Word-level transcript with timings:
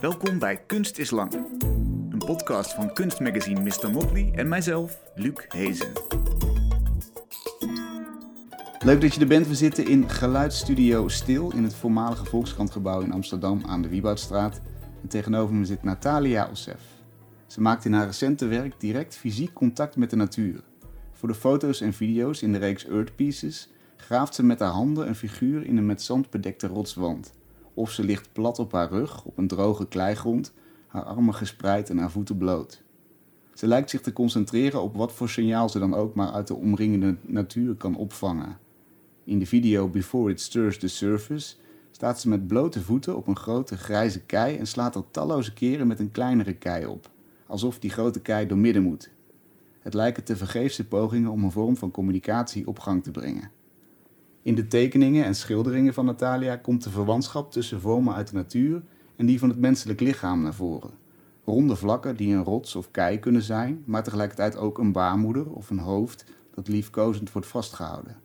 Welkom 0.00 0.38
bij 0.38 0.62
Kunst 0.66 0.98
is 0.98 1.10
Lang. 1.10 1.32
Een 2.10 2.22
podcast 2.26 2.74
van 2.74 2.92
kunstmagazine 2.92 3.60
Mr. 3.60 3.90
Motley 3.90 4.32
en 4.34 4.48
mijzelf, 4.48 5.00
Luc 5.14 5.32
Hezen. 5.48 5.92
Leuk 8.78 9.00
dat 9.00 9.14
je 9.14 9.20
er 9.20 9.26
bent. 9.26 9.46
We 9.46 9.54
zitten 9.54 9.86
in 9.86 10.08
Geluidsstudio 10.08 11.08
Stil 11.08 11.52
in 11.52 11.62
het 11.62 11.74
voormalige 11.74 12.24
Volkskrantgebouw 12.24 13.00
in 13.00 13.12
Amsterdam 13.12 13.62
aan 13.66 13.82
de 13.82 13.88
Wieboudstraat. 13.88 14.60
En 15.02 15.08
tegenover 15.08 15.54
me 15.54 15.64
zit 15.64 15.82
Natalia 15.82 16.48
Ossef. 16.50 16.80
Ze 17.46 17.60
maakt 17.60 17.84
in 17.84 17.92
haar 17.92 18.06
recente 18.06 18.46
werk 18.46 18.74
direct 18.78 19.16
fysiek 19.16 19.52
contact 19.52 19.96
met 19.96 20.10
de 20.10 20.16
natuur. 20.16 20.60
Voor 21.12 21.28
de 21.28 21.34
foto's 21.34 21.80
en 21.80 21.92
video's 21.92 22.42
in 22.42 22.52
de 22.52 22.58
reeks 22.58 22.86
Earth 22.86 23.16
Pieces 23.16 23.68
graaft 23.96 24.34
ze 24.34 24.44
met 24.44 24.60
haar 24.60 24.68
handen 24.68 25.08
een 25.08 25.14
figuur 25.14 25.66
in 25.66 25.76
een 25.76 25.86
met 25.86 26.02
zand 26.02 26.30
bedekte 26.30 26.66
rotswand. 26.66 27.38
Of 27.74 27.90
ze 27.90 28.04
ligt 28.04 28.32
plat 28.32 28.58
op 28.58 28.72
haar 28.72 28.88
rug 28.88 29.24
op 29.24 29.38
een 29.38 29.48
droge 29.48 29.88
kleigrond, 29.88 30.52
haar 30.86 31.02
armen 31.02 31.34
gespreid 31.34 31.90
en 31.90 31.98
haar 31.98 32.10
voeten 32.10 32.36
bloot. 32.36 32.82
Ze 33.54 33.66
lijkt 33.66 33.90
zich 33.90 34.00
te 34.00 34.12
concentreren 34.12 34.82
op 34.82 34.96
wat 34.96 35.12
voor 35.12 35.28
signaal 35.28 35.68
ze 35.68 35.78
dan 35.78 35.94
ook 35.94 36.14
maar 36.14 36.30
uit 36.30 36.46
de 36.46 36.54
omringende 36.54 37.16
natuur 37.22 37.74
kan 37.74 37.96
opvangen. 37.96 38.58
In 39.24 39.38
de 39.38 39.46
video 39.46 39.88
Before 39.88 40.30
It 40.30 40.40
Stirs 40.40 40.78
the 40.78 40.88
Surface 40.88 41.56
staat 41.90 42.20
ze 42.20 42.28
met 42.28 42.46
blote 42.46 42.80
voeten 42.82 43.16
op 43.16 43.26
een 43.26 43.36
grote 43.36 43.76
grijze 43.76 44.20
kei 44.20 44.56
en 44.56 44.66
slaat 44.66 44.94
er 44.94 45.04
talloze 45.10 45.52
keren 45.52 45.86
met 45.86 46.00
een 46.00 46.10
kleinere 46.10 46.54
kei 46.54 46.86
op, 46.86 47.10
alsof 47.46 47.78
die 47.78 47.90
grote 47.90 48.20
kei 48.20 48.46
doormidden 48.46 48.82
moet. 48.82 49.10
Het 49.80 49.94
lijken 49.94 50.24
te 50.24 50.36
vergeefse 50.36 50.86
pogingen 50.86 51.30
om 51.30 51.44
een 51.44 51.52
vorm 51.52 51.76
van 51.76 51.90
communicatie 51.90 52.66
op 52.66 52.78
gang 52.78 53.02
te 53.02 53.10
brengen. 53.10 53.50
In 54.42 54.54
de 54.54 54.66
tekeningen 54.66 55.24
en 55.24 55.34
schilderingen 55.34 55.94
van 55.94 56.04
Natalia 56.04 56.56
komt 56.56 56.82
de 56.84 56.90
verwantschap 56.90 57.52
tussen 57.52 57.80
vormen 57.80 58.14
uit 58.14 58.28
de 58.28 58.34
natuur 58.34 58.82
en 59.16 59.26
die 59.26 59.38
van 59.38 59.48
het 59.48 59.58
menselijk 59.58 60.00
lichaam 60.00 60.42
naar 60.42 60.54
voren. 60.54 60.90
Ronde 61.44 61.76
vlakken 61.76 62.16
die 62.16 62.34
een 62.34 62.44
rots 62.44 62.76
of 62.76 62.90
kei 62.90 63.18
kunnen 63.18 63.42
zijn, 63.42 63.82
maar 63.84 64.02
tegelijkertijd 64.02 64.56
ook 64.56 64.78
een 64.78 64.92
baarmoeder 64.92 65.50
of 65.50 65.70
een 65.70 65.78
hoofd 65.78 66.24
dat 66.54 66.68
liefkozend 66.68 67.32
wordt 67.32 67.48
vastgehouden. 67.48 68.16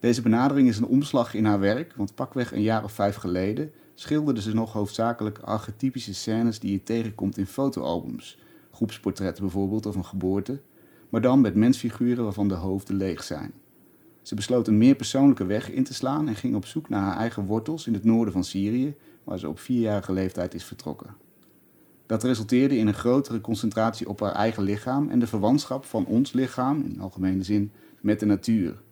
Deze 0.00 0.22
benadering 0.22 0.68
is 0.68 0.78
een 0.78 0.86
omslag 0.86 1.34
in 1.34 1.44
haar 1.44 1.60
werk, 1.60 1.94
want 1.96 2.14
pakweg 2.14 2.52
een 2.52 2.62
jaar 2.62 2.84
of 2.84 2.92
vijf 2.92 3.16
geleden 3.16 3.72
schilderde 3.94 4.40
ze 4.40 4.54
nog 4.54 4.72
hoofdzakelijk 4.72 5.38
archetypische 5.38 6.14
scènes 6.14 6.58
die 6.58 6.72
je 6.72 6.82
tegenkomt 6.82 7.38
in 7.38 7.46
fotoalbums, 7.46 8.38
groepsportretten 8.70 9.42
bijvoorbeeld 9.42 9.86
of 9.86 9.94
een 9.94 10.04
geboorte, 10.04 10.60
maar 11.08 11.20
dan 11.20 11.40
met 11.40 11.54
mensfiguren 11.54 12.24
waarvan 12.24 12.48
de 12.48 12.54
hoofden 12.54 12.96
leeg 12.96 13.22
zijn. 13.22 13.52
Ze 14.22 14.34
besloot 14.34 14.68
een 14.68 14.78
meer 14.78 14.94
persoonlijke 14.94 15.46
weg 15.46 15.70
in 15.70 15.84
te 15.84 15.94
slaan 15.94 16.28
en 16.28 16.34
ging 16.34 16.54
op 16.54 16.66
zoek 16.66 16.88
naar 16.88 17.02
haar 17.02 17.16
eigen 17.16 17.44
wortels 17.44 17.86
in 17.86 17.94
het 17.94 18.04
noorden 18.04 18.32
van 18.32 18.44
Syrië, 18.44 18.94
waar 19.24 19.38
ze 19.38 19.48
op 19.48 19.58
vierjarige 19.58 20.12
leeftijd 20.12 20.54
is 20.54 20.64
vertrokken. 20.64 21.14
Dat 22.06 22.22
resulteerde 22.22 22.76
in 22.76 22.86
een 22.86 22.94
grotere 22.94 23.40
concentratie 23.40 24.08
op 24.08 24.20
haar 24.20 24.32
eigen 24.32 24.62
lichaam 24.62 25.08
en 25.08 25.18
de 25.18 25.26
verwantschap 25.26 25.84
van 25.84 26.06
ons 26.06 26.32
lichaam, 26.32 26.82
in 26.82 27.00
algemene 27.00 27.42
zin, 27.42 27.72
met 28.00 28.20
de 28.20 28.26
natuur. 28.26 28.82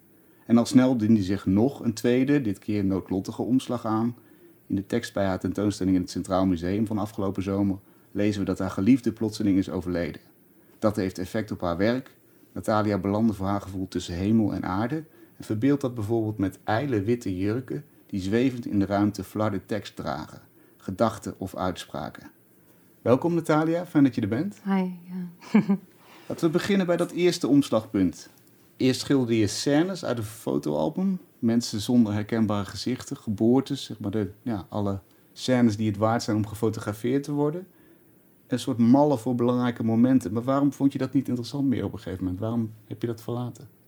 En 0.47 0.59
al 0.59 0.67
snel 0.67 0.97
diende 0.97 1.23
zich 1.23 1.47
nog 1.47 1.81
een 1.81 1.95
tweede, 1.95 2.41
dit 2.41 2.59
keer 2.59 2.85
noodlottige 2.85 3.43
omslag 3.43 3.87
aan. 3.87 4.17
In 4.67 4.75
de 4.75 4.87
tekst 4.87 5.13
bij 5.13 5.25
haar 5.25 5.39
tentoonstelling 5.39 5.97
in 5.97 6.03
het 6.03 6.11
Centraal 6.11 6.47
Museum 6.47 6.87
van 6.87 6.99
afgelopen 6.99 7.43
zomer 7.43 7.79
lezen 8.13 8.41
we 8.41 8.47
dat 8.47 8.59
haar 8.59 8.71
geliefde 8.71 9.13
plotseling 9.13 9.59
is 9.59 9.71
overleden. 9.71 10.21
Dat 10.79 10.97
heeft 10.97 11.19
effect 11.19 11.51
op 11.51 11.61
haar 11.61 11.77
werk. 11.77 12.17
Natalia 12.53 12.99
belandde 12.99 13.33
voor 13.33 13.47
haar 13.47 13.61
gevoel 13.61 13.89
tussen 13.89 14.15
hemel 14.15 14.55
en 14.55 14.65
aarde 14.65 15.05
en 15.41 15.47
verbeeldt 15.47 15.81
dat 15.81 15.95
bijvoorbeeld 15.95 16.39
met 16.39 16.59
ijle 16.65 17.03
witte 17.03 17.37
jurken 17.37 17.85
die 18.07 18.21
zwevend 18.21 18.67
in 18.67 18.79
de 18.79 18.87
ruimte 18.87 19.25
flarde 19.25 19.67
tekst 19.67 19.97
dragen, 19.97 20.41
gedachten 20.77 21.35
of 21.39 21.57
uitspraken. 21.57 22.31
Welkom 23.03 23.35
Natalia, 23.35 23.87
fijn 23.87 24.05
dat 24.05 24.15
je 24.15 24.21
er 24.21 24.29
bent. 24.29 24.61
Hi, 24.65 24.91
ja. 25.05 25.61
Laten 26.29 26.47
we 26.47 26.51
beginnen 26.51 26.87
bij 26.87 26.97
dat 26.97 27.11
eerste 27.11 27.49
omslagpunt. 27.49 28.31
Eerst 28.77 29.01
schilderde 29.01 29.39
je 29.39 29.47
scènes 29.47 30.05
uit 30.05 30.19
een 30.19 30.25
fotoalbum. 30.25 31.21
Mensen 31.39 31.81
zonder 31.81 32.13
herkenbare 32.13 32.65
gezichten, 32.65 33.17
geboortes, 33.17 33.85
zeg 33.85 33.99
maar 33.99 34.11
de, 34.11 34.31
ja, 34.43 34.67
alle 34.69 35.01
scènes 35.33 35.77
die 35.77 35.89
het 35.89 35.97
waard 35.97 36.23
zijn 36.23 36.37
om 36.37 36.47
gefotografeerd 36.47 37.23
te 37.23 37.33
worden. 37.33 37.67
Een 38.47 38.59
soort 38.59 38.79
mallen 38.79 39.19
voor 39.19 39.35
belangrijke 39.35 39.85
momenten. 39.85 40.33
Maar 40.33 40.43
waarom 40.43 40.73
vond 40.73 40.93
je 40.93 40.99
dat 40.99 41.13
niet 41.13 41.29
interessant 41.29 41.69
meer 41.69 41.85
op 41.85 41.93
een 41.93 41.99
gegeven 41.99 42.25
moment? 42.25 42.41
Waarom 42.41 42.73
heb 42.85 43.01
je 43.01 43.07
dat 43.07 43.23
verlaten? 43.23 43.79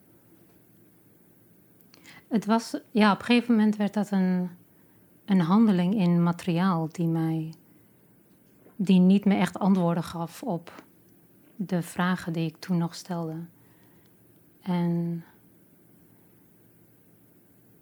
Het 2.32 2.44
was, 2.44 2.76
ja, 2.90 3.12
op 3.12 3.18
een 3.18 3.24
gegeven 3.24 3.54
moment 3.54 3.76
werd 3.76 3.94
dat 3.94 4.10
een, 4.10 4.50
een 5.24 5.40
handeling 5.40 5.94
in 5.94 6.22
materiaal 6.22 6.88
die 6.92 7.06
mij, 7.06 7.54
die 8.76 9.00
niet 9.00 9.24
me 9.24 9.34
echt 9.34 9.58
antwoorden 9.58 10.02
gaf 10.02 10.42
op 10.42 10.84
de 11.56 11.82
vragen 11.82 12.32
die 12.32 12.48
ik 12.48 12.56
toen 12.56 12.78
nog 12.78 12.94
stelde. 12.94 13.36
En 14.62 15.24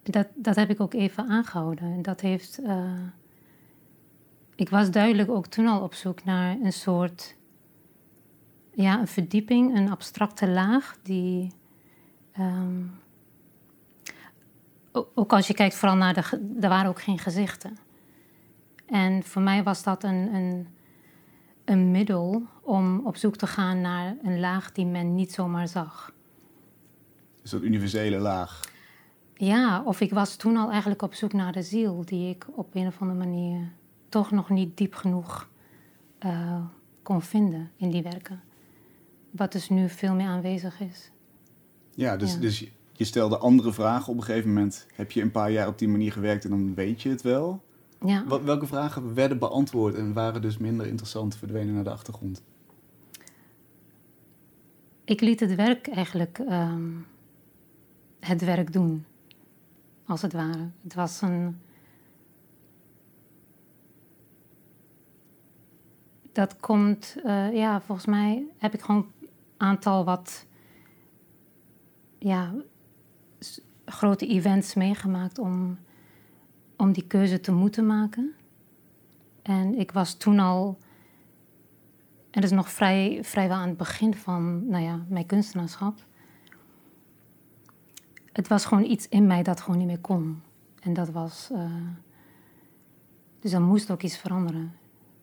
dat, 0.02 0.28
dat 0.34 0.56
heb 0.56 0.70
ik 0.70 0.80
ook 0.80 0.94
even 0.94 1.28
aangehouden. 1.28 2.02
Dat 2.02 2.20
heeft, 2.20 2.60
uh, 2.60 3.00
ik 4.54 4.68
was 4.68 4.90
duidelijk 4.90 5.30
ook 5.30 5.46
toen 5.46 5.66
al 5.66 5.82
op 5.82 5.94
zoek 5.94 6.24
naar 6.24 6.56
een 6.62 6.72
soort, 6.72 7.36
ja, 8.74 9.00
een 9.00 9.08
verdieping, 9.08 9.76
een 9.76 9.90
abstracte 9.90 10.48
laag 10.48 10.98
die. 11.02 11.52
Um, 12.38 12.99
ook 14.92 15.32
als 15.32 15.46
je 15.46 15.54
kijkt 15.54 15.74
vooral 15.74 15.96
naar 15.96 16.14
de... 16.14 16.50
Er 16.60 16.68
waren 16.68 16.88
ook 16.88 17.02
geen 17.02 17.18
gezichten. 17.18 17.76
En 18.86 19.22
voor 19.22 19.42
mij 19.42 19.62
was 19.62 19.82
dat 19.82 20.04
een, 20.04 20.34
een, 20.34 20.68
een 21.64 21.90
middel 21.90 22.42
om 22.62 23.06
op 23.06 23.16
zoek 23.16 23.36
te 23.36 23.46
gaan 23.46 23.80
naar 23.80 24.16
een 24.22 24.40
laag 24.40 24.72
die 24.72 24.86
men 24.86 25.14
niet 25.14 25.32
zomaar 25.32 25.68
zag. 25.68 26.12
Is 27.42 27.50
dat 27.50 27.62
universele 27.62 28.18
laag? 28.18 28.60
Ja, 29.34 29.82
of 29.82 30.00
ik 30.00 30.10
was 30.10 30.36
toen 30.36 30.56
al 30.56 30.70
eigenlijk 30.70 31.02
op 31.02 31.14
zoek 31.14 31.32
naar 31.32 31.52
de 31.52 31.62
ziel... 31.62 32.04
die 32.04 32.30
ik 32.30 32.46
op 32.54 32.74
een 32.74 32.86
of 32.86 33.00
andere 33.00 33.18
manier 33.18 33.72
toch 34.08 34.30
nog 34.30 34.50
niet 34.50 34.76
diep 34.76 34.94
genoeg 34.94 35.48
uh, 36.26 36.64
kon 37.02 37.22
vinden 37.22 37.70
in 37.76 37.90
die 37.90 38.02
werken. 38.02 38.42
Wat 39.30 39.52
dus 39.52 39.68
nu 39.68 39.88
veel 39.88 40.14
meer 40.14 40.26
aanwezig 40.26 40.80
is. 40.80 41.10
Ja, 41.94 42.16
dus, 42.16 42.32
ja. 42.32 42.38
dus 42.38 42.70
je 43.00 43.06
stelde 43.06 43.38
andere 43.38 43.72
vragen 43.72 44.12
op 44.12 44.18
een 44.18 44.24
gegeven 44.24 44.48
moment. 44.48 44.86
Heb 44.94 45.10
je 45.10 45.22
een 45.22 45.30
paar 45.30 45.50
jaar 45.50 45.68
op 45.68 45.78
die 45.78 45.88
manier 45.88 46.12
gewerkt 46.12 46.44
en 46.44 46.50
dan 46.50 46.74
weet 46.74 47.02
je 47.02 47.08
het 47.08 47.22
wel. 47.22 47.62
Ja. 48.04 48.24
Wat, 48.26 48.42
welke 48.42 48.66
vragen 48.66 49.14
werden 49.14 49.38
beantwoord 49.38 49.94
en 49.94 50.12
waren 50.12 50.42
dus 50.42 50.58
minder 50.58 50.86
interessant, 50.86 51.36
verdwenen 51.36 51.74
naar 51.74 51.84
de 51.84 51.90
achtergrond? 51.90 52.42
Ik 55.04 55.20
liet 55.20 55.40
het 55.40 55.54
werk 55.54 55.88
eigenlijk 55.88 56.38
um, 56.38 57.06
het 58.18 58.44
werk 58.44 58.72
doen, 58.72 59.04
als 60.04 60.22
het 60.22 60.32
ware. 60.32 60.70
Het 60.82 60.94
was 60.94 61.22
een. 61.22 61.60
Dat 66.32 66.56
komt, 66.56 67.16
uh, 67.24 67.54
ja, 67.54 67.80
volgens 67.80 68.06
mij 68.06 68.44
heb 68.58 68.74
ik 68.74 68.80
gewoon 68.80 69.06
een 69.20 69.28
aantal 69.56 70.04
wat 70.04 70.46
ja, 72.18 72.54
grote 73.90 74.26
events 74.26 74.74
meegemaakt 74.74 75.38
om, 75.38 75.78
om 76.76 76.92
die 76.92 77.06
keuze 77.06 77.40
te 77.40 77.52
moeten 77.52 77.86
maken. 77.86 78.34
En 79.42 79.78
ik 79.78 79.92
was 79.92 80.14
toen 80.14 80.38
al, 80.38 80.78
en 82.30 82.40
dat 82.40 82.50
is 82.50 82.56
nog 82.56 82.70
vrij, 82.70 83.18
vrijwel 83.22 83.56
aan 83.56 83.68
het 83.68 83.76
begin 83.76 84.14
van 84.14 84.68
nou 84.68 84.84
ja, 84.84 85.04
mijn 85.08 85.26
kunstenaarschap. 85.26 86.06
Het 88.32 88.48
was 88.48 88.64
gewoon 88.64 88.84
iets 88.84 89.08
in 89.08 89.26
mij 89.26 89.42
dat 89.42 89.60
gewoon 89.60 89.78
niet 89.78 89.86
meer 89.86 90.00
kon. 90.00 90.42
En 90.80 90.92
dat 90.92 91.10
was. 91.10 91.48
Uh, 91.52 91.64
dus 93.40 93.50
dan 93.50 93.62
moest 93.62 93.90
ook 93.90 94.02
iets 94.02 94.18
veranderen. 94.18 94.72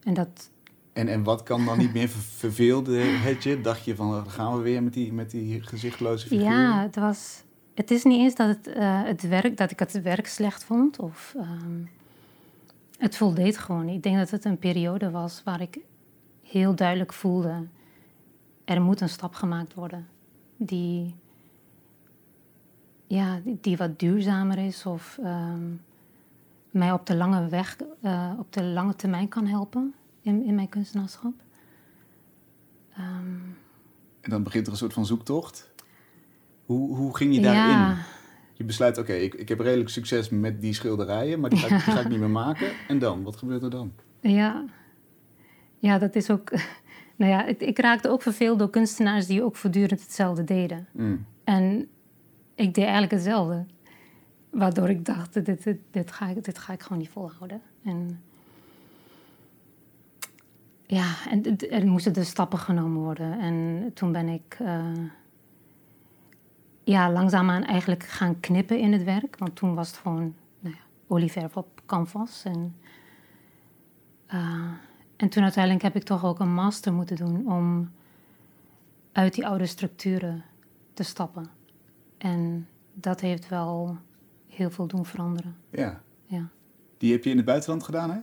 En 0.03 0.13
dat. 0.13 0.51
En, 0.93 1.07
en 1.07 1.23
wat 1.23 1.43
kan 1.43 1.65
dan 1.65 1.77
niet 1.77 1.93
meer 1.93 2.09
verveelde 2.09 2.97
het 2.99 3.43
je? 3.43 3.61
Dacht 3.61 3.85
je 3.85 3.95
van, 3.95 4.29
gaan 4.29 4.55
we 4.55 4.61
weer 4.61 4.83
met 4.83 4.93
die, 4.93 5.13
met 5.13 5.31
die 5.31 5.61
gezichtloze 5.61 6.27
figuur? 6.27 6.45
Ja, 6.45 6.81
het 6.81 6.95
was 6.95 7.43
het 7.77 7.91
is 7.91 8.03
niet 8.03 8.19
eens 8.19 8.35
dat, 8.35 8.47
het, 8.47 8.67
uh, 8.67 9.03
het 9.03 9.27
werk, 9.27 9.57
dat 9.57 9.71
ik 9.71 9.79
het 9.79 10.01
werk 10.01 10.27
slecht 10.27 10.63
vond. 10.63 10.99
Of, 10.99 11.35
um, 11.37 11.89
het 12.97 13.17
voldeed 13.17 13.57
gewoon. 13.57 13.89
Ik 13.89 14.03
denk 14.03 14.17
dat 14.17 14.29
het 14.29 14.45
een 14.45 14.57
periode 14.57 15.11
was 15.11 15.41
waar 15.43 15.61
ik 15.61 15.79
heel 16.43 16.75
duidelijk 16.75 17.13
voelde... 17.13 17.67
er 18.65 18.81
moet 18.81 19.01
een 19.01 19.09
stap 19.09 19.33
gemaakt 19.33 19.73
worden. 19.73 20.07
Die, 20.55 21.15
ja, 23.07 23.39
die, 23.43 23.77
wat 23.77 23.99
duurzamer 23.99 24.57
is 24.57 24.85
of 24.85 25.19
um, 25.23 25.81
mij 26.71 26.91
op 26.91 27.05
de 27.05 27.15
lange 27.15 27.47
weg, 27.47 27.77
uh, 28.01 28.31
op 28.37 28.53
de 28.53 28.63
lange 28.63 28.95
termijn 28.95 29.27
kan 29.27 29.45
helpen 29.45 29.93
in, 30.21 30.45
in 30.45 30.55
mijn 30.55 30.69
kunstenaarschap. 30.69 31.33
Um, 32.99 33.57
en 34.21 34.29
dan 34.29 34.43
begint 34.43 34.65
er 34.65 34.71
een 34.71 34.77
soort 34.77 34.93
van 34.93 35.05
zoektocht? 35.05 35.69
Hoe, 36.67 36.95
hoe 36.95 37.17
ging 37.17 37.35
je 37.35 37.41
daarin? 37.41 37.61
Ja. 37.61 37.97
Je 38.53 38.63
besluit, 38.63 38.97
oké, 38.97 39.11
okay, 39.11 39.23
ik, 39.23 39.33
ik 39.33 39.49
heb 39.49 39.59
redelijk 39.59 39.89
succes 39.89 40.29
met 40.29 40.61
die 40.61 40.73
schilderijen, 40.73 41.39
maar 41.39 41.49
die 41.49 41.59
ga, 41.59 41.65
ik, 41.65 41.85
die 41.85 41.93
ga 41.93 41.99
ik 41.99 42.09
niet 42.13 42.19
meer 42.19 42.29
maken. 42.29 42.67
En 42.87 42.99
dan? 42.99 43.23
Wat 43.23 43.35
gebeurt 43.35 43.63
er 43.63 43.69
dan? 43.69 43.91
Ja. 44.19 44.65
Ja, 45.79 45.97
dat 45.97 46.15
is 46.15 46.29
ook... 46.29 46.51
Nou 47.15 47.31
ja, 47.31 47.45
ik, 47.45 47.61
ik 47.61 47.79
raakte 47.79 48.09
ook 48.09 48.21
verveeld 48.21 48.59
door 48.59 48.69
kunstenaars 48.69 49.25
die 49.27 49.43
ook 49.43 49.55
voortdurend 49.55 50.01
hetzelfde 50.01 50.43
deden. 50.43 50.87
Mm. 50.91 51.25
En 51.43 51.87
ik 52.55 52.73
deed 52.73 52.83
eigenlijk 52.83 53.11
hetzelfde. 53.11 53.65
Waardoor 54.49 54.89
ik 54.89 55.05
dacht, 55.05 55.33
dit, 55.33 55.63
dit, 55.63 55.77
dit, 55.91 56.11
ga, 56.11 56.27
ik, 56.27 56.43
dit 56.43 56.57
ga 56.57 56.73
ik 56.73 56.81
gewoon 56.81 56.97
niet 56.97 57.09
volhouden. 57.09 57.61
En 57.83 58.21
ja, 60.85 61.15
en 61.29 61.57
er 61.69 61.87
moesten 61.87 62.13
dus 62.13 62.29
stappen 62.29 62.59
genomen 62.59 63.01
worden. 63.01 63.39
En 63.39 63.91
toen 63.93 64.11
ben 64.11 64.27
ik 64.27 64.57
eh, 64.59 64.91
ja, 66.87 67.11
langzaamaan 67.11 67.63
eigenlijk 67.63 68.03
gaan 68.03 68.39
knippen 68.39 68.79
in 68.79 68.93
het 68.93 69.03
werk. 69.03 69.35
Want 69.37 69.55
toen 69.55 69.75
was 69.75 69.87
het 69.87 69.97
gewoon 69.97 70.35
nou 70.59 70.75
ja, 70.75 70.81
olieverf 71.07 71.57
op 71.57 71.81
canvas. 71.85 72.43
En, 72.43 72.75
eh, 74.25 74.71
en 75.15 75.29
toen 75.29 75.43
uiteindelijk 75.43 75.83
heb 75.83 75.95
ik 75.95 76.03
toch 76.03 76.25
ook 76.25 76.39
een 76.39 76.53
master 76.53 76.93
moeten 76.93 77.15
doen 77.15 77.51
om 77.51 77.91
uit 79.11 79.33
die 79.33 79.47
oude 79.47 79.65
structuren 79.65 80.43
te 80.93 81.03
stappen. 81.03 81.45
En 82.17 82.67
dat 82.93 83.21
heeft 83.21 83.49
wel 83.49 83.97
heel 84.47 84.69
veel 84.69 84.87
doen 84.87 85.05
veranderen. 85.05 85.55
Ja. 85.69 86.01
Ja. 86.25 86.47
Die 86.97 87.11
heb 87.11 87.23
je 87.23 87.29
in 87.29 87.37
het 87.37 87.45
buitenland 87.45 87.83
gedaan, 87.83 88.09
hè? 88.11 88.19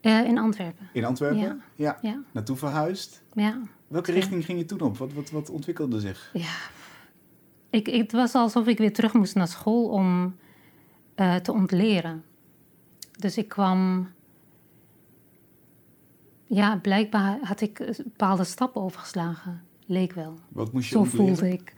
Eh, 0.00 0.24
in 0.24 0.38
Antwerpen. 0.38 0.88
In 0.92 1.04
Antwerpen? 1.04 1.40
Ja. 1.40 1.56
ja. 1.74 1.98
Ja, 2.02 2.22
Naartoe 2.32 2.56
verhuisd. 2.56 3.22
ja. 3.32 3.60
Welke 3.86 4.12
richting 4.12 4.44
ging 4.44 4.58
je 4.58 4.64
toen 4.64 4.80
op? 4.80 4.98
Wat, 4.98 5.12
wat, 5.12 5.30
wat 5.30 5.50
ontwikkelde 5.50 6.00
zich? 6.00 6.30
Ja, 6.32 6.52
ik, 7.74 7.86
het 7.86 8.12
was 8.12 8.34
alsof 8.34 8.66
ik 8.66 8.78
weer 8.78 8.92
terug 8.92 9.12
moest 9.12 9.34
naar 9.34 9.48
school 9.48 9.88
om 9.88 10.36
eh, 11.14 11.36
te 11.36 11.52
ontleren. 11.52 12.24
Dus 13.18 13.36
ik 13.36 13.48
kwam. 13.48 14.08
Ja, 16.46 16.76
blijkbaar 16.76 17.38
had 17.42 17.60
ik 17.60 18.02
bepaalde 18.04 18.44
stappen 18.44 18.82
overgeslagen. 18.82 19.62
Leek 19.86 20.12
wel. 20.12 20.38
Wat 20.48 20.72
moest 20.72 20.88
je 20.88 20.94
Zo 20.94 21.00
ontleren? 21.00 21.36
voelde 21.36 21.52
ik. 21.52 21.72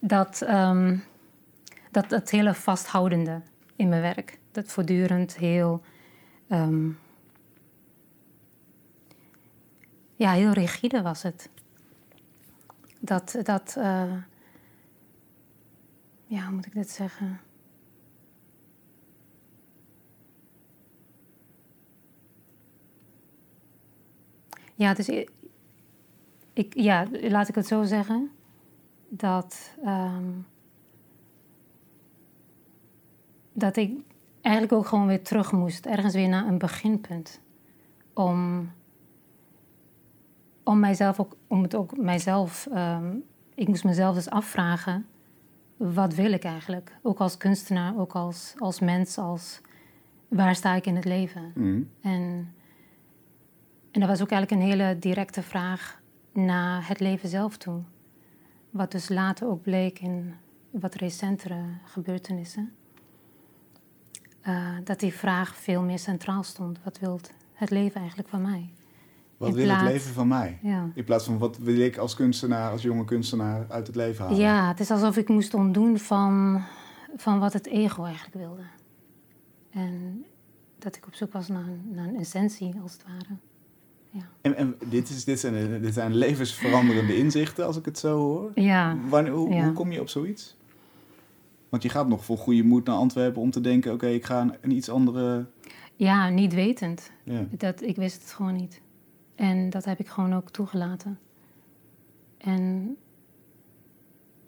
Dat, 0.00 0.42
ehm, 0.42 0.98
dat 1.90 2.10
het 2.10 2.30
hele 2.30 2.54
vasthoudende 2.54 3.40
in 3.76 3.88
mijn 3.88 4.02
werk. 4.02 4.38
Dat 4.52 4.66
voortdurend 4.72 5.36
heel. 5.36 5.82
ehm, 6.48 6.88
ja, 10.16 10.32
heel 10.32 10.50
rigide 10.52 11.02
was 11.02 11.22
het. 11.22 11.48
Dat. 13.00 13.36
dat 13.42 13.74
eh, 13.78 14.12
ja, 16.32 16.44
hoe 16.44 16.54
moet 16.54 16.66
ik 16.66 16.72
dit 16.74 16.90
zeggen? 16.90 17.40
Ja, 24.74 24.94
dus 24.94 25.08
ik, 26.52 26.74
ja, 26.74 27.06
laat 27.10 27.48
ik 27.48 27.54
het 27.54 27.66
zo 27.66 27.84
zeggen. 27.84 28.30
Dat, 29.08 29.76
ehm, 29.84 30.30
dat 33.52 33.76
ik 33.76 34.00
eigenlijk 34.40 34.74
ook 34.74 34.86
gewoon 34.86 35.06
weer 35.06 35.22
terug 35.22 35.52
moest, 35.52 35.86
ergens 35.86 36.14
weer 36.14 36.28
naar 36.28 36.46
een 36.46 36.58
beginpunt. 36.58 37.40
Om, 38.12 38.70
om 40.62 40.78
mijzelf 40.78 41.20
ook, 41.20 41.36
om 41.46 41.62
het 41.62 41.74
ook 41.74 41.96
mijzelf, 41.96 42.66
ehm, 42.66 43.16
ik 43.54 43.68
moest 43.68 43.84
mezelf 43.84 44.14
dus 44.14 44.30
afvragen, 44.30 45.06
wat 45.90 46.14
wil 46.14 46.32
ik 46.32 46.44
eigenlijk? 46.44 46.96
Ook 47.02 47.18
als 47.18 47.36
kunstenaar, 47.36 47.98
ook 47.98 48.12
als, 48.12 48.54
als 48.58 48.80
mens, 48.80 49.18
als 49.18 49.60
waar 50.28 50.54
sta 50.54 50.74
ik 50.74 50.86
in 50.86 50.96
het 50.96 51.04
leven? 51.04 51.52
Mhm. 51.54 51.82
En, 52.00 52.54
en 53.90 54.00
dat 54.00 54.08
was 54.08 54.22
ook 54.22 54.30
eigenlijk 54.30 54.62
een 54.62 54.68
hele 54.68 54.98
directe 54.98 55.42
vraag 55.42 56.00
naar 56.32 56.88
het 56.88 57.00
leven 57.00 57.28
zelf 57.28 57.56
toe. 57.56 57.82
Wat 58.70 58.90
dus 58.90 59.08
later 59.08 59.48
ook 59.48 59.62
bleek 59.62 59.98
in 59.98 60.34
wat 60.70 60.94
recentere 60.94 61.64
gebeurtenissen. 61.84 62.72
Eh, 64.40 64.76
dat 64.84 65.00
die 65.00 65.12
vraag 65.12 65.56
veel 65.56 65.82
meer 65.82 65.98
centraal 65.98 66.42
stond. 66.42 66.78
Wat 66.84 66.98
wil 66.98 67.20
het 67.52 67.70
leven 67.70 68.00
eigenlijk 68.00 68.28
van 68.28 68.42
mij? 68.42 68.70
Wat 69.46 69.54
wil 69.54 69.68
het 69.68 69.82
leven 69.82 70.12
van 70.14 70.28
mij? 70.28 70.58
Ja. 70.62 70.90
In 70.94 71.04
plaats 71.04 71.24
van 71.24 71.38
wat 71.38 71.58
wil 71.58 71.78
ik 71.80 71.96
als 71.96 72.14
kunstenaar, 72.14 72.70
als 72.70 72.82
jonge 72.82 73.04
kunstenaar 73.04 73.66
uit 73.68 73.86
het 73.86 73.96
leven 73.96 74.24
halen? 74.24 74.40
ja, 74.40 74.68
het 74.68 74.80
is 74.80 74.90
alsof 74.90 75.16
ik 75.16 75.28
moest 75.28 75.54
ontdoen 75.54 75.98
van, 75.98 76.62
van 77.16 77.38
wat 77.38 77.52
het 77.52 77.66
ego 77.66 78.04
eigenlijk 78.04 78.34
wilde. 78.36 78.62
En 79.70 80.24
dat 80.78 80.96
ik 80.96 81.06
op 81.06 81.14
zoek 81.14 81.32
was 81.32 81.48
naar, 81.48 81.64
een- 81.66 81.90
naar 81.94 82.06
een 82.08 82.18
essentie, 82.18 82.74
als 82.82 82.92
het 82.92 83.04
ware. 83.04 83.36
En, 84.40 84.56
en 84.56 84.76
dit, 84.86 85.08
is, 85.08 85.24
dit, 85.24 85.40
zijn, 85.40 85.82
dit 85.82 85.94
zijn 85.94 86.14
levensveranderende 86.14 87.16
inzichten, 87.16 87.66
als 87.66 87.76
ik 87.76 87.84
het 87.84 87.98
zo 87.98 88.18
hoor. 88.18 88.50
Ja, 88.54 88.96
Wanneer, 89.08 89.32
hoe, 89.32 89.54
Ja. 89.54 89.64
hoe 89.64 89.72
kom 89.72 89.92
je 89.92 90.00
op 90.00 90.08
zoiets? 90.08 90.56
Want 91.68 91.82
je 91.82 91.88
gaat 91.88 92.08
nog 92.08 92.24
vol 92.24 92.36
goede 92.36 92.62
moed 92.62 92.86
naar 92.86 92.96
Antwerpen 92.96 93.42
om 93.42 93.50
te 93.50 93.60
denken... 93.60 93.92
oké, 93.92 94.06
ik 94.06 94.24
ga 94.24 94.40
een, 94.40 94.54
een 94.60 94.70
iets 94.70 94.88
andere... 94.88 95.46
ja 95.96 96.28
niet 96.28 96.54
wetend. 96.54 97.10
Ja. 97.24 97.44
Dat, 97.50 97.82
ik 97.82 97.96
wist 97.96 98.22
het 98.22 98.32
gewoon 98.32 98.54
niet. 98.56 98.80
En 99.34 99.70
dat 99.70 99.84
heb 99.84 99.98
ik 99.98 100.08
gewoon 100.08 100.34
ook 100.34 100.50
toegelaten. 100.50 101.18
En 102.38 102.96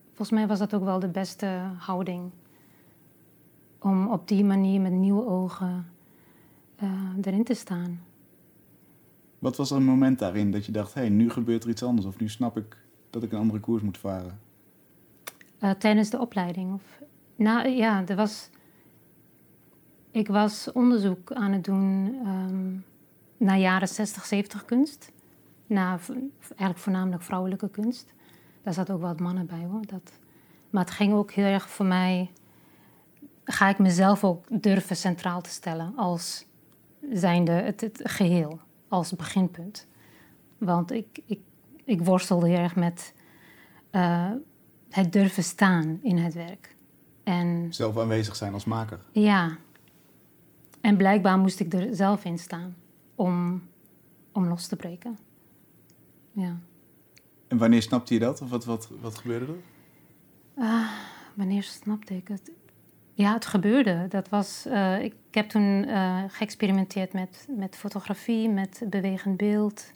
volgens 0.06 0.30
mij 0.30 0.46
was 0.46 0.58
dat 0.58 0.74
ook 0.74 0.84
wel 0.84 0.98
de 0.98 1.08
beste 1.08 1.46
houding. 1.78 2.30
Om 3.78 4.08
op 4.08 4.28
die 4.28 4.44
manier 4.44 4.80
met 4.80 4.92
nieuwe 4.92 5.26
ogen 5.26 5.86
eh, 6.76 6.90
erin 7.22 7.44
te 7.44 7.54
staan. 7.54 8.00
Wat 9.38 9.56
was 9.56 9.70
er 9.70 9.76
een 9.76 9.84
moment 9.84 10.18
daarin 10.18 10.50
dat 10.50 10.66
je 10.66 10.72
dacht... 10.72 10.94
hé, 10.94 11.00
hey, 11.00 11.10
nu 11.10 11.30
gebeurt 11.30 11.64
er 11.64 11.70
iets 11.70 11.82
anders... 11.82 12.06
of 12.06 12.18
nu 12.18 12.28
snap 12.28 12.56
ik 12.56 12.76
dat 13.10 13.22
ik 13.22 13.32
een 13.32 13.38
andere 13.38 13.60
koers 13.60 13.82
moet 13.82 13.98
varen? 13.98 14.38
Eh, 15.58 15.70
tijdens 15.70 16.10
de 16.10 16.20
opleiding. 16.20 16.74
Of, 16.74 16.82
nou 17.36 17.68
ja, 17.68 18.06
er 18.06 18.16
was. 18.16 18.50
Ik 20.10 20.28
was 20.28 20.72
onderzoek 20.72 21.32
aan 21.32 21.52
het 21.52 21.64
doen 21.64 22.16
ehm, 22.24 22.76
naar 23.44 23.58
jaren 23.58 23.88
60, 23.88 24.24
70 24.24 24.64
kunst. 24.64 25.12
Naar 25.66 26.00
v- 26.00 26.10
eigenlijk 26.48 26.78
voornamelijk 26.78 27.22
vrouwelijke 27.22 27.68
kunst. 27.68 28.12
Daar 28.62 28.74
zaten 28.74 28.94
ook 28.94 29.00
wat 29.00 29.20
mannen 29.20 29.46
bij 29.46 29.64
hoor. 29.70 29.86
Dat, 29.86 30.12
maar 30.70 30.84
het 30.84 30.94
ging 30.94 31.12
ook 31.12 31.32
heel 31.32 31.44
erg 31.44 31.68
voor 31.70 31.86
mij. 31.86 32.30
Ga 33.44 33.68
ik 33.68 33.78
mezelf 33.78 34.24
ook 34.24 34.44
durven 34.62 34.96
centraal 34.96 35.40
te 35.40 35.50
stellen 35.50 35.92
als 35.96 36.46
zijnde 37.12 37.52
het, 37.52 37.80
het 37.80 38.00
geheel, 38.04 38.60
als 38.88 39.16
beginpunt. 39.16 39.86
Want 40.58 40.90
ik, 40.92 41.06
ik, 41.26 41.40
ik 41.84 42.02
worstelde 42.02 42.48
heel 42.48 42.58
erg 42.58 42.76
met. 42.76 43.14
eh, 43.90 44.30
het 44.90 45.12
durven 45.12 45.42
staan 45.42 45.98
in 46.02 46.16
het 46.18 46.34
werk. 46.34 46.76
En 47.24 47.66
Zelf 47.74 47.98
aanwezig 47.98 48.36
zijn 48.36 48.52
als 48.52 48.64
maker. 48.64 49.00
ja, 49.12 49.56
en 50.80 50.96
blijkbaar 50.96 51.38
moest 51.38 51.60
ik 51.60 51.72
er 51.72 51.94
zelf 51.94 52.24
in 52.24 52.38
staan 52.38 52.74
om, 53.14 53.62
om 54.32 54.48
los 54.48 54.66
te 54.66 54.76
breken. 54.76 55.18
Ja. 56.32 56.58
En 57.48 57.58
wanneer 57.58 57.82
snapte 57.82 58.14
je 58.14 58.20
dat? 58.20 58.42
Of 58.42 58.50
wat, 58.50 58.64
wat, 58.64 58.90
wat 59.00 59.18
gebeurde 59.18 59.46
er? 59.46 59.58
Ah, 60.56 60.90
wanneer 61.34 61.62
snapte 61.62 62.16
ik 62.16 62.28
het? 62.28 62.52
Ja, 63.14 63.32
het 63.32 63.46
gebeurde. 63.46 64.06
Dat 64.08 64.28
was, 64.28 64.66
eh, 64.66 65.02
ik 65.02 65.14
heb 65.30 65.48
toen 65.48 65.84
eh, 65.84 66.22
geëxperimenteerd 66.28 67.12
met, 67.12 67.46
met 67.56 67.76
fotografie, 67.76 68.48
met 68.48 68.82
bewegend 68.90 69.36
beeld. 69.36 69.92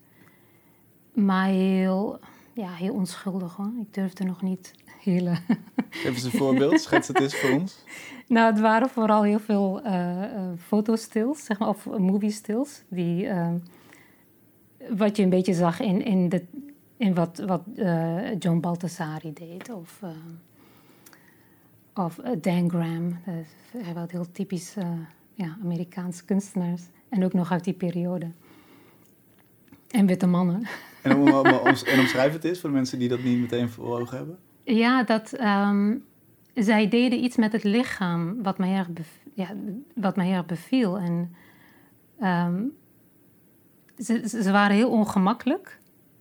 Maar 1.13 1.47
heel, 1.47 2.19
ja, 2.55 2.73
heel 2.73 2.95
onschuldig 2.95 3.57
hoor. 3.57 3.73
Ik 3.81 3.95
durfde 3.95 4.25
nog 4.25 4.43
niet 4.43 4.75
hele 5.03 5.39
Geef 5.91 6.15
eens 6.15 6.23
een 6.23 6.31
voorbeeld. 6.31 6.81
Schets 6.81 7.09
het 7.09 7.21
eens 7.21 7.37
voor 7.37 7.51
ons. 7.51 7.85
Nou, 8.29 8.53
het 8.53 8.61
waren 8.61 8.89
vooral 8.89 9.23
heel 9.23 9.39
veel 9.41 9.81
eh 9.83 10.23
eh, 10.25 10.43
fotostils, 10.59 11.45
zeg 11.45 11.59
maar, 11.59 11.69
of 11.69 11.87
movie 11.87 12.31
stills. 12.31 12.83
Die, 12.89 13.27
eh, 13.27 13.53
wat 14.91 15.17
je 15.17 15.23
een 15.23 15.31
beetje 15.31 15.55
zag 15.55 15.81
in, 15.81 16.05
in, 16.05 16.29
de, 16.29 16.45
in 16.97 17.15
wat, 17.15 17.39
wat 17.47 17.63
John 18.39 18.61
Baltasari 18.61 19.33
deed. 19.33 19.71
Of, 19.73 20.01
of 21.95 22.15
Dan 22.41 22.71
Graham. 22.71 23.17
Hij 23.77 23.95
was 23.95 24.11
heel 24.11 24.31
typisch 24.33 24.77
eh, 24.77 24.91
ja, 25.35 25.57
Amerikaans 25.63 26.25
kunstenaars. 26.25 26.83
En 27.09 27.25
ook 27.25 27.33
nog 27.33 27.53
uit 27.53 27.65
die 27.65 27.75
periode. 27.75 28.31
En 29.91 30.07
witte 30.07 30.27
mannen. 30.27 30.63
En, 31.03 31.17
om, 31.17 31.21
om- 31.33 31.37
om- 31.53 31.75
en 31.87 31.99
omschrijf 31.99 32.33
het 32.33 32.45
eens 32.45 32.61
voor 32.61 32.69
de 32.71 32.75
mensen 32.77 32.99
die 32.99 33.09
dat 33.09 33.23
niet 33.23 33.39
meteen 33.41 33.69
voor 33.69 34.01
ogen 34.01 34.17
hebben. 34.17 34.39
Ja, 34.65 35.03
dat 35.05 35.33
ehm, 35.33 35.97
zij 36.59 36.89
deden 36.89 37.25
iets 37.25 37.37
met 37.37 37.53
het 37.53 37.65
lichaam 37.65 38.43
wat 38.43 38.59
mij 38.59 38.75
erg, 38.75 38.89
ja, 39.35 39.49
wat 39.95 40.17
mij 40.17 40.33
erg 40.33 40.47
beviel. 40.47 40.99
En 40.99 41.35
ehm, 42.19 42.63
ze, 43.99 44.49
waren 44.53 44.77
heel 44.77 44.91
ongemakkelijk 44.91 45.81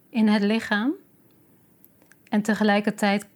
in 0.10 0.27
het 0.27 0.41
lichaam. 0.41 0.91
En 2.29 2.41
tegelijkertijd 2.41 3.27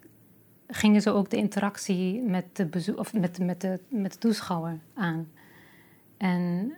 gingen 0.68 1.02
ze 1.02 1.12
ook 1.12 1.30
de 1.30 1.38
interactie 1.38 2.22
met 2.22 2.46
de, 2.54 2.66
bezoek, 2.66 2.98
of 2.98 3.14
met, 3.14 3.40
met 3.40 3.62
de, 3.62 3.80
met 3.90 4.12
de 4.12 4.18
toeschouwer 4.18 4.80
aan. 4.94 5.28
En, 6.18 6.74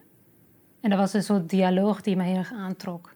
En 0.82 0.90
dat 0.90 1.00
was 1.00 1.14
een 1.14 1.24
soort 1.24 1.50
dialoog 1.50 2.02
die 2.02 2.16
mij 2.16 2.28
heel 2.28 2.38
erg 2.38 2.54
aantrok. 2.54 3.14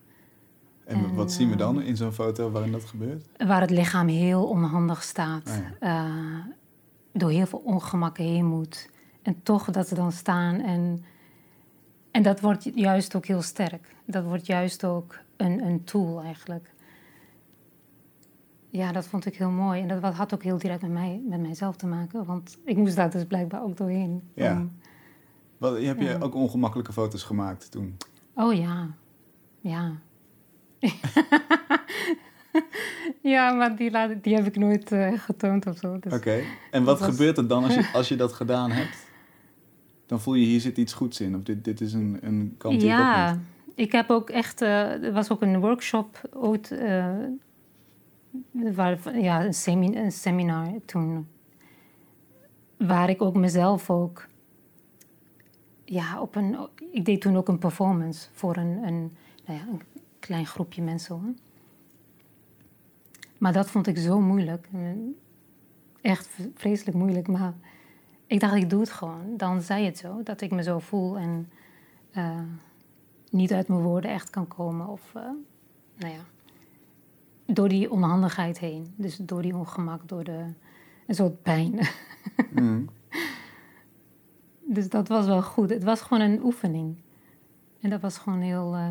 En, 0.85 0.95
En, 0.95 1.13
wat 1.15 1.31
zien 1.31 1.49
we 1.49 1.55
dan 1.55 1.81
eh, 1.81 1.87
in 1.87 1.97
zo'n 1.97 2.11
foto 2.11 2.51
waarin 2.51 2.71
dat 2.71 2.85
gebeurt? 2.85 3.25
Waar 3.37 3.61
het 3.61 3.69
lichaam 3.69 4.07
heel 4.07 4.47
onhandig 4.47 5.03
staat. 5.03 5.49
Ah, 5.49 5.55
ja. 5.55 5.75
eh, 5.79 6.55
door 7.17 7.29
heel 7.29 7.45
veel 7.45 7.61
ongemakken 7.63 8.23
heen 8.23 8.45
moet. 8.45 8.89
En 9.21 9.43
toch 9.43 9.71
dat 9.71 9.87
ze 9.87 9.95
dan 9.95 10.11
staan. 10.11 10.61
En, 10.61 11.05
en 12.11 12.23
dat 12.23 12.39
wordt 12.39 12.69
juist 12.73 13.15
ook 13.15 13.25
heel 13.25 13.41
sterk. 13.41 13.95
Dat 14.05 14.23
wordt 14.23 14.45
juist 14.45 14.85
ook 14.85 15.19
een, 15.37 15.65
een 15.65 15.83
tool 15.83 16.21
eigenlijk. 16.21 16.73
Ja, 18.69 18.91
dat 18.91 19.07
vond 19.07 19.25
ik 19.25 19.35
heel 19.37 19.49
mooi. 19.49 19.81
En 19.81 19.87
dat 19.87 20.13
had 20.13 20.33
ook 20.33 20.43
heel 20.43 20.57
direct 20.57 20.81
met, 20.81 20.91
mij, 20.91 21.21
met 21.27 21.41
mijzelf 21.41 21.75
te 21.75 21.87
maken. 21.87 22.25
Want 22.25 22.57
ik 22.65 22.77
moest 22.77 22.95
daar 22.95 23.11
dus 23.11 23.25
blijkbaar 23.25 23.63
ook 23.63 23.77
doorheen. 23.77 24.23
Ja. 24.33 24.67
Wat, 25.57 25.81
heb 25.81 25.99
je 25.99 26.17
ook 26.21 26.35
ongemakkelijke 26.35 26.93
foto's 26.93 27.23
gemaakt 27.23 27.71
toen? 27.71 27.97
Oh 28.33 28.53
ja, 28.53 28.87
ja. 29.59 29.91
ja, 33.21 33.51
maar 33.53 33.75
die, 33.75 33.91
laat, 33.91 34.23
die 34.23 34.35
heb 34.35 34.45
ik 34.45 34.55
nooit 34.55 34.91
eh, 34.91 35.19
getoond 35.19 35.65
of 35.65 35.77
zo. 35.77 35.99
Dus. 35.99 36.13
Oké. 36.13 36.41
En 36.71 36.83
wat 36.83 36.99
was- 36.99 37.09
gebeurt 37.09 37.37
er 37.37 37.47
dan 37.47 37.63
als 37.63 37.73
je, 37.73 37.89
als 37.93 38.07
je 38.07 38.15
dat 38.15 38.33
gedaan 38.33 38.71
hebt? 38.71 39.05
Dan 40.05 40.19
voel 40.21 40.33
je 40.33 40.45
hier 40.45 40.59
zit 40.59 40.77
iets 40.77 40.93
goeds 40.93 41.21
in. 41.21 41.35
Of 41.35 41.43
dit, 41.43 41.63
dit 41.63 41.81
is 41.81 41.93
een, 41.93 42.17
een 42.21 42.55
kant 42.57 42.79
die 42.79 42.89
ik 42.89 42.95
ook 42.95 42.99
ja, 43.01 43.31
niet. 43.33 43.41
ik 43.75 43.91
heb 43.91 44.09
ook 44.09 44.29
echt... 44.29 44.61
eh, 44.61 45.03
er 45.03 45.11
was 45.13 45.31
ook 45.31 45.41
een 45.41 45.59
workshop 45.59 46.21
ooit... 46.33 46.71
eh, 46.71 47.15
waar, 48.51 49.19
ja, 49.19 49.45
een, 49.45 49.53
semi, 49.53 49.95
een 49.97 50.11
seminar 50.11 50.73
toen. 50.85 51.27
Waar 52.77 53.09
ik 53.09 53.21
ook 53.21 53.35
mezelf 53.35 53.89
ook... 53.89 54.27
Ja, 55.85 56.21
op 56.21 56.35
een... 56.35 56.57
Ik 56.91 57.05
deed 57.05 57.21
toen 57.21 57.37
ook 57.37 57.47
een 57.47 57.57
performance 57.59 58.27
voor 58.33 58.57
een, 58.57 58.83
een, 58.83 59.11
nou 59.45 59.59
ja, 59.59 59.65
een 59.71 59.81
klein 60.19 60.45
groepje 60.45 60.81
mensen. 60.81 61.15
Hoor. 61.15 61.33
Maar 63.37 63.53
dat 63.53 63.69
vond 63.69 63.87
ik 63.87 63.97
zo 63.97 64.19
moeilijk. 64.19 64.67
Echt 66.01 66.29
vreselijk 66.55 66.97
moeilijk. 66.97 67.27
Maar 67.27 67.53
ik 68.27 68.39
dacht, 68.39 68.55
ik 68.55 68.69
doe 68.69 68.79
het 68.79 68.89
gewoon. 68.89 69.37
Dan 69.37 69.61
zei 69.61 69.85
het 69.85 69.97
zo, 69.97 70.23
dat 70.23 70.41
ik 70.41 70.51
me 70.51 70.63
zo 70.63 70.79
voel 70.79 71.17
en 71.17 71.49
eh, 72.11 72.39
niet 73.29 73.53
uit 73.53 73.67
mijn 73.67 73.81
woorden 73.81 74.11
echt 74.11 74.29
kan 74.29 74.47
komen. 74.47 74.87
Of, 74.87 75.11
eh, 75.15 75.21
nou 75.95 76.13
ja, 76.13 76.21
door 77.45 77.69
die 77.69 77.91
onhandigheid 77.91 78.59
heen. 78.59 78.93
Dus 78.95 79.17
door 79.17 79.41
die 79.41 79.55
ongemak, 79.55 80.07
door 80.07 80.23
de, 80.23 80.45
een 81.07 81.15
soort 81.15 81.41
pijn. 81.41 81.79
Mm. 82.51 82.89
dus 84.65 84.89
dat 84.89 85.07
was 85.07 85.25
wel 85.25 85.41
goed. 85.41 85.69
Het 85.69 85.83
was 85.83 86.01
gewoon 86.01 86.23
een 86.23 86.43
oefening. 86.43 86.95
En 87.79 87.89
dat 87.89 88.01
was 88.01 88.17
gewoon 88.17 88.41
heel, 88.41 88.75
eh, 88.75 88.89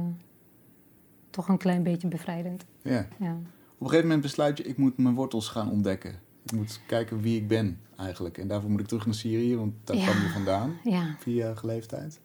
toch 1.31 1.49
een 1.49 1.59
klein 1.59 1.83
beetje 1.83 2.09
bevrijdend. 2.09 2.65
Ja. 2.83 3.07
Ja. 3.19 3.37
Op 3.79 3.83
een 3.83 3.87
gegeven 3.87 4.07
moment 4.09 4.23
besluit 4.23 4.59
je, 4.59 4.65
ik 4.65 4.77
moet 4.77 4.99
mijn 4.99 5.15
wortels 5.15 5.49
gaan 5.49 5.71
ontdekken. 5.71 6.15
Ik 6.45 6.53
moet 6.53 6.81
kijken 6.87 7.21
wie 7.21 7.37
ik 7.41 7.49
ben 7.49 7.81
eigenlijk. 7.97 8.39
En 8.39 8.49
daarvoor 8.49 8.71
moet 8.71 8.81
ik 8.81 8.87
terug 8.87 9.05
naar 9.07 9.15
Syrië, 9.15 9.57
want 9.57 9.75
daar 9.85 9.97
Ja. 9.97 10.05
kwam 10.11 10.23
je 10.23 10.29
vandaan. 10.29 10.77
ja. 10.85 11.15
Vierjarige 11.19 11.67
leeftijd. 11.67 12.21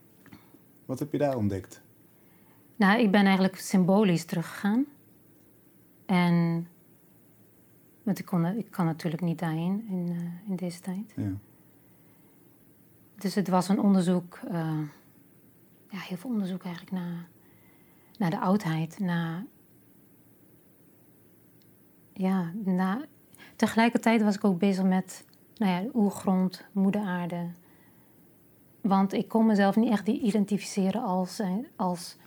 Wat 0.86 1.00
heb 1.00 1.12
je 1.12 1.17
daar 1.17 1.36
ontdekt? 1.38 1.81
Nou, 2.75 3.00
ik 3.01 3.12
ben 3.12 3.24
eigenlijk 3.25 3.55
symbolisch 3.55 4.25
teruggegaan. 4.25 4.86
En, 6.05 6.67
want 8.03 8.20
ik, 8.20 8.25
kon, 8.25 8.46
ik 8.46 8.72
kan 8.72 8.86
natuurlijk 8.86 9.24
niet 9.24 9.39
daarheen 9.39 9.86
in, 9.89 10.08
eh, 10.10 10.50
in 10.50 10.55
deze 10.55 10.79
tijd. 10.79 11.13
Ja. 11.15 11.31
Dus 13.17 13.36
het 13.36 13.48
was 13.48 13.67
een 13.70 13.79
onderzoek, 13.79 14.39
eh, 14.48 14.79
ja, 15.89 16.00
heel 16.00 16.17
veel 16.17 16.29
onderzoek 16.29 16.63
eigenlijk 16.63 16.96
naar, 16.96 17.27
naar 18.17 18.29
de 18.29 18.39
oudheid. 18.39 19.00
Naar, 19.00 19.46
ja, 22.21 22.51
naar, 22.63 23.05
tegelijkertijd 23.55 24.21
was 24.21 24.35
ik 24.35 24.43
ook 24.43 24.59
bezig 24.59 24.83
met 24.83 25.25
nou 25.55 25.71
ja, 25.71 25.89
oergrond, 25.93 26.65
moeder 26.71 27.01
aarde. 27.01 27.47
Want 28.81 29.13
ik 29.13 29.27
kon 29.27 29.45
mezelf 29.45 29.75
niet 29.75 29.91
echt 29.91 30.07
identificeren 30.07 31.03
als, 31.03 31.39
eh, 31.39 31.53
als 31.75 32.17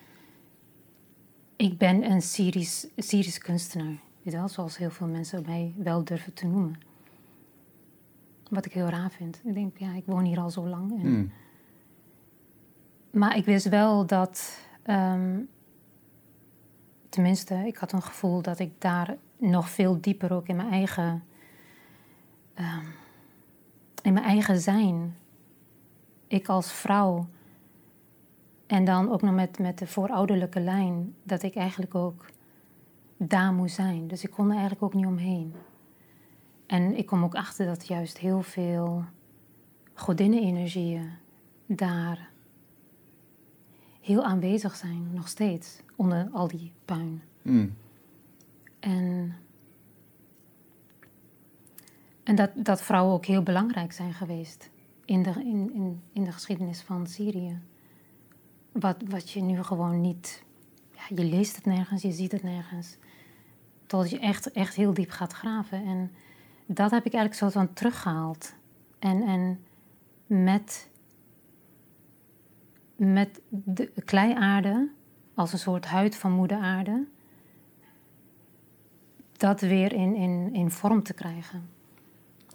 ik 1.57 1.79
ben 1.79 2.11
een 2.11 2.23
Syrisch, 2.23 2.87
Syrisch 2.97 3.39
kunstenaar. 3.39 3.99
Weet 4.23 4.35
wel, 4.35 4.49
zoals 4.49 4.77
heel 4.77 4.91
veel 4.91 5.07
mensen 5.07 5.43
mij 5.47 5.75
wel 5.77 6.05
durven 6.05 6.35
te 6.35 6.47
noemen. 6.47 6.79
Wat 8.51 8.67
ik 8.67 8.73
heel 8.73 8.89
raar 8.89 9.11
vind. 9.11 9.41
Ik 9.45 9.55
denk, 9.55 9.79
ja, 9.79 9.95
ik 9.95 10.05
woon 10.07 10.25
hier 10.25 10.39
al 10.41 10.51
zo 10.51 10.69
lang. 10.69 11.03
En, 11.03 11.11
Mm. 11.11 11.33
Maar 13.11 13.37
ik 13.37 13.45
wist 13.45 13.69
wel 13.69 14.07
dat, 14.07 14.59
ehm, 14.83 15.41
tenminste, 17.09 17.55
ik 17.55 17.77
had 17.77 17.93
een 17.93 18.03
gevoel 18.03 18.43
dat 18.43 18.59
ik 18.59 18.81
daar 18.81 19.17
nog 19.51 19.71
veel 19.71 20.01
dieper 20.01 20.33
ook 20.33 20.47
in 20.47 20.57
mijn 20.57 20.71
eigen, 20.71 21.25
ehm, 22.55 22.85
in 24.03 24.13
mijn 24.13 24.25
eigen 24.25 24.61
zijn, 24.61 25.17
ik 26.27 26.49
als 26.49 26.73
vrouw, 26.73 27.27
en 28.67 28.85
dan 28.85 29.13
ook 29.13 29.23
nog 29.23 29.35
met, 29.35 29.59
met 29.59 29.79
de 29.79 29.87
voorouderlijke 29.87 30.61
lijn, 30.61 31.15
dat 31.23 31.43
ik 31.43 31.55
eigenlijk 31.55 31.95
ook 31.95 32.25
daar 33.17 33.53
moest 33.53 33.75
zijn. 33.75 34.09
Dus 34.09 34.25
ik 34.25 34.31
kon 34.31 34.47
er 34.47 34.53
eigenlijk 34.53 34.83
ook 34.83 34.95
niet 34.95 35.07
omheen. 35.07 35.55
En 36.67 36.97
ik 36.97 37.07
kom 37.07 37.25
ook 37.25 37.35
achter 37.35 37.67
dat 37.67 37.87
juist 37.87 38.19
heel 38.19 38.43
veel 38.43 39.05
godinnenenergieën 39.95 41.11
daar 41.67 42.31
heel 44.01 44.25
aanwezig 44.25 44.77
zijn, 44.77 45.09
nog 45.13 45.29
steeds, 45.29 45.81
onder 45.97 46.29
al 46.33 46.49
die 46.49 46.73
puin. 46.85 47.23
Mm. 47.43 47.75
En, 48.85 49.37
en 52.23 52.35
dat, 52.35 52.51
dat 52.55 52.83
vrouwen 52.83 53.15
ook 53.15 53.27
heel 53.27 53.43
belangrijk 53.43 53.93
zijn 53.93 54.15
geweest 54.15 54.71
in 55.05 55.23
de, 55.23 55.31
in, 55.31 55.75
in, 55.75 56.03
in 56.13 56.25
de 56.25 56.33
geschiedenis 56.33 56.81
van 56.81 57.07
Syrië. 57.07 57.61
Wat, 58.73 58.97
wat 59.09 59.31
je 59.31 59.43
nu 59.43 59.63
gewoon 59.63 60.01
niet... 60.01 60.45
Ja, 60.93 61.17
je 61.17 61.25
leest 61.25 61.57
het 61.57 61.65
nergens, 61.65 62.03
je 62.03 62.13
ziet 62.13 62.33
het 62.33 62.43
nergens. 62.43 62.97
Tot 63.87 64.11
je 64.11 64.19
echt, 64.19 64.51
echt 64.51 64.75
heel 64.75 64.95
diep 64.95 65.11
gaat 65.11 65.33
graven. 65.33 65.85
En 65.85 66.11
dat 66.67 66.91
heb 66.91 67.05
ik 67.05 67.13
eigenlijk 67.15 67.35
soort 67.35 67.53
van 67.53 67.75
teruggehaald. 67.75 68.55
En, 68.99 69.23
en 69.23 69.65
met, 70.27 70.91
met 72.97 73.41
de 73.49 73.93
kleiaarde 74.05 74.91
als 75.35 75.53
een 75.53 75.59
soort 75.59 75.85
huid 75.85 76.17
van 76.17 76.33
moeder 76.33 76.59
aarde... 76.59 77.07
dat 79.37 79.61
weer 79.61 79.93
in, 79.93 80.15
in, 80.15 80.55
in 80.55 80.71
vorm 80.71 81.03
te 81.03 81.15
krijgen. 81.15 81.69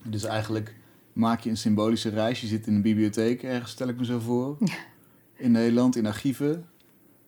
Dus 0.04 0.24
eigenlijk 0.24 0.76
maak 1.14 1.40
je 1.40 1.50
een 1.50 1.58
symbolische 1.58 2.10
reis. 2.10 2.42
Je 2.42 2.48
zit 2.48 2.68
in 2.68 2.74
een 2.74 2.82
bibliotheek 2.82 3.44
ergens, 3.44 3.72
stel 3.72 3.88
ik 3.88 3.98
me 3.98 4.06
zo 4.06 4.20
voor. 4.20 4.58
In 5.34 5.52
Nederland, 5.52 5.96
in 5.96 6.06
archieven. 6.06 6.66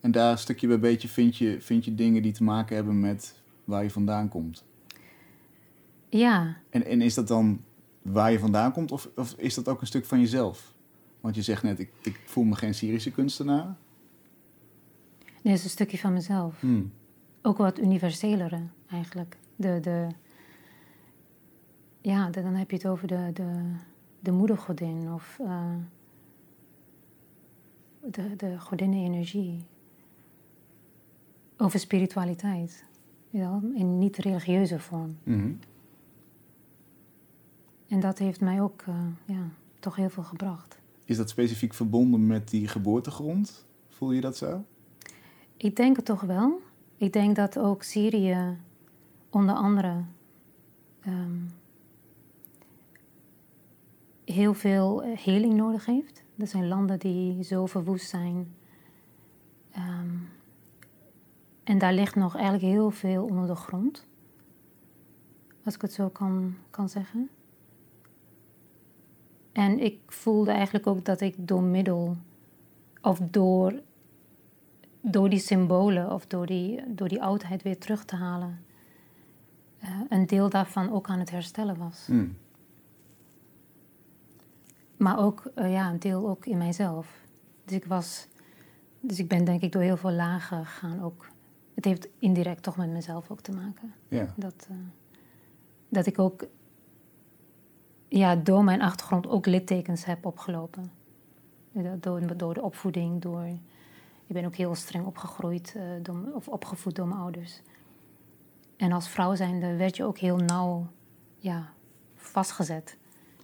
En 0.01 0.11
daar 0.11 0.37
stukje 0.37 0.67
bij 0.67 0.79
beetje 0.79 1.07
vind 1.07 1.37
je, 1.37 1.61
vind 1.61 1.85
je 1.85 1.95
dingen 1.95 2.21
die 2.21 2.31
te 2.31 2.43
maken 2.43 2.75
hebben 2.75 2.99
met 2.99 3.41
waar 3.63 3.83
je 3.83 3.89
vandaan 3.89 4.29
komt. 4.29 4.63
Ja, 6.09 6.57
En, 6.69 6.85
en 6.85 7.01
is 7.01 7.13
dat 7.13 7.27
dan 7.27 7.61
waar 8.01 8.31
je 8.31 8.39
vandaan 8.39 8.71
komt 8.71 8.91
of, 8.91 9.09
of 9.15 9.33
is 9.37 9.53
dat 9.53 9.67
ook 9.67 9.81
een 9.81 9.87
stuk 9.87 10.05
van 10.05 10.19
jezelf? 10.19 10.73
Want 11.19 11.35
je 11.35 11.41
zegt 11.41 11.63
net, 11.63 11.79
ik, 11.79 11.91
ik 12.01 12.19
voel 12.25 12.43
me 12.43 12.55
geen 12.55 12.73
Syrische 12.73 13.11
kunstenaar. 13.11 13.65
nee, 15.23 15.53
dat 15.53 15.53
is 15.53 15.63
een 15.63 15.69
stukje 15.69 15.97
van 15.97 16.13
mezelf. 16.13 16.59
Hmm. 16.59 16.91
Ook 17.41 17.57
wat 17.57 17.79
universelere 17.79 18.61
eigenlijk. 18.89 19.37
De, 19.61 19.79
de, 19.79 20.07
ja, 22.01 22.29
de- 22.29 22.41
dan 22.41 22.53
heb 22.53 22.69
je 22.69 22.75
het 22.75 22.87
over 22.87 23.07
de, 23.07 23.29
de, 23.33 23.71
de 24.19 24.31
moedergodin 24.31 25.11
of 25.13 25.39
eh, 25.41 25.75
de, 28.05 28.35
de 28.35 28.59
godinnenenergie. 28.59 29.65
Over 31.57 31.79
spiritualiteit. 31.79 32.85
Ja, 33.29 33.59
in 33.73 33.97
niet-religieuze 33.97 34.79
vorm. 34.79 35.17
Mhm. 35.23 35.51
En 37.87 37.99
dat 37.99 38.17
heeft 38.17 38.41
mij 38.41 38.61
ook 38.61 38.81
eh, 38.87 38.95
ja, 39.25 39.47
toch 39.79 39.95
heel 39.95 40.09
veel 40.09 40.23
gebracht. 40.23 40.79
Is 41.05 41.17
dat 41.17 41.29
specifiek 41.29 41.73
verbonden 41.73 42.27
met 42.27 42.49
die 42.49 42.67
geboortegrond? 42.67 43.65
Voel 43.89 44.11
je 44.11 44.21
dat 44.21 44.37
zo? 44.37 44.63
Ik 45.57 45.75
denk 45.75 45.95
het 45.95 46.05
toch 46.05 46.21
wel. 46.21 46.61
Ik 46.97 47.13
denk 47.13 47.35
dat 47.35 47.59
ook 47.59 47.83
Syrië 47.83 48.57
onder 49.31 49.55
andere 49.55 50.03
ehm, 51.01 51.39
heel 54.25 54.53
veel 54.53 55.03
eh, 55.03 55.17
heling 55.17 55.53
nodig 55.53 55.85
heeft. 55.85 56.23
Er 56.37 56.47
zijn 56.47 56.67
landen 56.67 56.99
die 56.99 57.43
zo 57.43 57.65
verwoest 57.65 58.09
zijn. 58.09 58.55
Ehm, 59.71 60.15
en 61.63 61.77
daar 61.77 61.93
ligt 61.93 62.15
nog 62.15 62.35
eigenlijk 62.35 62.73
heel 62.73 62.91
veel 62.91 63.23
onder 63.23 63.47
de 63.47 63.55
grond. 63.55 64.07
Als 65.63 65.75
ik 65.75 65.81
het 65.81 65.93
zo 65.93 66.09
kan, 66.09 66.55
kan 66.69 66.89
zeggen. 66.89 67.29
En 69.51 69.79
ik 69.79 69.99
voelde 70.05 70.51
eigenlijk 70.51 70.87
ook 70.87 71.05
dat 71.05 71.21
ik 71.21 71.47
door 71.47 71.63
middel 71.63 72.17
of 73.01 73.19
door 73.19 73.81
door 75.01 75.29
die 75.29 75.39
symbolen 75.39 76.11
of 76.11 76.25
door 76.27 76.45
die, 76.45 76.83
door 76.87 77.07
die 77.07 77.21
oudheid 77.21 77.63
weer 77.63 77.77
terug 77.77 78.05
te 78.05 78.15
halen, 78.15 78.65
eh, 79.81 79.89
een 80.09 80.25
deel 80.25 80.49
daarvan 80.49 80.91
ook 80.91 81.09
aan 81.09 81.19
het 81.19 81.29
herstellen 81.29 81.77
was. 81.77 82.05
Hmm. 82.05 82.37
Maar 84.97 85.19
ook 85.19 85.51
eh, 85.55 85.71
ja, 85.71 85.89
een 85.89 85.99
deel 85.99 86.29
ook 86.29 86.45
in 86.45 86.57
mijzelf. 86.57 87.25
Dus 87.65 87.75
ik 87.75 87.85
was, 87.85 88.27
dus 88.99 89.19
ik 89.19 89.27
ben 89.27 89.45
denk 89.45 89.61
ik 89.61 89.71
door 89.71 89.81
heel 89.81 89.97
veel 89.97 90.11
lagen 90.11 90.65
gegaan 90.65 91.03
ook. 91.03 91.27
Het 91.73 91.85
heeft 91.85 92.07
indirect 92.19 92.63
toch 92.63 92.77
met 92.77 92.89
mezelf 92.89 93.31
ook 93.31 93.41
te 93.41 93.51
maken. 93.51 93.93
Ja. 94.07 94.33
Dat, 94.35 94.67
eh, 94.69 94.75
dat 95.89 96.05
ik 96.05 96.19
ook 96.19 96.47
ja, 98.07 98.35
door 98.35 98.63
mijn 98.63 98.81
achtergrond 98.81 99.27
ook 99.27 99.45
littekens 99.45 100.05
heb 100.05 100.25
opgelopen. 100.25 100.91
Door, 101.99 102.37
door 102.37 102.53
de 102.53 102.61
opvoeding, 102.61 103.21
door... 103.21 103.45
Ik 104.27 104.37
ben 104.37 104.45
ook 104.45 104.55
heel 104.55 104.75
streng 104.75 105.05
opgegroeid 105.05 105.75
door, 106.01 106.31
of 106.33 106.47
opgevoed 106.47 106.95
door 106.95 107.07
mijn 107.07 107.19
ouders. 107.19 107.61
En 108.81 108.91
als 108.91 109.09
vrouw 109.09 109.35
zijnde 109.35 109.75
werd 109.75 109.95
je 109.95 110.03
ook 110.03 110.17
heel 110.17 110.37
nauw 110.37 110.87
ja, 111.37 111.73
vastgezet. 112.15 112.97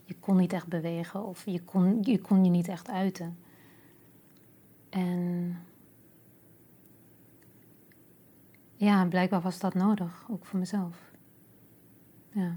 Je 0.04 0.16
kon 0.20 0.38
niet 0.38 0.54
echt 0.54 0.68
bewegen 0.68 1.26
of 1.26 1.46
je 1.46 1.62
kon 1.64 1.98
je, 2.02 2.22
kon 2.22 2.44
je 2.44 2.50
niet 2.50 2.68
echt 2.68 2.90
uiten. 2.90 3.38
En 4.90 5.58
ja, 8.76 9.06
blijkbaar 9.06 9.42
was 9.42 9.60
dat 9.60 9.74
nodig, 9.74 10.26
ook 10.30 10.46
voor 10.46 10.60
mezelf. 10.60 11.12
Ja. 12.32 12.56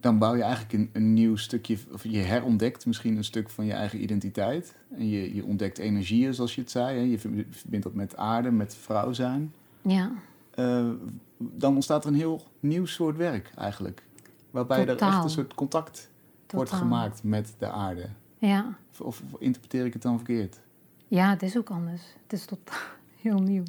Dan 0.00 0.18
bouw 0.18 0.34
je 0.34 0.42
eigenlijk 0.42 0.72
een, 0.72 0.90
een 0.92 1.14
nieuw 1.14 1.36
stukje, 1.36 1.78
of 1.92 2.04
je 2.04 2.18
herontdekt 2.18 2.86
misschien 2.86 3.16
een 3.16 3.24
stuk 3.24 3.50
van 3.50 3.64
je 3.64 3.72
eigen 3.72 4.02
identiteit. 4.02 4.76
En 4.90 5.08
je, 5.08 5.34
je 5.34 5.44
ontdekt 5.44 5.78
energieën, 5.78 6.34
zoals 6.34 6.54
je 6.54 6.60
het 6.60 6.70
zei. 6.70 6.98
Hè? 6.98 7.04
Je 7.04 7.18
ver- 7.18 7.46
verbindt 7.50 7.84
dat 7.84 7.94
met 7.94 8.16
aarde, 8.16 8.50
met 8.50 8.74
vrouw 8.74 9.12
zijn. 9.12 9.54
Ja, 9.82 10.12
Eh, 10.56 10.90
dan 11.36 11.74
ontstaat 11.74 12.04
er 12.04 12.10
een 12.10 12.16
heel 12.16 12.42
nieuw 12.60 12.86
soort 12.86 13.16
werk 13.16 13.52
eigenlijk. 13.56 14.02
Waarbij 14.50 14.86
er 14.86 14.98
echt 14.98 15.24
een 15.24 15.30
soort 15.30 15.54
contact 15.54 16.10
wordt 16.50 16.70
gemaakt 16.70 17.22
met 17.22 17.54
de 17.58 17.70
aarde. 17.70 18.08
Ja. 18.38 18.76
Of, 18.90 19.00
of 19.00 19.22
interpreteer 19.38 19.84
ik 19.84 19.92
het 19.92 20.02
dan 20.02 20.16
verkeerd? 20.16 20.60
ja, 21.08 21.30
het 21.30 21.42
is 21.42 21.56
ook 21.56 21.70
anders. 21.70 22.02
Het 22.22 22.32
is 22.32 22.44
tot 22.44 22.70
heel 23.22 23.38
nieuw. 23.38 23.62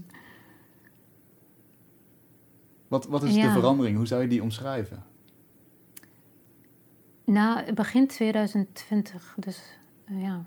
Wat, 2.87 3.05
wat 3.05 3.23
is 3.23 3.33
de 3.33 3.51
verandering? 3.51 3.97
Hoe 3.97 4.07
zou 4.07 4.21
je 4.21 4.27
die 4.27 4.41
omschrijven? 4.41 5.03
Na 7.23 7.63
begin 7.73 8.07
2020, 8.07 9.35
dus 9.37 9.79
eh, 10.05 10.21
ja, 10.21 10.43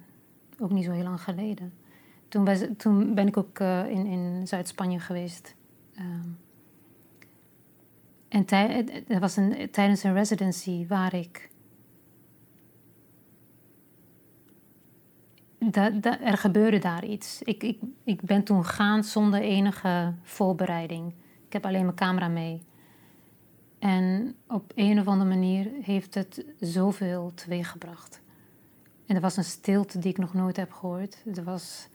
ook 0.59 0.71
niet 0.71 0.85
zo 0.85 0.91
heel 0.91 1.03
lang 1.03 1.23
geleden. 1.23 1.73
Toen, 2.29 2.45
was, 2.45 2.61
toen 2.77 3.15
ben 3.15 3.27
ik 3.27 3.37
ook 3.37 3.59
eh, 3.59 3.89
in, 3.89 4.07
in 4.07 4.47
Zuid-Spanje 4.47 4.99
geweest. 4.99 5.55
Ehm, 6.01 6.29
en 8.29 8.45
tij, 8.45 8.85
het 9.07 9.19
was 9.19 9.37
een, 9.37 9.71
tijdens 9.71 10.03
een 10.03 10.13
residency 10.13 10.87
waar 10.87 11.15
ik. 11.15 11.51
Da, 15.59 16.21
er 16.21 16.37
gebeurde 16.37 16.79
daar 16.79 17.05
iets. 17.05 17.43
Ik, 17.43 17.63
ik, 17.63 17.79
ik 18.05 18.23
ben 18.23 18.45
toen 18.45 18.65
gaan 18.65 19.05
zonder 19.05 19.41
enige 19.41 20.15
voorbereiding. 20.23 21.13
Ik 21.47 21.53
heb 21.53 21.67
alleen 21.67 21.85
mijn 21.85 21.97
camera 21.97 22.29
mee. 22.29 22.63
En 23.79 24.35
op 24.47 24.73
een 24.75 25.01
of 25.01 25.07
andere 25.07 25.31
manier 25.31 25.71
heeft 25.83 26.15
het 26.15 26.45
zoveel 26.61 27.33
teweeggebracht. 27.35 28.21
En 29.07 29.15
er 29.15 29.21
was 29.21 29.37
een 29.37 29.45
stilte 29.45 29.99
die 29.99 30.11
ik 30.11 30.19
nog 30.19 30.35
nooit 30.35 30.57
heb 30.57 30.73
gehoord. 30.73 31.23
Er 31.35 31.45
was 31.45 31.89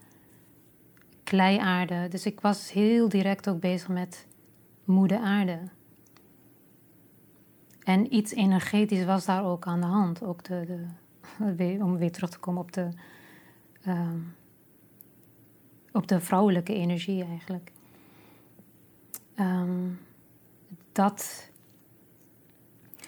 kleiaarde. 1.26 2.08
Dus 2.08 2.26
ik 2.26 2.40
was 2.40 2.72
heel 2.72 3.10
direct 3.10 3.50
ook 3.50 3.60
bezig 3.60 3.88
met 3.88 4.28
moeder 4.84 5.18
aarde. 5.20 5.60
En 7.84 8.14
iets 8.14 8.32
energetisch 8.32 9.06
was 9.06 9.26
daar 9.26 9.46
ook 9.46 9.66
aan 9.68 9.82
de 9.82 9.88
hand. 9.88 10.24
Ook 10.24 10.44
de, 10.44 10.86
de, 11.56 11.78
om 11.86 11.98
weer 11.98 12.12
terug 12.12 12.30
te 12.30 12.40
komen 12.40 12.62
op 12.62 12.72
de, 12.72 12.90
ehm, 13.82 14.20
op 15.92 16.08
de 16.08 16.20
vrouwelijke 16.20 16.74
energie 16.74 17.24
eigenlijk. 17.24 17.72
Ehm, 19.36 19.90
dat, 20.92 21.50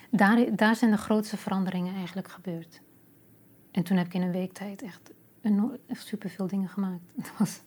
daar, 0.09 0.55
daar 0.55 0.75
zijn 0.75 0.91
de 0.91 0.97
grootste 0.97 1.37
veranderingen 1.37 1.95
eigenlijk 1.95 2.27
gebeurd. 2.27 2.81
En 3.71 3.83
toen 3.83 3.97
heb 3.97 4.05
ik 4.05 4.13
in 4.13 4.21
een 4.21 4.31
week 4.31 4.53
tijd 4.53 4.81
echt, 4.81 5.11
eno- 5.41 5.77
echt 5.87 6.05
superveel 6.05 6.47
dingen 6.47 6.69
gemaakt. 6.69 7.11
Het 7.17 7.37
was 7.37 7.61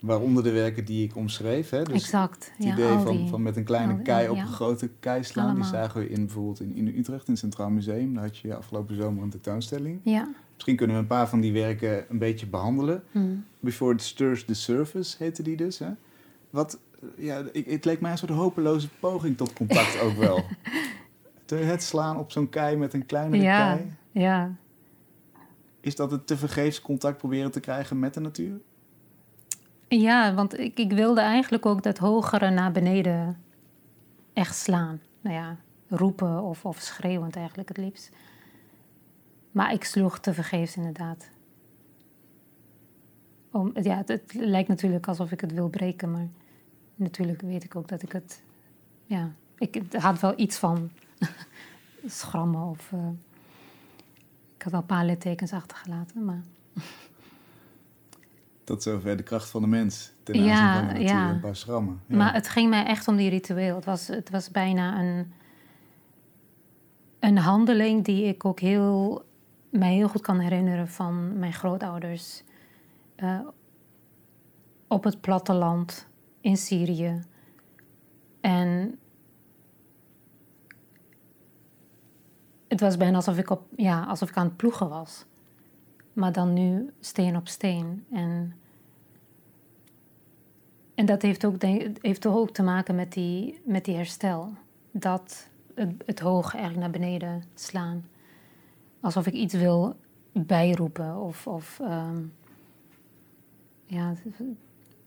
Waaronder 0.00 0.42
de 0.42 0.50
werken 0.50 0.84
die 0.84 1.04
ik 1.04 1.16
omschreef. 1.16 1.70
Hè? 1.70 1.82
Dus 1.82 1.94
exact. 1.94 2.50
het 2.56 2.64
ja, 2.66 2.72
idee 2.72 2.98
van, 2.98 3.16
die- 3.16 3.28
van 3.28 3.42
met 3.42 3.56
een 3.56 3.64
kleine 3.64 3.94
die- 3.94 4.02
kei 4.02 4.28
op 4.28 4.36
ja. 4.36 4.42
een 4.42 4.48
grote 4.48 4.90
kei 5.00 5.24
slaan. 5.24 5.54
Die 5.54 5.64
zagen 5.64 6.00
we 6.00 6.08
in, 6.08 6.24
bijvoorbeeld 6.24 6.60
in, 6.60 6.76
in 6.76 6.86
Utrecht, 6.86 7.26
in 7.26 7.32
het 7.32 7.38
Centraal 7.38 7.70
Museum. 7.70 8.14
Daar 8.14 8.22
had 8.22 8.38
je 8.38 8.54
afgelopen 8.54 8.96
zomer 8.96 9.22
een 9.22 9.30
tentoonstelling. 9.30 10.00
Ja. 10.02 10.28
Misschien 10.54 10.76
kunnen 10.76 10.96
we 10.96 11.02
een 11.02 11.08
paar 11.08 11.28
van 11.28 11.40
die 11.40 11.52
werken 11.52 12.04
een 12.08 12.18
beetje 12.18 12.46
behandelen. 12.46 13.02
hm. 13.10 13.20
Before 13.60 13.92
it 13.94 14.02
stirs 14.02 14.44
the 14.44 14.54
surface 14.54 15.16
heette 15.18 15.42
die 15.42 15.56
dus. 15.56 15.78
Hè? 15.78 15.88
Wat, 16.50 16.78
eh, 17.00 17.24
ja, 17.24 17.42
ik, 17.52 17.66
het 17.66 17.84
leek 17.84 18.00
mij 18.00 18.10
een 18.10 18.18
soort 18.18 18.30
hopeloze 18.30 18.88
poging 19.00 19.36
tot 19.36 19.52
contact 19.52 20.00
ook 20.00 20.16
wel. 20.16 20.44
Het 21.54 21.82
slaan 21.82 22.16
op 22.18 22.32
zo'n 22.32 22.48
kei 22.48 22.76
met 22.76 22.94
een 22.94 23.06
kleinere 23.06 23.42
Ja. 23.42 23.74
kei. 23.74 23.90
ja. 24.10 24.54
Is 25.80 25.96
dat 25.96 26.10
het 26.10 26.26
tevergeefs 26.26 26.80
contact 26.80 27.16
proberen 27.18 27.50
te 27.50 27.60
krijgen 27.60 27.98
met 27.98 28.14
de 28.14 28.20
natuur? 28.20 28.60
Ja, 29.98 30.34
want 30.34 30.58
ik, 30.58 30.78
ik 30.78 30.92
wilde 30.92 31.20
eigenlijk 31.20 31.66
ook 31.66 31.82
dat 31.82 31.98
hogere 31.98 32.50
naar 32.50 32.72
beneden 32.72 33.42
echt 34.32 34.56
slaan. 34.56 35.00
Nou 35.20 35.34
ja, 35.36 35.56
roepen 35.88 36.42
of, 36.42 36.64
of 36.64 36.78
schreeuwend 36.78 37.36
eigenlijk 37.36 37.68
het 37.68 37.76
liefst. 37.76 38.10
Maar 39.50 39.72
ik 39.72 39.84
sloeg 39.84 40.18
te 40.18 40.34
vergeefs 40.34 40.76
inderdaad. 40.76 41.30
Om, 43.50 43.72
ja, 43.82 44.02
het, 44.06 44.34
lijkt 44.34 44.68
natuurlijk 44.68 45.08
alsof 45.08 45.32
ik 45.32 45.40
het 45.40 45.52
wil 45.52 45.68
breken, 45.68 46.10
maar 46.10 46.28
natuurlijk 46.94 47.40
weet 47.40 47.64
ik 47.64 47.76
ook 47.76 47.88
dat 47.88 48.02
ik 48.02 48.12
het... 48.12 48.42
Ja, 49.06 49.32
ik 49.58 49.82
had 49.98 50.20
wel 50.20 50.32
iets 50.36 50.56
van 50.56 50.90
schrammen 52.06 52.62
of... 52.62 52.92
eh, 52.92 53.08
ik 54.56 54.62
had 54.62 54.72
al 54.72 54.80
een 54.80 54.86
paar 54.86 55.04
littekens 55.04 55.52
achtergelaten, 55.52 56.24
maar... 56.24 56.42
Tot 58.70 58.82
zover 58.82 59.16
de 59.16 59.22
kracht 59.22 59.48
van 59.48 59.60
de 59.62 59.68
mens 59.68 60.12
ten 60.22 60.34
aanzien 60.34 60.48
Ja, 60.50 60.74
van 60.78 60.86
de 60.86 60.92
natuur. 60.92 61.08
ja. 61.08 61.30
Een 61.30 61.40
paar 61.40 61.56
schrammen. 61.56 62.00
Ja. 62.06 62.16
Maar 62.16 62.32
het 62.34 62.48
ging 62.48 62.70
mij 62.70 62.84
echt 62.86 63.08
om 63.08 63.16
die 63.16 63.30
ritueel. 63.30 63.74
Het 63.76 63.84
was, 63.84 64.06
het 64.06 64.30
was 64.30 64.50
bijna 64.50 65.00
een, 65.00 65.32
een 67.20 67.38
handeling 67.38 68.04
die 68.04 68.24
ik 68.24 68.44
ook 68.44 68.60
heel, 68.60 69.24
mij 69.70 69.94
heel 69.94 70.08
goed 70.08 70.20
kan 70.20 70.38
herinneren 70.38 70.88
van 70.88 71.38
mijn 71.38 71.52
grootouders. 71.52 72.42
eh, 73.16 73.38
op 74.88 75.04
het 75.04 75.20
platteland 75.20 76.06
in 76.40 76.56
Syrië. 76.56 77.20
En 78.40 78.98
het 82.68 82.80
was 82.80 82.96
bijna 82.96 83.16
alsof 83.16 83.38
ik, 83.38 83.50
op, 83.50 83.62
ja, 83.76 84.04
alsof 84.04 84.28
ik 84.28 84.36
aan 84.36 84.46
het 84.46 84.56
ploegen 84.56 84.88
was. 84.88 85.24
Maar 86.12 86.32
dan 86.32 86.52
nu 86.52 86.90
steen 87.00 87.36
op 87.36 87.48
steen. 87.48 88.04
En 88.10 88.54
en 91.00 91.06
dat 91.06 91.22
heeft 91.22 91.44
ook, 91.44 91.60
denk, 91.60 91.96
heeft 92.02 92.20
toch 92.20 92.34
ook 92.34 92.50
te 92.50 92.62
maken 92.62 92.94
met 92.94 93.12
die, 93.12 93.60
met 93.64 93.84
die 93.84 93.94
herstel. 93.96 94.52
Dat 94.90 95.48
het, 95.74 95.92
het 96.06 96.20
hoog 96.20 96.54
eigenlijk 96.54 96.82
naar 96.82 97.00
beneden 97.00 97.42
slaan. 97.54 98.04
Alsof 99.00 99.26
ik 99.26 99.32
iets 99.32 99.54
wil 99.54 99.96
bijroepen. 100.32 101.16
Of, 101.16 101.46
of 101.46 101.80
ehm, 101.82 102.18
ja, 103.86 104.08
het, 104.08 104.34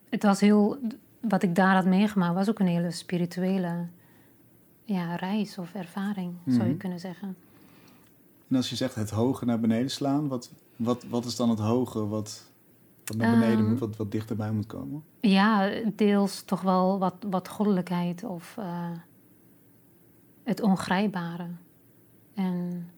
het 0.09 0.23
was 0.23 0.39
heel. 0.39 0.77
Wat 1.19 1.43
ik 1.43 1.55
daar 1.55 1.75
had 1.75 1.85
meegemaakt 1.85 2.33
was 2.33 2.49
ook 2.49 2.59
een 2.59 2.67
hele 2.67 2.91
spirituele 2.91 3.87
ja, 4.83 5.15
reis 5.15 5.57
of 5.57 5.73
ervaring, 5.73 6.33
zou 6.45 6.63
je 6.63 6.69
Mhm. 6.69 6.77
kunnen 6.77 6.99
zeggen. 6.99 7.35
En 8.47 8.55
als 8.55 8.69
je 8.69 8.75
zegt 8.75 8.95
het 8.95 9.09
hoge 9.09 9.45
naar 9.45 9.59
beneden 9.59 9.91
slaan, 9.91 10.27
wat, 10.27 10.51
wat, 10.75 11.03
wat 11.03 11.25
is 11.25 11.35
dan 11.35 11.49
het 11.49 11.59
hoge 11.59 12.07
wat, 12.07 12.51
wat 13.05 13.17
naar 13.17 13.31
beneden 13.39 13.59
Ehm. 13.59 13.69
moet, 13.69 13.79
wat, 13.79 13.95
wat 13.97 14.11
dichterbij 14.11 14.51
moet 14.51 14.65
komen? 14.65 15.03
Ja, 15.19 15.69
deels 15.95 16.43
toch 16.43 16.61
wel 16.61 16.99
wat, 16.99 17.15
wat 17.29 17.47
goddelijkheid 17.47 18.23
of 18.23 18.57
eh, 18.57 18.91
het 20.43 20.61
ongrijpbare. 20.61 21.47
En 22.33 22.89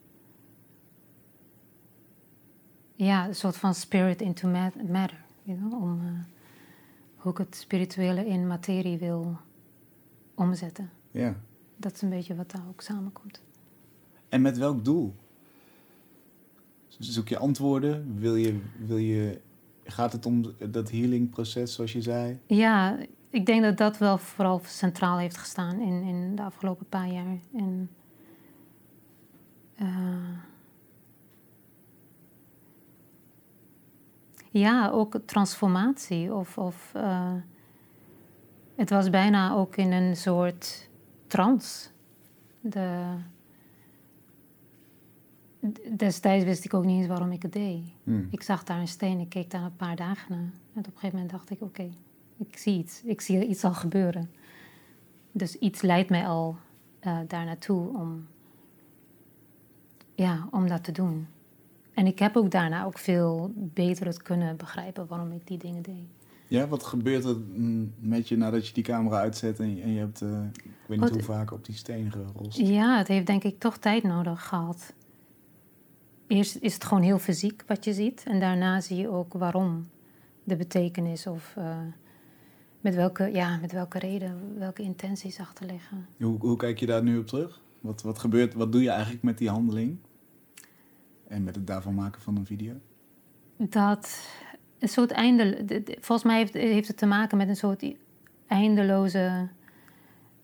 ja, 2.95 3.27
een 3.27 3.35
soort 3.35 3.57
van 3.57 3.73
spirit 3.75 4.21
into 4.21 4.47
ma- 4.47 4.71
matter. 4.91 5.23
You 5.43 5.57
know? 5.57 5.73
Om 5.81 5.99
eh, 6.01 6.07
hoe 7.15 7.31
ik 7.31 7.37
het 7.37 7.55
spirituele 7.55 8.25
in 8.27 8.47
materie 8.47 8.97
wil 8.97 9.37
omzetten. 10.35 10.89
Ja. 11.11 11.35
Dat 11.77 11.93
is 11.93 12.01
een 12.01 12.09
beetje 12.09 12.35
wat 12.35 12.51
daar 12.51 12.63
ook 12.69 12.81
samenkomt. 12.81 13.41
En 14.29 14.41
met 14.41 14.57
welk 14.57 14.85
doel? 14.85 15.15
Zoek 16.87 17.27
je 17.27 17.37
antwoorden? 17.37 18.19
Wil 18.19 18.35
je, 18.35 18.59
wil 18.77 18.97
je 18.97 19.41
gaat 19.85 20.11
het 20.11 20.25
om 20.25 20.53
dat 20.69 20.91
healingproces, 20.91 21.73
zoals 21.73 21.91
je 21.91 22.01
zei? 22.01 22.39
Ja, 22.45 22.97
ik 23.29 23.45
denk 23.45 23.63
dat 23.63 23.77
dat 23.77 23.97
wel 23.97 24.17
vooral 24.17 24.61
centraal 24.65 25.17
heeft 25.17 25.37
gestaan 25.37 25.79
in, 25.79 26.03
in 26.03 26.35
de 26.35 26.41
afgelopen 26.41 26.85
paar 26.89 27.07
jaar. 27.07 27.37
En, 27.55 27.89
uh, 29.81 30.37
ja, 34.51 34.89
ook 34.89 35.19
transformatie. 35.25 36.33
Of, 36.33 36.57
of 36.57 36.91
uh, 36.95 37.33
het 38.75 38.89
was 38.89 39.09
bijna 39.09 39.53
ook 39.53 39.75
in 39.75 39.91
een 39.91 40.15
soort 40.15 40.89
trance. 41.27 41.89
De, 42.61 43.15
destijds 45.97 46.45
wist 46.45 46.65
ik 46.65 46.73
ook 46.73 46.85
niet 46.85 46.97
eens 46.97 47.07
waarom 47.07 47.31
ik 47.31 47.41
het 47.41 47.53
deed. 47.53 47.81
Hmm. 48.03 48.27
Ik 48.31 48.41
zag 48.41 48.63
daar 48.63 48.79
een 48.79 48.87
steen, 48.87 49.19
ik 49.19 49.29
keek 49.29 49.51
daar 49.51 49.63
een 49.63 49.75
paar 49.75 49.95
dagen 49.95 50.31
naar. 50.31 50.51
En 50.73 50.79
op 50.79 50.85
een 50.85 50.91
gegeven 50.93 51.11
moment 51.11 51.31
dacht 51.31 51.49
ik, 51.49 51.61
oké, 51.61 51.89
ik 52.37 52.57
zie 52.57 52.77
iets. 52.77 53.01
Ik 53.03 53.21
zie 53.21 53.47
iets 53.47 53.63
al 53.63 53.73
gebeuren. 53.73 54.29
Dus 55.31 55.55
iets 55.55 55.81
leidt 55.81 56.09
mij 56.09 56.27
al 56.27 56.57
uh, 57.01 57.17
daar 57.27 57.45
naartoe 57.45 57.87
om, 57.87 58.27
ja, 60.15 60.47
om 60.51 60.67
dat 60.67 60.83
te 60.83 60.91
doen. 60.91 61.27
En 61.93 62.07
ik 62.07 62.19
heb 62.19 62.35
ook 62.35 62.51
daarna 62.51 62.85
ook 62.85 62.97
veel 62.97 63.53
beter 63.55 64.05
het 64.05 64.21
kunnen 64.21 64.57
begrijpen 64.57 65.07
waarom 65.07 65.31
ik 65.31 65.47
die 65.47 65.57
dingen 65.57 65.81
deed. 65.81 66.05
Ja, 66.47 66.67
wat 66.67 66.83
gebeurt 66.83 67.23
er 67.23 67.37
met 67.99 68.27
je 68.27 68.37
nadat 68.37 68.67
je 68.67 68.73
die 68.73 68.83
camera 68.83 69.19
uitzet 69.19 69.59
en 69.59 69.75
je, 69.75 69.81
en 69.81 69.91
je 69.91 69.99
hebt, 69.99 70.21
uh, 70.21 70.43
ik 70.53 70.73
weet 70.87 70.99
niet 70.99 71.09
hoe 71.09 71.23
vaak, 71.23 71.51
op 71.51 71.65
die 71.65 71.75
steen 71.75 72.11
gerost? 72.11 72.57
Ja, 72.57 72.97
het 72.97 73.07
heeft 73.07 73.25
denk 73.25 73.43
ik 73.43 73.59
toch 73.59 73.77
tijd 73.77 74.03
nodig 74.03 74.47
gehad. 74.47 74.93
Eerst 76.27 76.55
is 76.55 76.73
het 76.73 76.83
gewoon 76.83 77.03
heel 77.03 77.19
fysiek 77.19 77.63
wat 77.67 77.83
je 77.83 77.93
ziet 77.93 78.23
en 78.27 78.39
daarna 78.39 78.81
zie 78.81 78.97
je 78.97 79.09
ook 79.09 79.33
waarom, 79.33 79.89
de 80.43 80.55
betekenis 80.55 81.27
of 81.27 81.53
uh, 81.57 81.77
met, 82.81 82.95
welke, 82.95 83.31
ja, 83.33 83.57
met 83.57 83.71
welke 83.71 83.99
reden, 83.99 84.57
welke 84.57 84.81
intenties 84.81 85.39
achter 85.39 85.65
liggen. 85.65 86.07
Hoe, 86.17 86.37
hoe 86.39 86.57
kijk 86.57 86.79
je 86.79 86.85
daar 86.85 87.03
nu 87.03 87.17
op 87.17 87.27
terug? 87.27 87.61
Wat, 87.81 88.01
wat 88.01 88.19
gebeurt, 88.19 88.53
wat 88.53 88.71
doe 88.71 88.81
je 88.81 88.89
eigenlijk 88.89 89.23
met 89.23 89.37
die 89.37 89.49
handeling? 89.49 89.97
En 91.27 91.43
met 91.43 91.55
het 91.55 91.67
daarvan 91.67 91.95
maken 91.95 92.21
van 92.21 92.35
een 92.35 92.45
video? 92.45 92.73
Dat 93.57 94.29
een 94.79 94.87
soort 94.87 95.11
einde. 95.11 95.65
Volgens 95.85 96.23
mij 96.23 96.37
heeft, 96.37 96.53
heeft 96.53 96.87
het 96.87 96.97
te 96.97 97.05
maken 97.05 97.37
met 97.37 97.47
een 97.47 97.55
soort 97.55 97.93
eindeloze. 98.47 99.49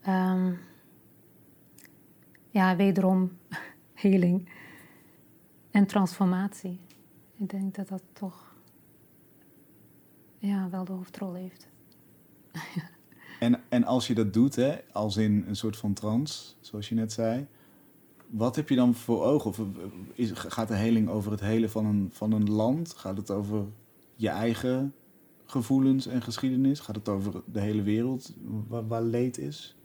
Um, 0.08 0.60
ja, 2.50 2.76
wederom 2.76 3.32
healing 3.94 4.50
en 5.72 5.86
transformatie. 5.86 6.80
Ik 7.38 7.50
denk 7.50 7.76
dat 7.76 7.88
dat 7.88 8.04
toch. 8.14 8.56
Ja, 10.38 10.70
wel 10.70 10.86
de 10.86 10.92
hoofdrol 10.92 11.34
heeft. 11.34 11.68
en, 13.40 13.62
en 13.70 13.84
als 13.84 14.08
je 14.08 14.14
dat 14.14 14.34
doet, 14.34 14.56
hè, 14.56 14.78
als 14.92 15.18
in 15.18 15.44
een 15.48 15.56
soort 15.56 15.78
van 15.78 15.94
trance, 15.94 16.54
zoals 16.60 16.90
je 16.90 16.96
net 16.96 17.12
zei. 17.12 17.48
Wat 18.28 18.56
heb 18.56 18.70
je 18.70 18.76
dan 18.76 18.94
voor 18.94 19.24
ogen? 19.24 19.50
Of 19.50 19.62
is, 20.14 20.32
gaat 20.32 20.68
de 20.68 20.76
heling 20.76 21.10
over 21.10 21.32
het 21.32 21.40
hele 21.40 21.70
van 21.70 21.86
een, 21.86 22.10
van 22.12 22.32
een 22.32 22.50
land? 22.50 22.94
Gaat 22.94 23.18
het 23.18 23.32
over 23.32 23.66
je 24.16 24.30
eigen 24.30 24.94
gevoelens 25.46 26.08
en 26.08 26.22
geschiedenis? 26.22 26.80
Gaat 26.80 26.96
het 26.96 27.10
over 27.10 27.42
de 27.46 27.60
hele 27.60 27.82
wereld 27.82 28.34
waar, 28.68 28.88
waar 28.88 29.04
leed 29.04 29.38
is? 29.38 29.76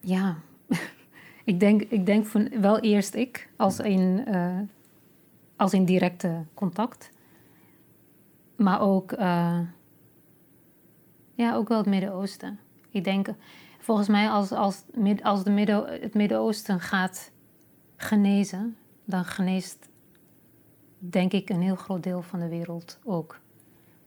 Ja, 0.00 0.42
ik 1.44 1.60
denk, 1.60 1.82
ik 1.82 2.06
denk 2.06 2.26
van, 2.26 2.60
wel 2.60 2.80
eerst 2.80 3.14
ik 3.14 3.48
als 3.56 3.78
in, 3.78 4.24
uh, 4.28 4.58
als 5.56 5.72
in 5.72 5.84
directe 5.84 6.44
contact. 6.54 7.10
Maar 8.56 8.80
ook, 8.80 9.12
uh, 9.12 9.60
ja, 11.34 11.54
ook 11.54 11.68
wel 11.68 11.78
het 11.78 11.86
Midden-Oosten. 11.86 12.58
Ik 12.90 13.04
denk, 13.04 13.28
volgens 13.78 14.08
mij 14.08 14.28
als, 14.28 14.52
als, 14.52 14.84
als 15.22 15.44
de 15.44 15.50
Midden, 15.50 16.00
het 16.00 16.14
Midden-Oosten 16.14 16.80
gaat 16.80 17.30
genezen, 17.96 18.76
dan 19.04 19.24
geneest, 19.24 19.88
denk 20.98 21.32
ik, 21.32 21.50
een 21.50 21.62
heel 21.62 21.76
groot 21.76 22.02
deel 22.02 22.22
van 22.22 22.40
de 22.40 22.48
wereld 22.48 22.98
ook. 23.04 23.40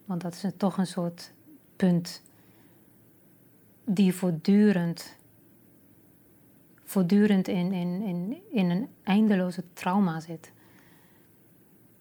Want 0.05 0.21
dat 0.21 0.33
is 0.33 0.51
toch 0.57 0.77
een 0.77 0.87
soort 0.87 1.33
punt 1.75 2.21
die 3.85 4.13
voortdurend, 4.13 5.15
voortdurend 6.95 7.47
in, 7.47 7.71
in, 7.71 8.01
in, 8.01 8.41
in 8.51 8.69
een 8.69 8.87
eindeloze 9.03 9.63
trauma 9.73 10.19
zit. 10.19 10.51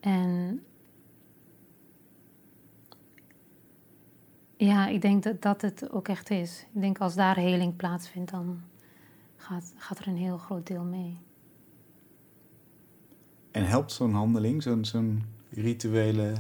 En 0.00 0.62
ja, 4.56 4.86
ik 4.86 5.02
denk 5.02 5.22
dat 5.22 5.42
dat 5.42 5.62
het 5.62 5.90
ook 5.90 6.08
echt 6.08 6.30
is. 6.30 6.66
Ik 6.74 6.80
denk 6.80 6.98
als 6.98 7.14
daar 7.14 7.36
heling 7.36 7.76
plaatsvindt, 7.76 8.30
dan 8.30 8.60
gaat, 9.36 9.74
gaat 9.76 9.98
er 9.98 10.08
een 10.08 10.16
heel 10.16 10.38
groot 10.38 10.66
deel 10.66 10.84
mee. 10.84 11.18
En 13.50 13.66
helpt 13.66 13.92
zo'n 13.92 14.12
handeling, 14.12 14.62
zo'n 14.62 14.84
zo'n 14.84 15.24
rituele. 15.50 16.32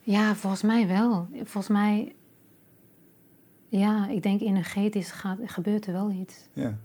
Ja, 0.00 0.34
volgens 0.34 0.62
mij 0.62 0.86
wel. 0.86 1.28
Volgens 1.32 1.68
mij. 1.68 2.14
Ja, 3.68 4.08
ik 4.08 4.22
denk 4.22 4.40
energetisch 4.40 5.10
gaat, 5.10 5.38
gebeurt 5.44 5.86
er 5.86 5.92
wel 5.92 6.10
iets. 6.10 6.48
Ja. 6.52 6.78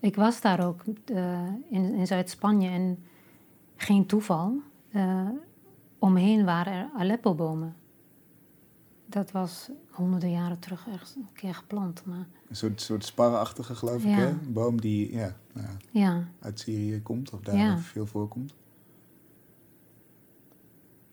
Ik 0.00 0.16
was 0.16 0.40
daar 0.40 0.66
ook 0.66 0.84
uh, 1.06 1.42
in, 1.70 1.94
in 1.94 2.06
Zuid-Spanje 2.06 2.68
en 2.68 2.98
geen 3.76 4.06
toeval. 4.06 4.60
Uh, 4.90 5.28
omheen 5.98 6.44
waren 6.44 6.72
er 6.72 6.90
Aleppo-bomen. 6.96 7.76
Dat 9.06 9.30
was 9.30 9.70
honderden 9.90 10.30
jaren 10.30 10.58
terug 10.58 10.86
ergens 10.88 11.14
een 11.14 11.28
keer 11.32 11.54
geplant. 11.54 12.04
Maar... 12.04 12.26
Een 12.48 12.56
soort, 12.56 12.80
soort 12.80 13.04
sparrenachtige, 13.04 13.74
geloof 13.74 14.04
ik, 14.04 14.10
hè? 14.10 14.28
Een 14.28 14.52
boom 14.52 14.80
die 14.80 15.12
ja, 15.12 15.36
nou 15.52 15.66
ja, 15.66 15.76
ja. 15.90 16.28
uit 16.40 16.60
Syrië 16.60 17.02
komt 17.02 17.30
of 17.30 17.40
daar 17.40 17.78
veel 17.78 18.06
voorkomt. 18.06 18.54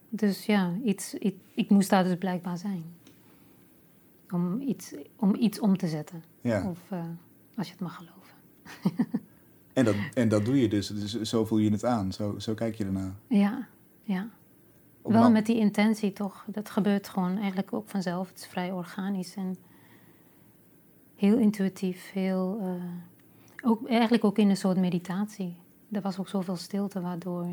Dus 0.09 0.45
ja, 0.45 0.73
iets, 0.83 1.13
ik, 1.13 1.35
ik 1.51 1.69
moest 1.69 1.89
daar 1.89 2.03
dus 2.03 2.17
blijkbaar 2.17 2.57
zijn. 2.57 2.83
Om 4.29 4.61
iets 4.61 4.95
om, 5.15 5.35
iets 5.35 5.59
om 5.59 5.77
te 5.77 5.87
zetten. 5.87 6.23
Ja. 6.41 6.69
Of 6.69 6.91
uh, 6.91 7.03
als 7.55 7.67
je 7.67 7.71
het 7.71 7.81
mag 7.81 7.95
geloven. 7.95 8.14
En, 9.73 9.85
dat, 9.85 9.95
en 10.13 10.27
dat 10.27 10.45
doe 10.45 10.61
je 10.61 10.67
dus. 10.67 10.87
dus. 10.87 11.21
Zo 11.21 11.45
voel 11.45 11.57
je 11.57 11.71
het 11.71 11.85
aan. 11.85 12.11
Zo, 12.11 12.39
zo 12.39 12.53
kijk 12.53 12.75
je 12.75 12.85
ernaar. 12.85 13.15
Ja, 13.27 13.67
ja. 14.03 14.29
Wel 15.03 15.31
met 15.31 15.45
die 15.45 15.57
intentie 15.57 16.13
toch. 16.13 16.45
Dat 16.47 16.69
gebeurt 16.69 17.09
gewoon 17.09 17.37
eigenlijk 17.37 17.73
ook 17.73 17.89
vanzelf. 17.89 18.29
Het 18.29 18.37
is 18.37 18.47
vrij 18.47 18.71
organisch 18.71 19.35
en 19.35 19.57
heel 21.15 21.37
intuïtief. 21.37 22.11
Heel, 22.11 22.59
uh, 22.61 23.69
ook, 23.69 23.87
eigenlijk 23.87 24.23
ook 24.23 24.37
in 24.37 24.49
een 24.49 24.57
soort 24.57 24.77
meditatie. 24.77 25.57
Er 25.91 26.01
was 26.01 26.19
ook 26.19 26.27
zoveel 26.27 26.55
stilte 26.55 27.01
waardoor 27.01 27.47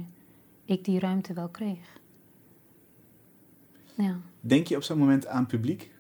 ik 0.65 0.85
die 0.85 0.99
ruimte 0.99 1.33
wel 1.33 1.49
kreeg. 1.49 2.01
Ja. 3.95 4.17
Denk 4.41 4.67
je 4.67 4.77
op 4.77 4.83
zo'n 4.83 4.99
moment 4.99 5.27
aan 5.27 5.47
publiek? 5.47 5.91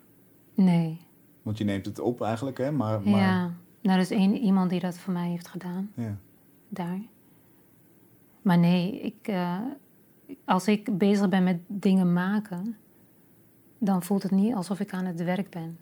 Nee. 0.54 1.00
Want 1.42 1.58
je 1.58 1.64
neemt 1.64 1.86
het 1.86 1.98
op 1.98 2.22
eigenlijk, 2.22 2.58
hè? 2.58 2.72
Maar, 2.72 3.02
maar... 3.02 3.20
Ja, 3.20 3.54
nou, 3.82 3.96
er 3.96 4.02
is 4.02 4.10
één, 4.10 4.36
iemand 4.36 4.70
die 4.70 4.80
dat 4.80 4.98
voor 4.98 5.12
mij 5.12 5.28
heeft 5.28 5.48
gedaan. 5.48 5.90
Ja. 5.94 6.16
Daar. 6.68 7.00
Maar 8.42 8.58
nee, 8.58 9.00
ik, 9.00 9.28
uh, 9.28 9.58
als 10.44 10.68
ik 10.68 10.98
bezig 10.98 11.28
ben 11.28 11.44
met 11.44 11.58
dingen 11.66 12.12
maken, 12.12 12.76
dan 13.78 14.02
voelt 14.02 14.22
het 14.22 14.32
niet 14.32 14.54
alsof 14.54 14.80
ik 14.80 14.92
aan 14.92 15.04
het 15.04 15.22
werk 15.22 15.50
ben. 15.50 15.78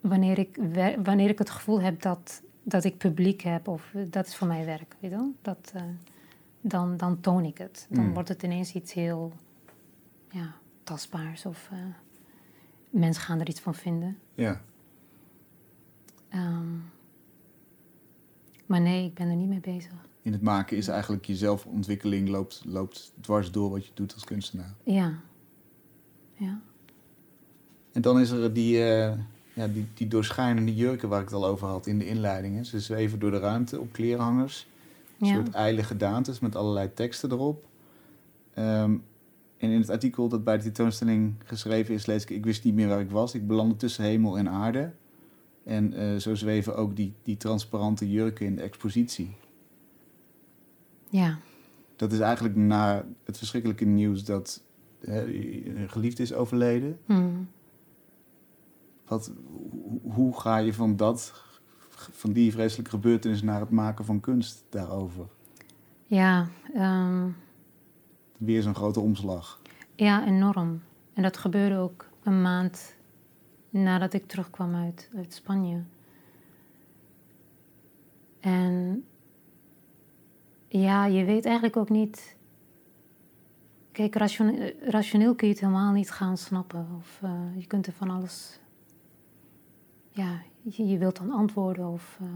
Wanneer 0.00 0.38
ik, 0.38 0.58
wanneer 1.02 1.28
ik 1.28 1.38
het 1.38 1.50
gevoel 1.50 1.80
heb 1.80 2.02
dat, 2.02 2.42
dat 2.62 2.84
ik 2.84 2.98
publiek 2.98 3.40
heb, 3.40 3.68
of 3.68 3.94
dat 4.08 4.26
is 4.26 4.36
voor 4.36 4.46
mij 4.46 4.64
werk, 4.64 4.96
weet 5.00 5.10
je 5.10 5.30
dat, 5.42 5.72
uh, 5.76 5.82
dan, 6.60 6.96
dan 6.96 7.20
toon 7.20 7.44
ik 7.44 7.58
het. 7.58 7.86
Dan 7.90 8.04
Mm. 8.06 8.12
wordt 8.12 8.28
het 8.28 8.42
ineens 8.42 8.74
iets 8.74 8.92
heel 8.92 9.32
ja, 10.30 10.54
tastbaars 10.82 11.46
of 11.46 11.68
uh, 11.72 11.78
mensen 12.90 13.22
gaan 13.22 13.40
er 13.40 13.48
iets 13.48 13.60
van 13.60 13.74
vinden. 13.74 14.18
Ja. 14.34 14.60
Um, 16.34 16.84
maar 18.66 18.80
nee, 18.80 19.04
ik 19.04 19.14
ben 19.14 19.28
er 19.28 19.36
niet 19.36 19.48
mee 19.48 19.60
bezig. 19.60 19.92
In 20.22 20.32
het 20.32 20.42
maken 20.42 20.76
is 20.76 20.88
eigenlijk 20.88 21.24
je 21.24 21.36
zelfontwikkeling 21.36 22.28
loopt, 22.28 22.62
loopt 22.66 23.12
dwars 23.20 23.50
door 23.50 23.70
wat 23.70 23.86
je 23.86 23.90
doet 23.94 24.14
als 24.14 24.24
kunstenaar. 24.24 24.74
Ja. 24.84 25.18
Ja. 26.34 26.60
En 27.92 28.02
dan 28.02 28.20
is 28.20 28.30
er 28.30 28.52
die, 28.52 28.78
uh, 28.78 29.12
ja, 29.52 29.66
die, 29.68 29.86
die 29.94 30.08
doorschijnende 30.08 30.74
jurken 30.74 31.08
waar 31.08 31.20
ik 31.20 31.28
het 31.28 31.34
al 31.34 31.46
over 31.46 31.68
had 31.68 31.86
in 31.86 31.98
de 31.98 32.06
inleidingen. 32.06 32.66
Ze 32.66 32.80
zweven 32.80 33.18
door 33.18 33.30
de 33.30 33.38
ruimte 33.38 33.80
op 33.80 33.92
kleerhangers. 33.92 34.66
Een 35.18 35.26
Ja. 35.26 35.34
soort 35.34 35.50
ijle 35.50 35.82
gedaantes 35.82 36.40
met 36.40 36.56
allerlei 36.56 36.94
teksten 36.94 37.30
erop. 37.30 37.66
Um, 38.58 39.04
en 39.58 39.70
in 39.70 39.80
het 39.80 39.90
artikel 39.90 40.28
dat 40.28 40.44
bij 40.44 40.56
de 40.56 40.62
tentoonstelling 40.62 41.34
geschreven 41.44 41.94
is, 41.94 42.06
lees 42.06 42.22
ik... 42.22 42.30
Ik 42.30 42.44
wist 42.44 42.64
niet 42.64 42.74
meer 42.74 42.88
waar 42.88 43.00
ik 43.00 43.10
was. 43.10 43.34
Ik 43.34 43.46
belandde 43.46 43.76
tussen 43.76 44.04
hemel 44.04 44.38
en 44.38 44.48
aarde. 44.48 44.92
En 45.64 45.92
uh, 46.00 46.16
zo 46.16 46.34
zweven 46.34 46.76
ook 46.76 46.96
die, 46.96 47.14
die 47.22 47.36
transparante 47.36 48.10
jurken 48.10 48.46
in 48.46 48.56
de 48.56 48.62
expositie. 48.62 49.36
Ja. 51.10 51.38
Dat 51.96 52.12
is 52.12 52.18
eigenlijk 52.20 52.56
na 52.56 53.04
het 53.24 53.38
verschrikkelijke 53.38 53.84
nieuws 53.84 54.24
dat 54.24 54.62
een 55.00 55.88
geliefde 55.88 56.22
is 56.22 56.32
overleden. 56.34 56.98
Hmm. 57.06 57.48
Wat, 59.06 59.32
hoe- 59.46 60.00
hoe 60.12 60.40
ga 60.40 60.56
je 60.56 60.74
van 60.74 60.96
dat, 60.96 61.32
van 61.90 62.32
die 62.32 62.52
vreselijke 62.52 62.90
gebeurtenis 62.90 63.42
naar 63.42 63.60
het 63.60 63.70
maken 63.70 64.04
van 64.04 64.20
kunst 64.20 64.64
daarover? 64.68 65.26
Ja, 66.06 66.48
ehm, 66.74 67.28
Weer 68.38 68.62
zo'n 68.62 68.74
grote 68.74 69.00
omslag. 69.00 69.60
ja, 69.94 70.26
enorm. 70.26 70.82
En 71.14 71.22
dat 71.22 71.36
gebeurde 71.36 71.76
ook 71.76 72.08
een 72.22 72.42
maand 72.42 72.94
nadat 73.72 74.12
ik 74.12 74.26
terugkwam 74.26 74.74
uit, 74.74 75.10
uit 75.16 75.34
Spanje. 75.34 75.82
En 78.40 79.04
ja, 80.68 81.06
je 81.06 81.24
weet 81.24 81.44
eigenlijk 81.44 81.76
ook 81.76 81.88
niet. 81.88 82.36
Kijk, 83.92 84.14
ratione- 84.14 84.74
rationeel 84.80 85.34
kun 85.34 85.46
je 85.46 85.52
het 85.52 85.62
helemaal 85.62 85.92
niet 85.92 86.10
gaan 86.10 86.36
snappen. 86.36 86.86
Of 86.98 87.18
eh, 87.22 87.40
je 87.56 87.66
kunt 87.66 87.86
er 87.86 87.92
van 87.92 88.10
alles. 88.10 88.60
Ja, 90.10 90.42
je, 90.62 90.86
je 90.86 90.98
wilt 90.98 91.16
dan 91.16 91.30
antwoorden 91.30 91.86
of. 91.88 92.18
eh. 92.20 92.26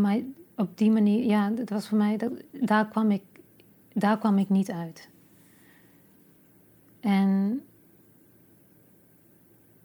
maar 0.00 0.18
op 0.56 0.78
die 0.78 0.90
manier, 0.90 1.24
ja, 1.24 1.50
dat 1.50 1.68
was 1.68 1.88
voor 1.88 1.98
mij. 1.98 2.16
Dat, 2.16 2.32
daar, 2.52 2.88
kwam 2.88 3.10
ik, 3.10 3.22
daar 3.92 4.18
kwam 4.18 4.38
ik 4.38 4.48
niet 4.48 4.70
uit. 4.70 5.08
En 7.00 7.62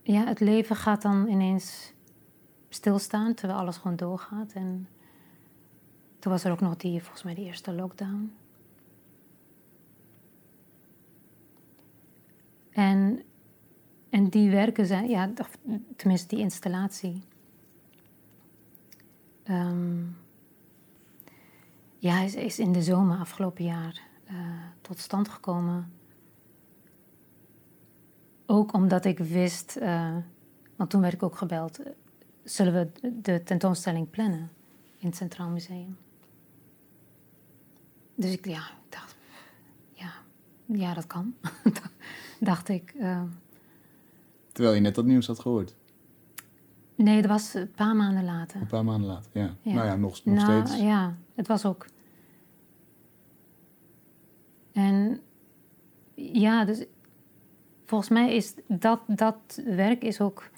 ja, 0.04 0.26
het 0.26 0.40
leven 0.40 0.76
gaat 0.76 1.02
dan 1.02 1.28
ineens 1.28 1.94
stilstaan 2.70 3.34
terwijl 3.34 3.60
alles 3.60 3.78
gewoon 3.78 3.98
doorgaat. 3.98 4.54
En 4.54 4.88
toen 6.20 6.32
was 6.32 6.44
er 6.44 6.52
ook 6.52 6.62
nog 6.62 6.76
die, 6.76 7.02
volgens 7.02 7.24
mij, 7.24 7.34
die 7.34 7.46
eerste 7.46 7.74
lockdown. 7.74 8.34
En, 12.72 13.24
en 14.10 14.30
die 14.30 14.52
werken 14.52 14.86
zijn, 14.86 15.10
ja, 15.10 15.32
tenminste 15.96 16.36
die 16.36 16.44
installatie. 16.44 17.22
Ehm, 19.44 20.04
ja, 21.98 22.22
is, 22.22 22.36
is 22.36 22.60
in 22.60 22.72
de 22.72 22.84
zomer 22.84 23.18
afgelopen 23.18 23.64
jaar 23.64 24.02
eh, 24.26 24.36
tot 24.82 25.00
stand 25.00 25.30
gekomen. 25.30 25.92
Ook 28.52 28.74
omdat 28.74 29.06
ik 29.06 29.20
wist, 29.20 29.76
eh, 29.76 30.16
want 30.76 30.90
toen 30.90 31.02
werd 31.02 31.14
ik 31.14 31.24
ook 31.24 31.36
gebeld, 31.36 31.80
eh, 31.80 31.92
zullen 32.44 32.74
we 32.74 33.12
de 33.22 33.44
tentoonstelling 33.44 34.10
plannen 34.10 34.50
in 34.98 35.08
het 35.08 35.16
Centraal 35.16 35.50
Museum? 35.50 35.98
Dus 38.16 38.32
ik, 38.32 38.46
ja, 38.46 38.60
ik 38.60 38.90
dacht, 38.92 39.16
ja, 39.94 40.12
ja 40.66 40.94
dat 40.94 41.08
kan, 41.08 41.36
dacht 42.40 42.70
ik. 42.70 42.94
eh. 43.00 43.22
Terwijl 44.52 44.76
je 44.76 44.82
net 44.82 44.96
dat 44.96 45.06
nieuws 45.06 45.28
had 45.28 45.40
gehoord. 45.40 45.76
nee, 46.96 47.22
dat 47.22 47.32
was 47.32 47.54
een 47.54 47.72
paar 47.72 47.96
maanden 47.96 48.24
later. 48.24 48.62
Een 48.62 48.68
paar 48.68 48.86
maanden 48.86 49.10
later, 49.10 49.32
ja. 49.34 49.56
Ja. 49.62 49.74
Nou 49.74 49.86
ja, 49.86 49.96
nog, 49.96 50.26
nog 50.26 50.36
Nou, 50.36 50.66
steeds. 50.66 50.82
Ja, 50.82 51.16
het 51.36 51.48
was 51.48 51.66
ook. 51.66 51.86
En 54.72 55.22
ja, 56.16 56.66
dus 56.66 56.86
volgens 57.92 58.10
mij 58.10 58.36
is 58.36 58.54
dat, 58.68 59.00
dat 59.08 59.62
werk 59.66 60.04
is 60.04 60.22
ook 60.22 60.50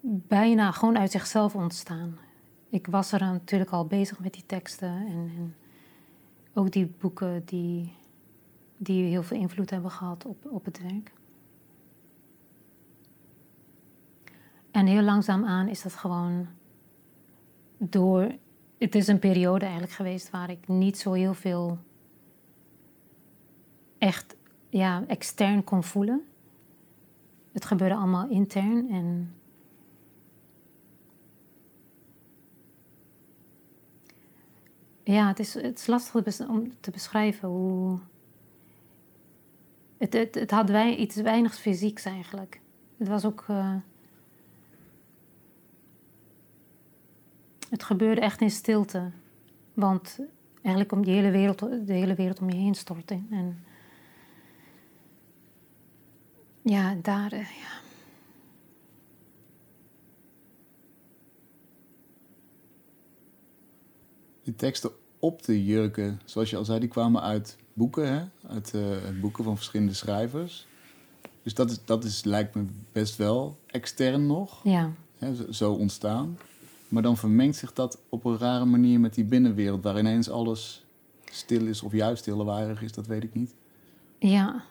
bijna 0.00 0.70
gewoon 0.70 0.98
uit 0.98 1.10
zichzelf 1.10 1.54
ontstaan. 1.54 2.18
Ik 2.68 2.86
was 2.86 3.12
er 3.12 3.20
natuurlijk 3.20 3.70
al 3.70 3.86
bezig 3.86 4.18
met 4.18 4.32
die 4.32 4.46
teksten 4.46 4.88
en, 4.88 5.32
en 5.36 5.54
ook 6.54 6.70
die 6.70 6.86
boeken 6.86 7.42
die, 7.44 7.92
die 8.76 9.04
heel 9.04 9.22
veel 9.22 9.36
invloed 9.36 9.70
hebben 9.70 9.90
gehad 9.90 10.24
op, 10.24 10.46
op 10.50 10.64
het 10.64 10.82
werk. 10.82 11.12
En 14.70 14.86
heel 14.86 15.02
langzaamaan 15.02 15.68
is 15.68 15.82
dat 15.82 15.94
gewoon 15.94 16.46
door. 17.78 18.34
Het 18.78 18.94
is 18.94 19.06
een 19.06 19.18
periode 19.18 19.64
eigenlijk 19.64 19.94
geweest 19.94 20.30
waar 20.30 20.50
ik 20.50 20.68
niet 20.68 20.98
zo 20.98 21.12
heel 21.12 21.34
veel 21.34 21.78
echt 23.98 24.36
ja, 24.72 25.04
extern 25.06 25.64
kon 25.64 25.84
voelen. 25.84 26.24
Het 27.52 27.64
gebeurde 27.64 27.94
allemaal 27.94 28.28
intern 28.28 28.90
en. 28.90 29.34
Ja, 35.02 35.28
het 35.28 35.38
is, 35.38 35.54
het 35.54 35.78
is 35.78 35.86
lastig 35.86 36.48
om 36.48 36.72
te 36.80 36.90
beschrijven 36.90 37.48
hoe. 37.48 37.98
Het, 39.96 40.12
het, 40.12 40.34
het 40.34 40.50
had 40.50 40.70
wij, 40.70 40.96
iets 40.96 41.16
weinigs 41.16 41.58
fysieks 41.58 42.04
eigenlijk. 42.04 42.60
Het 42.96 43.08
was 43.08 43.24
ook. 43.24 43.44
eh, 43.48 43.74
Het 47.72 47.82
gebeurde 47.82 48.20
echt 48.20 48.40
in 48.40 48.50
stilte. 48.50 49.10
Want 49.74 50.18
eigenlijk 50.52 50.92
om 50.92 51.04
die 51.04 51.14
hele 51.14 51.30
wereld, 51.30 51.58
de 51.58 51.92
hele 51.92 52.14
wereld 52.14 52.40
om 52.40 52.50
je 52.50 52.56
heen 52.56 52.74
stort 52.74 53.10
in. 53.10 53.26
En 53.30 53.64
ja, 56.62 56.94
daar, 57.02 57.34
ja. 57.34 57.80
Die 64.42 64.54
teksten 64.54 64.90
op 65.18 65.42
de 65.42 65.64
jurken, 65.64 66.20
zoals 66.24 66.50
je 66.50 66.56
al 66.56 66.64
zei, 66.64 66.80
die 66.80 66.88
kwamen 66.88 67.22
uit 67.22 67.56
boeken, 67.72 68.12
hè? 68.12 68.48
Uit 68.48 68.74
eh, 68.74 69.20
boeken 69.20 69.44
van 69.44 69.56
verschillende 69.56 69.94
schrijvers. 69.94 70.66
Dus 71.42 71.54
dat, 71.54 71.70
is, 71.70 71.84
dat 71.84 72.04
is, 72.04 72.24
lijkt 72.24 72.54
me 72.54 72.64
best 72.92 73.16
wel 73.16 73.58
extern 73.66 74.26
nog, 74.26 74.60
ja, 74.64 74.92
hè? 75.18 75.34
Zo, 75.34 75.52
zo 75.52 75.72
ontstaan. 75.72 76.38
Maar 76.88 77.02
dan 77.02 77.16
vermengt 77.16 77.56
zich 77.56 77.72
dat 77.72 77.98
op 78.08 78.24
een 78.24 78.38
rare 78.38 78.64
manier 78.64 79.00
met 79.00 79.14
die 79.14 79.24
binnenwereld, 79.24 79.82
waar 79.82 79.98
ineens 79.98 80.30
alles 80.30 80.84
stil 81.24 81.66
is 81.66 81.82
of 81.82 81.92
juist 81.92 82.24
heel 82.24 82.36
lawaaiig 82.36 82.82
is, 82.82 82.92
dat 82.92 83.06
weet 83.06 83.22
ik 83.22 83.34
niet. 83.34 83.54
ja. 84.18 84.64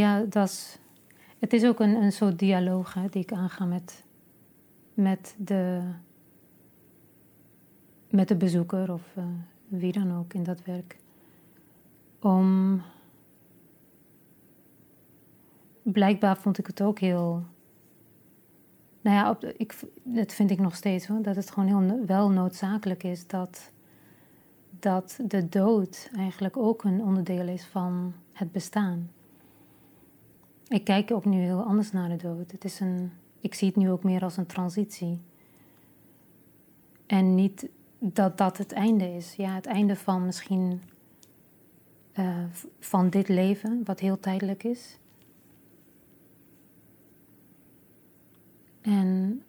Ja, 0.00 0.22
dat 0.28 0.48
is, 0.48 0.78
het 1.38 1.52
is 1.52 1.64
ook 1.64 1.80
een, 1.80 1.94
een 1.94 2.12
soort 2.12 2.38
dialoog 2.38 2.94
hè, 2.94 3.08
die 3.08 3.22
ik 3.22 3.32
aanga 3.32 3.64
met, 3.64 4.04
met, 4.94 5.34
de, 5.38 5.80
met 8.10 8.28
de 8.28 8.36
bezoeker 8.36 8.92
of 8.92 9.02
eh, 9.14 9.24
wie 9.68 9.92
dan 9.92 10.18
ook 10.18 10.34
in 10.34 10.42
dat 10.42 10.64
werk. 10.64 10.96
Om. 12.20 12.82
Blijkbaar 15.82 16.36
vond 16.36 16.58
ik 16.58 16.66
het 16.66 16.82
ook 16.82 16.98
heel. 16.98 17.44
Nou 19.00 19.16
ja, 19.16 19.30
op, 19.30 19.44
ik, 19.44 19.78
dat 20.02 20.32
vind 20.32 20.50
ik 20.50 20.58
nog 20.58 20.76
steeds 20.76 21.06
hoor. 21.06 21.22
Dat 21.22 21.36
het 21.36 21.50
gewoon 21.50 21.68
heel 21.68 22.04
wel 22.06 22.30
noodzakelijk 22.30 23.02
is 23.02 23.26
dat, 23.26 23.72
dat 24.70 25.18
de 25.22 25.48
dood 25.48 26.10
eigenlijk 26.16 26.56
ook 26.56 26.84
een 26.84 27.02
onderdeel 27.02 27.48
is 27.48 27.64
van 27.64 28.14
het 28.32 28.52
bestaan. 28.52 29.10
Ik 30.70 30.84
kijk 30.84 31.10
ook 31.10 31.24
nu 31.24 31.40
heel 31.40 31.62
anders 31.62 31.92
naar 31.92 32.08
de 32.08 32.16
dood. 32.16 32.50
Het 32.50 32.64
is 32.64 32.80
een, 32.80 33.12
ik 33.40 33.54
zie 33.54 33.68
het 33.68 33.76
nu 33.76 33.90
ook 33.90 34.02
meer 34.02 34.22
als 34.22 34.36
een 34.36 34.46
transitie. 34.46 35.20
En 37.06 37.34
niet 37.34 37.68
dat 37.98 38.38
dat 38.38 38.58
het 38.58 38.72
einde 38.72 39.14
is. 39.14 39.34
Ja, 39.34 39.54
het 39.54 39.66
einde 39.66 39.96
van 39.96 40.24
misschien 40.24 40.82
eh, 42.12 42.44
van 42.78 43.10
dit 43.10 43.28
leven, 43.28 43.80
wat 43.84 44.00
heel 44.00 44.20
tijdelijk 44.20 44.64
is. 44.64 44.98
En 48.80 49.42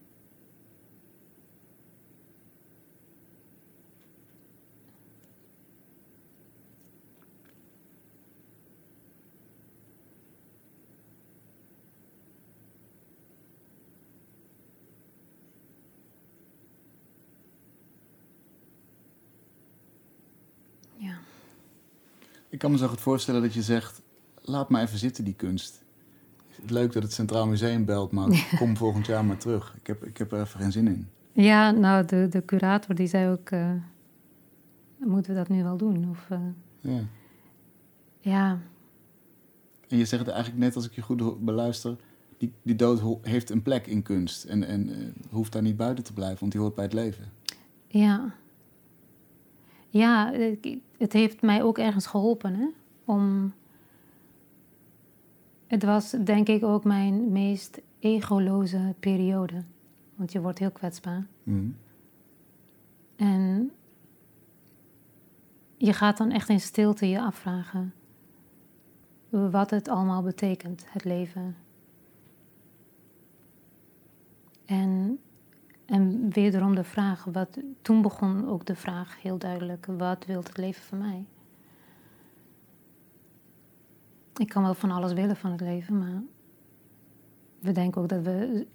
kan 22.61 22.71
me 22.71 22.77
zo 22.77 22.87
goed 22.87 23.01
voorstellen 23.01 23.41
dat 23.41 23.53
je 23.53 23.61
zegt, 23.61 24.01
laat 24.41 24.69
maar 24.69 24.81
even 24.81 24.97
zitten 24.97 25.23
die 25.23 25.33
kunst. 25.33 25.83
Leuk 26.65 26.93
dat 26.93 27.03
het 27.03 27.13
Centraal 27.13 27.47
Museum 27.47 27.85
belt, 27.85 28.11
maar 28.11 28.47
kom 28.59 28.77
volgend 28.77 29.05
jaar 29.05 29.25
maar 29.25 29.37
terug. 29.37 29.75
Ik 29.79 29.87
heb, 29.87 30.05
ik 30.05 30.17
heb 30.17 30.31
er 30.31 30.41
even 30.41 30.59
geen 30.59 30.71
zin 30.71 30.87
in. 30.87 31.07
Ja, 31.31 31.71
nou, 31.71 32.05
de, 32.05 32.27
de 32.29 32.45
curator 32.45 32.95
die 32.95 33.07
zei 33.07 33.31
ook... 33.31 33.49
eh, 33.49 33.71
moeten 34.97 35.31
we 35.33 35.37
dat 35.37 35.49
nu 35.49 35.63
wel 35.63 35.77
doen? 35.77 36.09
Of, 36.09 36.25
eh, 36.29 36.39
Ja. 36.79 37.03
ja, 38.19 38.59
En 39.87 39.97
je 39.97 40.05
zegt 40.05 40.25
het 40.25 40.33
eigenlijk 40.33 40.63
net 40.63 40.75
als 40.75 40.85
ik 40.85 40.91
je 40.91 41.01
goed 41.01 41.45
beluister, 41.45 41.95
die, 42.37 42.53
die 42.61 42.75
dood 42.75 43.01
heeft 43.21 43.49
een 43.49 43.61
plek 43.61 43.87
in 43.87 44.01
kunst 44.01 44.43
en, 44.43 44.63
en 44.63 44.89
uh, 44.89 45.07
hoeft 45.29 45.51
daar 45.51 45.61
niet 45.61 45.77
buiten 45.77 46.03
te 46.03 46.13
blijven, 46.13 46.39
want 46.39 46.51
die 46.51 46.61
hoort 46.61 46.75
bij 46.75 46.83
het 46.83 46.93
leven. 46.93 47.31
Ja. 47.87 48.33
Ja, 49.89 50.31
het 51.01 51.13
heeft 51.13 51.41
mij 51.41 51.63
ook 51.63 51.77
ergens 51.77 52.05
geholpen, 52.05 52.55
hè? 52.55 52.67
Om... 53.05 53.53
Het 55.67 55.83
was 55.83 56.09
denk 56.09 56.47
ik 56.47 56.63
ook 56.63 56.83
mijn 56.83 57.31
meest 57.31 57.81
egoloze 57.99 58.93
periode. 58.99 59.63
Want 60.15 60.31
je 60.31 60.41
wordt 60.41 60.59
heel 60.59 60.71
kwetsbaar. 60.71 61.27
Mm. 61.43 61.75
En 63.15 63.71
je 65.77 65.93
gaat 65.93 66.17
dan 66.17 66.31
echt 66.31 66.49
in 66.49 66.59
stilte 66.59 67.09
je 67.09 67.21
afvragen 67.21 67.93
wat 69.29 69.69
het 69.69 69.87
allemaal 69.87 70.21
betekent, 70.21 70.85
het 70.87 71.03
leven. 71.03 71.55
En, 74.65 75.19
en 75.91 76.29
wederom 76.29 76.75
de 76.75 76.83
vraag, 76.83 77.23
wat, 77.23 77.57
toen 77.81 78.01
begon 78.01 78.49
ook 78.49 78.65
de 78.65 78.75
vraag 78.75 79.21
heel 79.21 79.37
duidelijk, 79.37 79.85
wat 79.85 80.25
wil 80.25 80.43
het 80.43 80.57
leven 80.57 80.83
van 80.83 80.97
mij? 80.97 81.25
Ik 84.35 84.49
kan 84.49 84.63
wel 84.63 84.73
van 84.73 84.91
alles 84.91 85.13
willen 85.13 85.35
van 85.35 85.51
het 85.51 85.61
leven, 85.61 85.97
maar 85.97 86.21
we 87.59 87.71
denken 87.71 88.01
ook 88.01 88.09
dat 88.09 88.21
we 88.21 88.67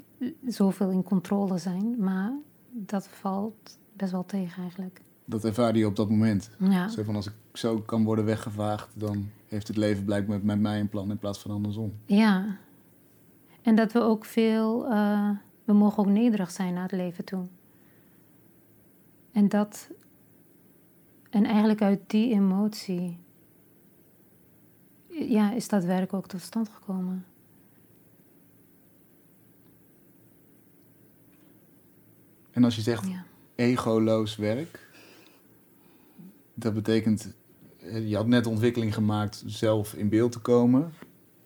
zoveel 0.47 0.91
in 0.91 1.03
controle 1.03 1.59
zijn, 1.59 1.95
maar 1.99 2.33
dat 2.71 3.09
valt 3.09 3.79
best 3.93 4.13
wel 4.13 4.27
tegen 4.27 4.63
eigenlijk. 4.63 5.01
Dat 5.25 5.45
ervaar 5.45 5.77
je 5.77 5.87
op 5.87 5.97
dat 5.97 6.11
moment. 6.11 6.51
Ja. 6.59 6.89
Zo 6.89 7.03
van 7.03 7.17
als 7.17 7.27
ik 7.27 7.35
zo 7.53 7.81
kan 7.81 8.05
worden 8.05 8.25
weggevaagd, 8.25 8.89
dan 8.95 9.31
heeft 9.47 9.69
het 9.69 9.77
leven 9.77 10.05
blijkbaar 10.05 10.41
met 10.43 10.61
mij 10.61 10.81
een 10.81 10.89
plan 10.89 11.11
in 11.11 11.19
plaats 11.19 11.39
van 11.39 11.51
andersom. 11.51 11.93
Ja. 12.07 12.57
En 13.63 13.75
dat 13.75 13.93
we 13.93 14.01
ook 14.01 14.25
veel, 14.25 14.93
uh, 14.93 15.31
we 15.67 15.73
mogen 15.73 15.99
ook 15.99 16.11
nederig 16.11 16.51
zijn 16.51 16.75
naar 16.75 16.83
het 16.83 16.93
leven 16.93 17.25
toe. 17.25 17.47
En 19.33 19.49
dat, 19.49 19.91
en 21.31 21.45
eigenlijk 21.45 21.83
uit 21.83 22.01
die 22.07 22.33
emotie, 22.33 23.19
ja, 25.09 25.53
is 25.53 25.69
dat 25.69 25.85
werk 25.85 26.13
ook 26.13 26.27
tot 26.27 26.41
stand 26.41 26.69
gekomen. 26.69 27.27
En 32.51 32.65
als 32.65 32.77
je 32.77 32.83
zegt 32.83 33.07
ja. 33.07 33.25
egoloos 33.55 34.37
werk, 34.37 34.91
dat 36.55 36.75
betekent, 36.75 37.35
eh, 37.81 38.09
je 38.09 38.17
had 38.17 38.27
net 38.27 38.47
ontwikkeling 38.47 38.95
gemaakt 38.95 39.43
zelf 39.47 39.95
in 39.95 40.09
beeld 40.09 40.33
te 40.33 40.39
komen. 40.39 40.93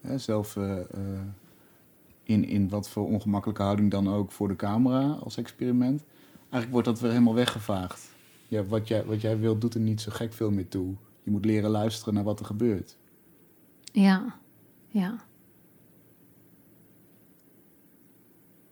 Hè, 0.00 0.18
zelf 0.18 0.56
uh, 0.56 0.78
in, 2.30 2.44
in 2.44 2.68
wat 2.68 2.88
voor 2.88 3.06
ongemakkelijke 3.06 3.62
houding 3.62 3.90
dan 3.90 4.08
ook 4.08 4.32
voor 4.32 4.48
de 4.48 4.56
camera 4.56 5.10
als 5.10 5.36
experiment. 5.36 6.04
Eigenlijk 6.38 6.72
wordt 6.72 6.86
dat 6.86 7.00
weer 7.00 7.10
helemaal 7.10 7.34
weggevaagd. 7.34 8.10
Ja, 8.48 8.64
wat, 8.64 8.88
jij, 8.88 9.04
wat 9.04 9.20
jij 9.20 9.38
wilt 9.38 9.60
doet 9.60 9.74
er 9.74 9.80
niet 9.80 10.00
zo 10.00 10.10
gek 10.14 10.32
veel 10.32 10.50
meer 10.50 10.68
toe. 10.68 10.94
Je 11.22 11.30
moet 11.30 11.44
leren 11.44 11.70
luisteren 11.70 12.14
naar 12.14 12.24
wat 12.24 12.40
er 12.40 12.46
gebeurt. 12.46 12.96
Ja, 13.92 14.36
ja. 14.88 15.16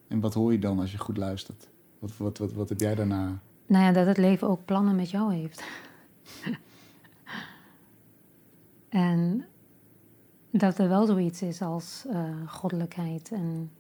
En 0.08 0.20
wat 0.20 0.34
hoor 0.34 0.52
je 0.52 0.58
dan 0.58 0.78
als 0.78 0.92
je 0.92 0.98
goed 0.98 1.16
luistert? 1.16 1.68
Wat, 1.98 2.16
wat, 2.16 2.38
wat, 2.38 2.52
wat 2.52 2.68
heb 2.68 2.80
jij 2.80 2.94
daarna? 2.94 3.40
Nou 3.66 3.84
ja, 3.84 3.92
dat 3.92 4.06
het 4.06 4.18
leven 4.18 4.48
ook 4.48 4.64
plannen 4.64 4.96
met 4.96 5.10
jou 5.10 5.34
heeft. 5.34 5.64
en 8.88 9.44
dat 10.50 10.78
er 10.78 10.88
wel 10.88 11.06
zoiets 11.06 11.42
is 11.42 11.62
als 11.62 12.04
uh, 12.06 12.50
goddelijkheid. 12.50 13.32
En 13.32 13.70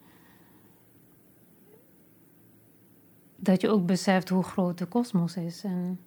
dat 3.36 3.60
je 3.60 3.68
ook 3.68 3.86
beseft 3.86 4.28
hoe 4.28 4.42
groot 4.42 4.78
de 4.78 4.86
kosmos 4.86 5.36
is. 5.36 5.64
En 5.64 6.00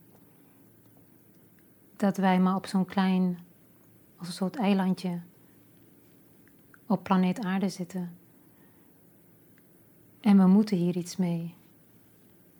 dat 1.96 2.18
wij 2.18 2.40
maar 2.40 2.56
op 2.56 2.66
zo'n 2.66 2.86
klein, 2.86 3.40
als 4.18 4.28
een 4.28 4.34
soort 4.34 4.56
eilandje, 4.56 5.20
op 6.86 7.04
planeet 7.04 7.40
Aarde 7.40 7.70
zitten. 7.70 8.18
En 10.20 10.38
we 10.38 10.48
moeten 10.48 10.78
hier 10.78 10.98
iets 10.98 11.18
mee. 11.18 11.56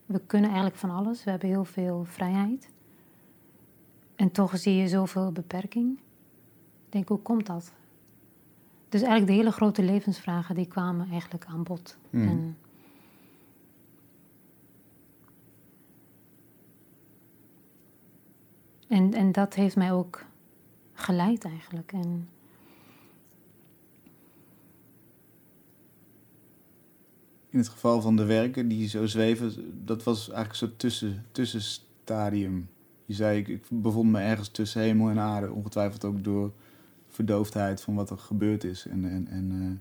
We 0.06 0.20
kunnen 0.20 0.50
eigenlijk 0.50 0.80
van 0.80 0.90
alles. 0.90 1.24
We 1.24 1.30
hebben 1.30 1.50
heel 1.50 1.66
veel 1.66 2.04
vrijheid. 2.06 2.70
En 4.16 4.32
toch 4.32 4.58
zie 4.58 4.76
je 4.76 4.88
zoveel 4.88 5.32
beperking. 5.32 5.98
Ik 6.86 6.92
denk, 6.92 7.08
hoe 7.08 7.20
komt 7.20 7.46
dat? 7.46 7.74
Dus 8.92 9.02
eigenlijk 9.02 9.32
de 9.32 9.38
hele 9.38 9.52
grote 9.52 9.84
levensvragen 9.84 10.56
die 10.56 10.68
kwamen 10.68 11.10
eigenlijk 11.12 11.46
aan 11.46 11.64
bod. 11.64 11.98
Hmm. 12.10 12.28
En, 12.28 12.58
en, 18.88 19.14
en, 19.14 19.32
dat 19.32 19.54
heeft 19.54 19.76
mij 19.76 19.92
ook 19.92 20.26
geleid 20.94 21.44
eigenlijk. 21.46 21.92
En, 21.92 22.30
in 27.50 27.60
het 27.60 27.68
geval 27.68 28.02
van 28.02 28.16
de 28.16 28.26
werken 28.26 28.68
die 28.68 28.88
zo 28.88 29.06
zweven, 29.06 29.86
dat 29.86 30.04
was 30.04 30.20
eigenlijk 30.20 30.52
een 30.52 30.68
soort 30.68 30.80
tussen, 30.80 31.26
tussenstadium. 31.32 32.70
Je 33.06 33.14
zei, 33.14 33.40
ik, 33.40 33.48
ik 33.48 33.64
bevond 33.70 34.12
me 34.12 34.20
ergens 34.20 34.50
tussen 34.50 34.82
hemel 34.82 35.10
en 35.10 35.20
aarde, 35.20 35.52
ongetwijfeld 35.52 36.06
ook 36.06 36.24
door 36.24 36.52
verdoofdheid 37.12 37.82
van 37.82 37.96
wat 37.96 38.10
er 38.10 38.18
gebeurd 38.18 38.64
is 38.64 38.88
en, 38.88 39.06
en, 39.06 39.28
en 39.28 39.52
uh, 39.52 39.72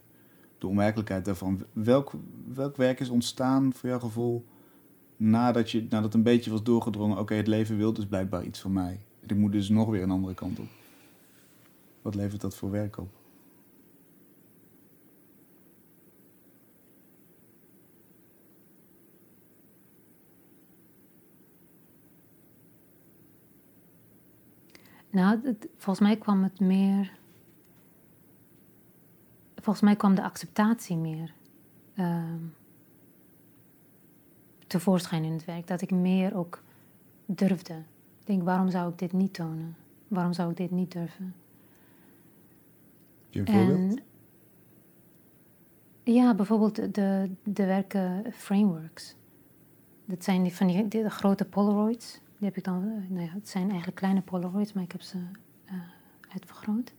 de 0.58 0.66
onwerkelijkheid 0.66 1.24
daarvan. 1.24 1.64
Welk, 1.72 2.12
welk 2.54 2.76
werk 2.76 3.00
is 3.00 3.08
ontstaan 3.08 3.72
voor 3.72 3.88
jouw 3.88 3.98
gevoel 3.98 4.44
nadat, 5.16 5.70
je, 5.70 5.86
nadat 5.88 6.14
een 6.14 6.22
beetje 6.22 6.50
was 6.50 6.62
doorgedrongen, 6.62 7.18
oké, 7.18 7.34
het 7.34 7.46
leven 7.46 7.76
wil 7.76 7.92
dus 7.92 8.06
blijkbaar 8.06 8.44
iets 8.44 8.60
van 8.60 8.72
mij. 8.72 9.00
Ik 9.26 9.36
moet 9.36 9.52
dus 9.52 9.68
nog 9.68 9.88
weer 9.88 10.02
een 10.02 10.10
andere 10.10 10.34
kant 10.34 10.58
op. 10.58 10.68
Wat 12.02 12.14
levert 12.14 12.40
dat 12.40 12.56
voor 12.56 12.70
werk 12.70 12.98
op? 12.98 13.08
Nou, 25.10 25.56
volgens 25.76 26.06
mij 26.06 26.16
kwam 26.16 26.42
het 26.42 26.60
meer. 26.60 27.19
Volgens 29.60 29.80
mij 29.80 29.96
kwam 29.96 30.14
de 30.14 30.22
acceptatie 30.22 30.96
meer 30.96 31.34
uh, 31.94 32.24
tevoorschijn 34.66 35.24
in 35.24 35.32
het 35.32 35.44
werk. 35.44 35.66
Dat 35.66 35.80
ik 35.80 35.90
meer 35.90 36.36
ook 36.36 36.62
durfde. 37.26 37.74
Ik 38.20 38.26
denk, 38.26 38.42
waarom 38.42 38.70
zou 38.70 38.90
ik 38.90 38.98
dit 38.98 39.12
niet 39.12 39.34
tonen? 39.34 39.76
Waarom 40.08 40.32
zou 40.32 40.50
ik 40.50 40.56
dit 40.56 40.70
niet 40.70 40.92
durven? 40.92 41.34
Je 43.28 43.44
voorbeeld? 43.44 44.00
ja, 46.02 46.34
bijvoorbeeld 46.34 46.94
de, 46.94 47.30
de 47.42 47.66
werken 47.66 48.24
frameworks. 48.32 49.16
Dat 50.04 50.24
zijn 50.24 50.42
die, 50.42 50.54
van 50.54 50.66
die, 50.66 50.88
die 50.88 51.02
de 51.02 51.10
grote 51.10 51.44
Polaroids. 51.44 52.20
Die 52.38 52.48
heb 52.48 52.56
ik 52.56 52.64
dan, 52.64 52.82
eh, 52.82 53.10
nou 53.10 53.24
ja, 53.24 53.32
het 53.32 53.48
zijn 53.48 53.68
eigenlijk 53.68 53.96
kleine 53.96 54.22
Polaroids, 54.22 54.72
maar 54.72 54.82
ik 54.82 54.92
heb 54.92 55.02
ze 55.02 55.18
uh, 55.66 55.72
uitvergroot. 56.32 56.92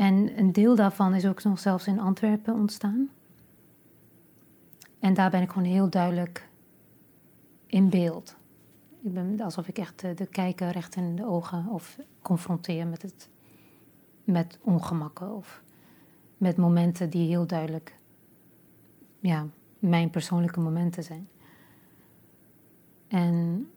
En 0.00 0.38
een 0.38 0.52
deel 0.52 0.74
daarvan 0.74 1.14
is 1.14 1.26
ook 1.26 1.42
nog 1.42 1.58
zelfs 1.58 1.86
in 1.86 2.00
Antwerpen 2.00 2.54
ontstaan. 2.54 3.10
En 4.98 5.14
daar 5.14 5.30
ben 5.30 5.42
ik 5.42 5.50
gewoon 5.50 5.68
heel 5.68 5.90
duidelijk 5.90 6.48
in 7.66 7.88
beeld. 7.88 8.36
Ik 9.02 9.12
ben 9.12 9.40
alsof 9.40 9.68
ik 9.68 9.78
echt 9.78 10.00
de, 10.00 10.14
de 10.14 10.26
kijker 10.26 10.70
recht 10.70 10.96
in 10.96 11.16
de 11.16 11.26
ogen 11.26 11.66
of 11.66 11.98
confronteer 12.22 12.86
met, 12.86 13.02
het, 13.02 13.28
met 14.24 14.58
ongemakken 14.62 15.34
of 15.34 15.62
met 16.36 16.56
momenten 16.56 17.10
die 17.10 17.28
heel 17.28 17.46
duidelijk 17.46 17.94
ja, 19.18 19.46
mijn 19.78 20.10
persoonlijke 20.10 20.60
momenten 20.60 21.02
zijn. 21.02 21.28
En 23.08 23.68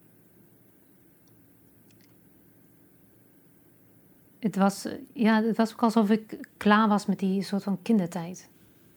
het 4.43 4.55
was, 4.55 4.87
ja, 5.13 5.43
het 5.43 5.57
was 5.57 5.71
ook 5.73 5.83
alsof 5.83 6.09
ik 6.09 6.47
klaar 6.57 6.87
was 6.87 7.05
met 7.05 7.19
die 7.19 7.43
soort 7.43 7.63
van 7.63 7.81
kindertijd. 7.81 8.49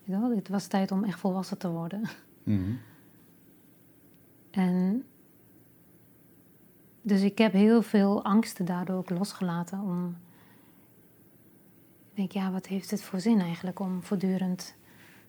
Het 0.05 0.49
was 0.49 0.67
tijd 0.67 0.91
om 0.91 1.05
echt 1.05 1.19
volwassen 1.19 1.59
te 1.59 1.71
worden. 1.71 2.03
Mhm. 2.43 2.73
En 4.51 5.05
dus 7.03 7.23
ik 7.23 7.39
heb 7.39 7.53
heel 7.53 7.83
veel 7.83 8.25
angsten 8.25 8.65
daardoor 8.65 8.97
ook 8.97 9.11
losgelaten 9.11 9.81
om. 9.81 10.17
Ik 12.11 12.17
denk, 12.17 12.33
ja, 12.33 12.51
wat 12.51 12.67
heeft 12.67 12.91
het 12.91 13.03
voor 13.03 13.21
zin 13.21 13.41
eigenlijk 13.41 13.81
om 13.81 14.03
voortdurend 14.03 14.77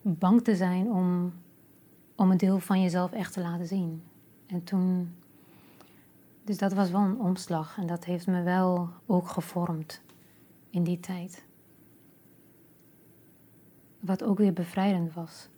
bang 0.02 0.44
te 0.44 0.56
zijn 0.56 0.90
om, 0.90 1.32
om 2.14 2.30
een 2.30 2.36
deel 2.36 2.58
van 2.58 2.82
jezelf 2.82 3.12
echt 3.12 3.32
te 3.32 3.40
laten 3.40 3.66
zien? 3.66 4.02
En 4.46 4.64
toen. 4.64 5.14
Dus 6.44 6.58
dat 6.58 6.72
was 6.72 6.90
wel 6.90 7.00
een 7.00 7.20
omslag 7.20 7.78
en 7.78 7.86
dat 7.86 8.04
heeft 8.04 8.26
me 8.26 8.42
wel 8.42 8.88
ook 9.06 9.28
gevormd 9.28 10.00
in 10.70 10.84
die 10.84 11.00
tijd. 11.00 11.46
wat 14.00 14.22
ook 14.22 14.38
weer 14.38 14.52
bevrijdend 14.52 15.14
was. 15.14 15.48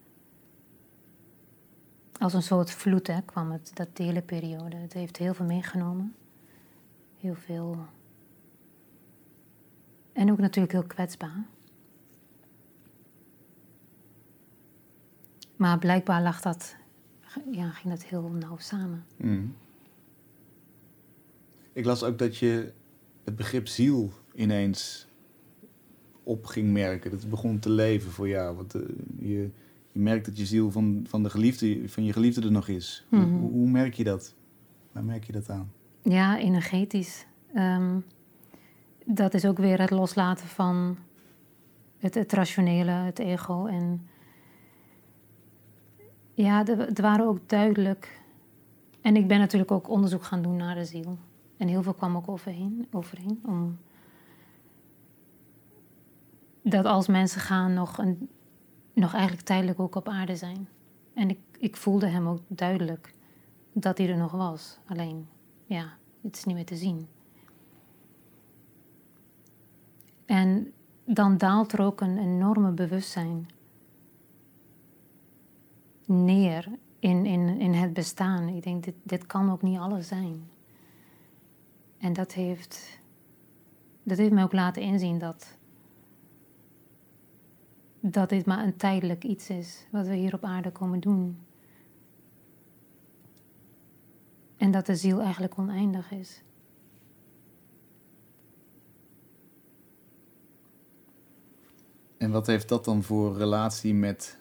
Als 2.18 2.34
een 2.34 2.42
soort 2.42 2.70
vloed 2.70 3.06
hè, 3.06 3.22
kwam 3.22 3.50
het, 3.50 3.70
dat 3.74 3.88
hele 3.94 4.22
periode. 4.22 4.76
Het 4.76 4.92
heeft 4.92 5.16
heel 5.16 5.34
veel 5.34 5.46
meegenomen. 5.46 6.14
Heel 7.18 7.34
veel. 7.34 7.86
En 10.12 10.30
ook 10.30 10.38
natuurlijk 10.38 10.72
heel 10.72 10.86
kwetsbaar. 10.86 11.46
Maar 15.56 15.78
blijkbaar 15.78 16.22
lag 16.22 16.40
dat, 16.40 16.76
ja, 17.50 17.70
ging 17.70 17.94
dat 17.94 18.04
heel 18.04 18.28
nauw 18.28 18.56
samen. 18.58 19.06
Mm. 19.16 19.56
Ik 21.72 21.84
las 21.84 22.02
ook 22.02 22.18
dat 22.18 22.36
je 22.36 22.72
het 23.24 23.36
begrip 23.36 23.68
ziel 23.68 24.12
ineens 24.34 25.06
op 26.22 26.46
ging 26.46 26.72
merken. 26.72 27.10
Dat 27.10 27.20
het 27.20 27.30
begon 27.30 27.58
te 27.58 27.70
leven 27.70 28.10
voor 28.10 28.28
jou. 28.28 28.56
Want 28.56 28.76
uh, 28.76 28.82
je, 29.18 29.50
je 29.92 30.00
merkt 30.00 30.24
dat 30.24 30.38
je 30.38 30.46
ziel 30.46 30.70
van, 30.70 31.04
van, 31.08 31.22
de 31.22 31.30
geliefde, 31.30 31.88
van 31.88 32.04
je 32.04 32.12
geliefde 32.12 32.42
er 32.42 32.52
nog 32.52 32.68
is. 32.68 33.06
Mhm. 33.08 33.22
Hoe, 33.22 33.50
hoe 33.50 33.68
merk 33.68 33.94
je 33.94 34.04
dat? 34.04 34.34
Waar 34.92 35.04
merk 35.04 35.24
je 35.24 35.32
dat 35.32 35.50
aan? 35.50 35.72
Ja, 36.02 36.38
energetisch. 36.38 37.26
Ehm, 37.54 37.98
dat 39.04 39.34
is 39.34 39.44
ook 39.44 39.58
weer 39.58 39.80
het 39.80 39.90
loslaten 39.90 40.46
van 40.46 40.96
het, 41.98 42.14
het 42.14 42.32
rationele, 42.32 42.90
het 42.90 43.18
ego. 43.18 43.66
En 43.66 44.08
ja, 46.34 46.64
het 46.64 47.00
waren 47.00 47.26
ook 47.26 47.48
duidelijk. 47.48 48.20
En 49.00 49.16
ik 49.16 49.28
ben 49.28 49.38
natuurlijk 49.38 49.70
ook 49.70 49.88
onderzoek 49.88 50.24
gaan 50.24 50.42
doen 50.42 50.56
naar 50.56 50.74
de 50.74 50.84
ziel. 50.84 51.18
En 51.60 51.68
heel 51.68 51.82
veel 51.82 51.94
kwam 51.94 52.16
ook 52.16 52.28
overheen. 52.28 52.88
overheen 52.92 53.40
om 53.44 53.78
dat 56.62 56.84
als 56.84 57.08
mensen 57.08 57.40
gaan 57.40 57.74
nog, 57.74 57.98
een, 57.98 58.28
nog 58.92 59.12
eigenlijk 59.12 59.46
tijdelijk 59.46 59.80
ook 59.80 59.94
op 59.94 60.08
aarde 60.08 60.36
zijn. 60.36 60.68
En 61.14 61.30
ik, 61.30 61.38
ik 61.58 61.76
voelde 61.76 62.06
hem 62.06 62.26
ook 62.26 62.40
duidelijk 62.46 63.14
dat 63.72 63.98
hij 63.98 64.08
er 64.08 64.16
nog 64.16 64.32
was. 64.32 64.78
Alleen, 64.86 65.28
ja, 65.66 65.92
het 66.20 66.36
is 66.36 66.44
niet 66.44 66.54
meer 66.54 66.64
te 66.64 66.76
zien. 66.76 67.08
En 70.26 70.72
dan 71.04 71.36
daalt 71.36 71.72
er 71.72 71.80
ook 71.80 72.00
een 72.00 72.18
enorme 72.18 72.70
bewustzijn 72.70 73.48
neer 76.06 76.68
in, 76.98 77.26
in, 77.26 77.60
in 77.60 77.72
het 77.72 77.92
bestaan. 77.92 78.48
Ik 78.48 78.62
denk, 78.62 78.84
dit, 78.84 78.94
dit 79.02 79.26
kan 79.26 79.50
ook 79.50 79.62
niet 79.62 79.78
alles 79.78 80.08
zijn. 80.08 80.48
En 82.00 82.12
dat 82.12 82.32
heeft, 82.32 83.00
dat 84.02 84.18
heeft 84.18 84.32
mij 84.32 84.42
ook 84.42 84.52
laten 84.52 84.82
inzien 84.82 85.18
dat, 85.18 85.56
dat 88.00 88.28
dit 88.28 88.46
maar 88.46 88.64
een 88.64 88.76
tijdelijk 88.76 89.24
iets 89.24 89.50
is 89.50 89.86
wat 89.90 90.06
we 90.06 90.14
hier 90.14 90.34
op 90.34 90.44
aarde 90.44 90.72
komen 90.72 91.00
doen. 91.00 91.38
En 94.56 94.70
dat 94.70 94.86
de 94.86 94.96
ziel 94.96 95.20
eigenlijk 95.20 95.58
oneindig 95.58 96.10
is. 96.10 96.42
En 102.16 102.30
wat 102.30 102.46
heeft 102.46 102.68
dat 102.68 102.84
dan 102.84 103.02
voor 103.02 103.36
relatie 103.36 103.94
met 103.94 104.39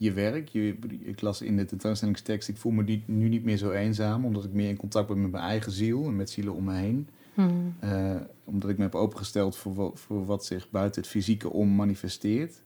je 0.00 0.12
werk? 0.12 0.48
Je, 0.48 0.76
ik 1.02 1.20
las 1.20 1.42
in 1.42 1.56
de 1.56 1.64
tentoonstellingstekst, 1.64 2.48
ik 2.48 2.56
voel 2.56 2.72
me 2.72 2.84
die- 2.84 3.02
nu 3.06 3.28
niet 3.28 3.44
meer 3.44 3.56
zo 3.56 3.70
eenzaam, 3.70 4.24
omdat 4.24 4.44
ik 4.44 4.52
meer 4.52 4.68
in 4.68 4.76
contact 4.76 5.08
ben 5.08 5.22
met 5.22 5.30
mijn 5.30 5.42
eigen 5.44 5.72
ziel 5.72 6.04
en 6.06 6.16
met 6.16 6.30
zielen 6.30 6.54
om 6.54 6.64
me 6.64 6.74
heen. 6.74 7.08
Hmm. 7.34 7.74
Eh, 7.80 8.16
omdat 8.44 8.70
ik 8.70 8.76
me 8.76 8.82
heb 8.82 8.94
opengesteld 8.94 9.56
voor, 9.56 9.90
voor 9.94 10.24
wat 10.26 10.44
zich 10.44 10.70
buiten 10.70 11.00
het 11.00 11.10
fysieke 11.10 11.50
om 11.50 11.74
manifesteert. 11.74 12.62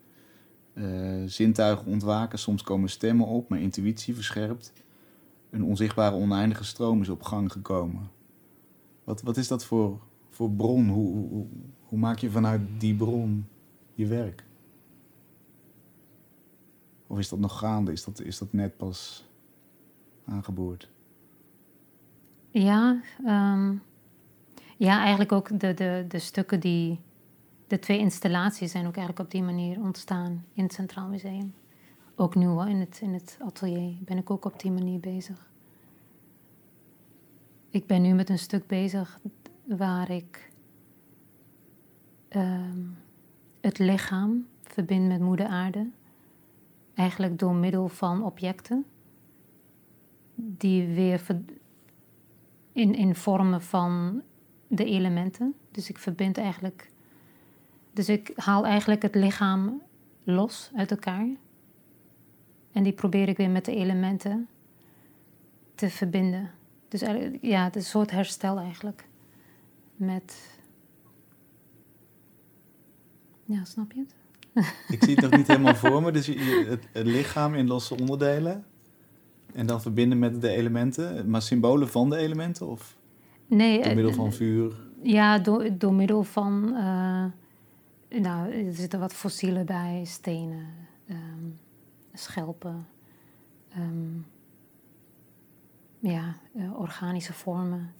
Eh, 0.72 0.84
zintuigen 1.26 1.86
ontwaken, 1.86 2.38
soms 2.38 2.62
komen 2.62 2.88
stemmen 2.88 3.26
op, 3.26 3.48
mijn 3.48 3.62
intuïtie 3.62 4.14
verscherpt. 4.14 4.72
Een 5.50 5.64
onzichtbare 5.64 6.16
oneindige 6.16 6.64
stroom 6.64 7.00
is 7.00 7.08
op 7.08 7.22
gang 7.22 7.52
gekomen. 7.52 8.10
Wat, 9.04 9.22
wat 9.22 9.36
is 9.36 9.48
dat 9.48 9.64
voor, 9.64 10.00
voor 10.30 10.50
bron? 10.50 10.88
Hoe, 10.88 11.28
hoe- 11.28 11.46
hoe 11.82 11.98
maak 11.98 12.18
je 12.18 12.30
vanuit 12.30 12.60
die 12.78 12.94
bron 12.94 13.46
je 13.94 14.06
werk? 14.06 14.44
Of 17.14 17.20
is 17.20 17.28
dat 17.28 17.38
nog 17.38 17.58
gaande? 17.58 17.92
Is 17.92 18.04
dat, 18.04 18.20
is 18.20 18.38
dat 18.38 18.52
net 18.52 18.76
pas 18.76 19.24
aangeboord? 20.24 20.90
Ja, 22.50 23.00
ehm, 23.24 23.74
ja, 24.76 24.98
eigenlijk 25.00 25.32
ook 25.32 25.60
de, 25.60 25.74
de, 25.74 26.04
de 26.08 26.18
stukken 26.18 26.60
die. 26.60 27.00
De 27.66 27.78
twee 27.78 27.98
installaties 27.98 28.70
zijn 28.70 28.86
ook 28.86 28.96
eigenlijk 28.96 29.26
op 29.26 29.30
die 29.30 29.42
manier 29.42 29.80
ontstaan 29.80 30.44
in 30.54 30.62
het 30.62 30.72
Centraal 30.72 31.08
Museum. 31.08 31.54
Ook 32.16 32.34
nu 32.34 32.46
in 32.46 32.76
het, 32.76 32.98
in 33.02 33.12
het 33.12 33.38
atelier 33.40 33.96
ben 34.00 34.18
ik 34.18 34.30
ook 34.30 34.44
op 34.44 34.60
die 34.60 34.70
manier 34.70 35.00
bezig. 35.00 35.50
Ik 37.70 37.86
ben 37.86 38.02
nu 38.02 38.12
met 38.12 38.28
een 38.28 38.38
stuk 38.38 38.66
bezig 38.66 39.20
waar 39.64 40.10
ik 40.10 40.50
ehm, 42.28 42.82
het 43.60 43.78
lichaam 43.78 44.46
verbind 44.62 45.06
met 45.08 45.20
Moeder 45.20 45.46
Aarde. 45.46 45.90
Eigenlijk 46.94 47.38
door 47.38 47.54
middel 47.54 47.88
van 47.88 48.24
objecten 48.24 48.84
die 50.34 50.86
weer 50.86 51.22
in, 52.72 52.94
in 52.94 53.14
vormen 53.14 53.62
van 53.62 54.22
de 54.66 54.84
elementen. 54.84 55.54
Dus 55.70 55.88
ik 55.88 55.98
verbind 55.98 56.38
eigenlijk. 56.38 56.90
Dus 57.92 58.08
ik 58.08 58.32
haal 58.34 58.64
eigenlijk 58.66 59.02
het 59.02 59.14
lichaam 59.14 59.82
los 60.24 60.70
uit 60.74 60.90
elkaar. 60.90 61.28
En 62.72 62.82
die 62.82 62.92
probeer 62.92 63.28
ik 63.28 63.36
weer 63.36 63.50
met 63.50 63.64
de 63.64 63.74
elementen 63.74 64.48
te 65.74 65.90
verbinden. 65.90 66.50
Dus 66.88 67.00
ja, 67.40 67.64
het 67.64 67.76
is 67.76 67.84
een 67.84 67.90
soort 67.90 68.10
herstel 68.10 68.58
eigenlijk. 68.58 69.08
Met. 69.96 70.58
Ja, 73.44 73.64
snap 73.64 73.92
je 73.92 74.00
het? 74.00 74.14
Ik 74.88 75.02
zie 75.04 75.14
het 75.14 75.20
nog 75.20 75.36
niet 75.36 75.46
helemaal 75.46 75.74
voor 75.74 76.02
me. 76.02 76.12
Dus 76.12 76.26
je, 76.26 76.66
het, 76.68 76.88
het 76.92 77.06
lichaam 77.06 77.54
in 77.54 77.66
losse 77.66 77.96
onderdelen. 77.98 78.64
En 79.54 79.66
dan 79.66 79.82
verbinden 79.82 80.18
met 80.18 80.40
de 80.40 80.48
elementen. 80.48 81.30
Maar 81.30 81.42
symbolen 81.42 81.88
van 81.88 82.10
de 82.10 82.16
elementen? 82.16 82.66
Of 82.66 82.96
Nee, 83.46 83.82
door 83.82 83.94
middel 83.94 84.10
eh, 84.10 84.16
van 84.16 84.32
vuur? 84.32 84.72
Ja, 85.02 85.38
door, 85.38 85.78
door 85.78 85.94
middel 85.94 86.22
van. 86.22 86.74
eh, 86.76 87.24
nou, 88.20 88.52
er 88.66 88.72
zitten 88.74 89.00
wat 89.00 89.14
fossielen 89.14 89.66
bij, 89.66 90.02
stenen, 90.04 90.66
ehm, 91.08 91.44
schelpen. 92.12 92.86
ehm, 93.72 94.18
ja, 95.98 96.36
eh, 96.56 96.78
organische 96.78 97.32
vormen. 97.32 97.92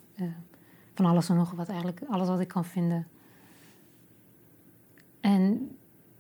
van 0.95 1.07
alles 1.07 1.29
en 1.29 1.37
nog 1.37 1.51
wat, 1.51 1.69
eigenlijk 1.69 2.01
alles 2.09 2.29
wat 2.29 2.41
ik 2.41 2.49
kan 2.49 2.65
vinden. 2.65 3.07
En 5.21 5.71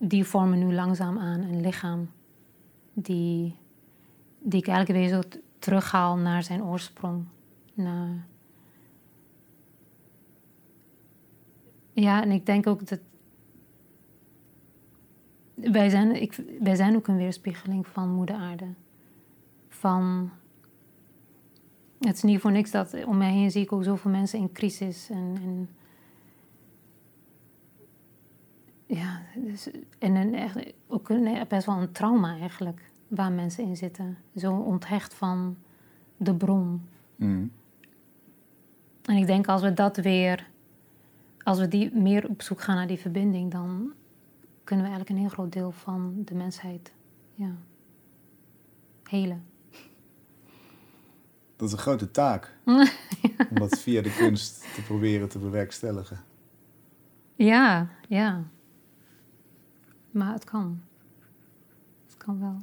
die 0.08 0.24
vormen 0.24 0.58
nu 0.58 0.74
langzaam 0.74 1.18
aan 1.18 1.40
een 1.40 1.60
lichaam 1.60 2.10
die, 2.92 3.56
die 4.38 4.60
ik 4.60 4.66
eigenlijk 4.66 4.98
weer 4.98 5.08
zo 5.08 5.38
terughaal 5.58 6.16
naar 6.16 6.42
zijn 6.42 6.64
oorsprong. 6.64 7.24
Naar, 7.74 8.26
Ja, 11.94 12.22
en 12.22 12.30
ik 12.30 12.46
denk 12.46 12.66
ook 12.66 12.88
dat. 12.88 13.00
Wij 15.54 15.88
zijn, 15.88 16.22
ik, 16.22 16.36
wij 16.60 16.74
zijn 16.74 16.96
ook 16.96 17.08
een 17.08 17.16
weerspiegeling 17.16 17.86
van 17.86 18.08
Moeder 18.08 18.36
Aarde. 18.36 18.66
Van. 19.68 20.30
Het 22.00 22.16
is 22.16 22.22
niet 22.22 22.40
voor 22.40 22.52
niks 22.52 22.70
dat 22.70 23.04
om 23.04 23.16
mij 23.16 23.32
heen 23.32 23.50
zie 23.50 23.62
ik 23.62 23.72
ook 23.72 23.84
zoveel 23.84 24.10
mensen 24.10 24.38
in 24.38 24.52
crisis. 24.52 25.10
En, 25.10 25.34
en 25.42 25.68
ja, 28.96 29.22
dus, 29.36 29.70
en 29.98 30.14
een, 30.14 30.34
echt, 30.34 30.56
ook 30.86 31.08
een, 31.08 31.46
best 31.48 31.66
wel 31.66 31.76
een 31.76 31.92
trauma 31.92 32.38
eigenlijk, 32.38 32.90
waar 33.08 33.32
mensen 33.32 33.64
in 33.64 33.76
zitten. 33.76 34.18
Zo 34.36 34.52
onthecht 34.52 35.14
van 35.14 35.56
de 36.16 36.34
bron. 36.34 36.88
Mm. 37.16 37.50
En 39.02 39.16
ik 39.16 39.26
denk 39.26 39.46
als 39.46 39.62
we 39.62 39.72
dat 39.72 39.96
weer, 39.96 40.50
als 41.42 41.58
we 41.58 41.68
die 41.68 41.94
meer 41.94 42.28
op 42.28 42.42
zoek 42.42 42.60
gaan 42.60 42.76
naar 42.76 42.86
die 42.86 42.98
verbinding, 42.98 43.52
dan 43.52 43.92
kunnen 44.64 44.84
we 44.84 44.90
eigenlijk 44.90 45.10
een 45.10 45.26
heel 45.26 45.34
groot 45.34 45.52
deel 45.52 45.70
van 45.70 46.22
de 46.24 46.34
mensheid 46.34 46.92
ja, 47.34 47.56
helen. 49.02 49.44
Dat 51.56 51.68
is 51.68 51.72
een 51.72 51.78
grote 51.78 52.10
taak. 52.10 52.56
Om 53.50 53.58
dat 53.58 53.78
via 53.78 54.02
de 54.02 54.14
kunst 54.16 54.74
te 54.74 54.82
proberen 54.82 55.28
te 55.28 55.38
bewerkstelligen. 55.38 56.18
Ja, 57.34 57.88
ja. 58.08 58.44
Maar 60.14 60.32
het 60.32 60.44
kan. 60.44 60.80
Het 62.06 62.16
kan 62.16 62.40
wel. 62.40 62.62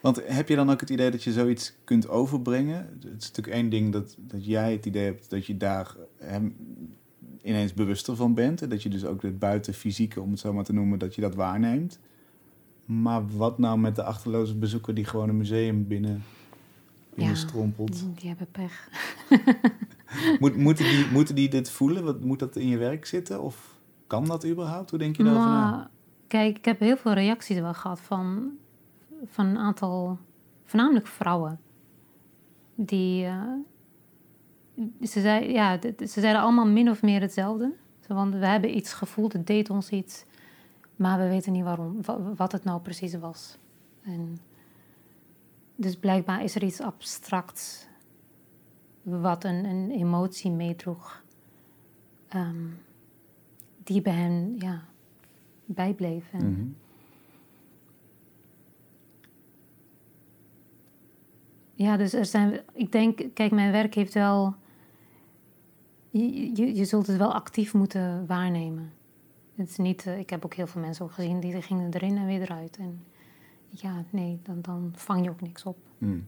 Want 0.00 0.22
heb 0.26 0.48
je 0.48 0.56
dan 0.56 0.70
ook 0.70 0.80
het 0.80 0.90
idee 0.90 1.10
dat 1.10 1.22
je 1.22 1.32
zoiets 1.32 1.74
kunt 1.84 2.08
overbrengen? 2.08 2.76
Het 3.00 3.04
is 3.22 3.26
natuurlijk 3.28 3.56
één 3.56 3.68
ding 3.68 3.92
dat, 3.92 4.16
dat 4.18 4.44
jij 4.46 4.72
het 4.72 4.86
idee 4.86 5.04
hebt 5.04 5.30
dat 5.30 5.46
je 5.46 5.56
daar 5.56 5.96
hem 6.18 6.56
ineens 7.42 7.74
bewuster 7.74 8.16
van 8.16 8.34
bent. 8.34 8.62
En 8.62 8.68
dat 8.68 8.82
je 8.82 8.88
dus 8.88 9.04
ook 9.04 9.22
het 9.22 9.38
buitenfysieke, 9.38 10.20
om 10.20 10.30
het 10.30 10.40
zo 10.40 10.52
maar 10.52 10.64
te 10.64 10.72
noemen, 10.72 10.98
dat 10.98 11.14
je 11.14 11.20
dat 11.20 11.34
waarneemt. 11.34 11.98
Maar 12.84 13.26
wat 13.36 13.58
nou 13.58 13.78
met 13.78 13.96
de 13.96 14.02
achterloze 14.02 14.56
bezoeker 14.56 14.94
die 14.94 15.04
gewoon 15.04 15.28
een 15.28 15.36
museum 15.36 15.86
binnen, 15.86 16.22
binnen 17.14 17.34
Ja. 17.34 17.40
strompelt? 17.40 17.92
Die, 17.98 18.12
die 18.14 18.28
hebben 18.28 18.48
pech. 18.50 18.88
Moet, 20.40 20.56
moeten, 20.56 20.84
die, 20.84 21.06
moeten 21.12 21.34
die 21.34 21.48
dit 21.48 21.70
voelen? 21.70 22.04
Wat, 22.04 22.24
moet 22.24 22.38
dat 22.38 22.56
in 22.56 22.68
je 22.68 22.76
werk 22.76 23.06
zitten? 23.06 23.42
Of 23.42 23.78
kan 24.06 24.24
dat 24.24 24.46
überhaupt? 24.46 24.90
Hoe 24.90 24.98
denk 24.98 25.16
je 25.16 25.22
daarover 25.24 25.48
na? 25.50 25.90
Kijk, 26.32 26.56
ik 26.56 26.64
heb 26.64 26.80
heel 26.80 26.96
veel 26.96 27.12
reacties 27.12 27.58
wel 27.58 27.74
gehad 27.74 28.00
van, 28.00 28.50
van 29.24 29.46
een 29.46 29.58
aantal, 29.58 30.18
voornamelijk 30.64 31.06
vrouwen. 31.06 31.60
Die, 32.74 33.24
eh, 33.24 33.52
ze, 35.02 35.20
zei, 35.20 35.52
ja, 35.52 35.78
ze 35.98 36.20
zeiden 36.20 36.42
allemaal 36.42 36.66
min 36.66 36.90
of 36.90 37.02
meer 37.02 37.20
hetzelfde. 37.20 37.72
Van, 38.00 38.38
we 38.38 38.46
hebben 38.46 38.76
iets 38.76 38.92
gevoeld, 38.92 39.32
het 39.32 39.46
deed 39.46 39.70
ons 39.70 39.90
iets, 39.90 40.24
maar 40.96 41.18
we 41.18 41.28
weten 41.28 41.52
niet 41.52 41.64
waarom, 41.64 42.02
wa- 42.02 42.34
wat 42.34 42.52
het 42.52 42.64
nou 42.64 42.80
precies 42.80 43.14
was. 43.14 43.58
En 44.02 44.38
dus 45.76 45.96
blijkbaar 45.96 46.42
is 46.42 46.54
er 46.54 46.62
iets 46.64 46.80
abstracts 46.80 47.86
wat 49.02 49.44
een, 49.44 49.64
een 49.64 49.90
emotie 49.90 50.50
meedroeg. 50.50 51.22
ehm, 52.28 52.66
die 53.84 54.02
bij 54.02 54.12
hen 54.12 54.54
ja, 54.58 54.82
bijbleef. 55.64 56.32
En, 56.32 56.50
Mhm. 56.50 56.68
Ja, 61.74 61.96
dus 61.96 62.12
er 62.12 62.26
zijn, 62.26 62.60
ik 62.72 62.92
denk, 62.92 63.20
kijk, 63.34 63.50
mijn 63.50 63.72
werk 63.72 63.94
heeft 63.94 64.14
wel, 64.14 64.54
je, 66.10 66.56
je, 66.56 66.74
je 66.74 66.84
zult 66.84 67.06
het 67.06 67.16
wel 67.16 67.34
actief 67.34 67.74
moeten 67.74 68.26
waarnemen. 68.26 68.92
Het 69.54 69.68
is 69.68 69.76
niet, 69.76 70.06
eh, 70.06 70.18
ik 70.18 70.30
heb 70.30 70.44
ook 70.44 70.54
heel 70.54 70.66
veel 70.66 70.80
mensen 70.80 71.04
ook 71.04 71.12
gezien 71.12 71.40
die 71.40 71.62
gingen 71.62 71.94
erin 71.94 72.16
en 72.16 72.26
weer 72.26 72.40
eruit. 72.40 72.76
En 72.76 73.04
ja, 73.68 74.04
nee, 74.10 74.40
dan, 74.42 74.60
dan 74.60 74.92
vang 74.96 75.24
je 75.24 75.30
ook 75.30 75.40
niks 75.40 75.64
op. 75.64 75.76
Mm. 75.98 76.26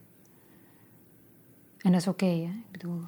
En 1.77 1.91
dat 1.91 2.01
is 2.01 2.07
oké, 2.07 2.25
hè? 2.25 2.51
Ik 2.65 2.71
bedoel. 2.71 3.01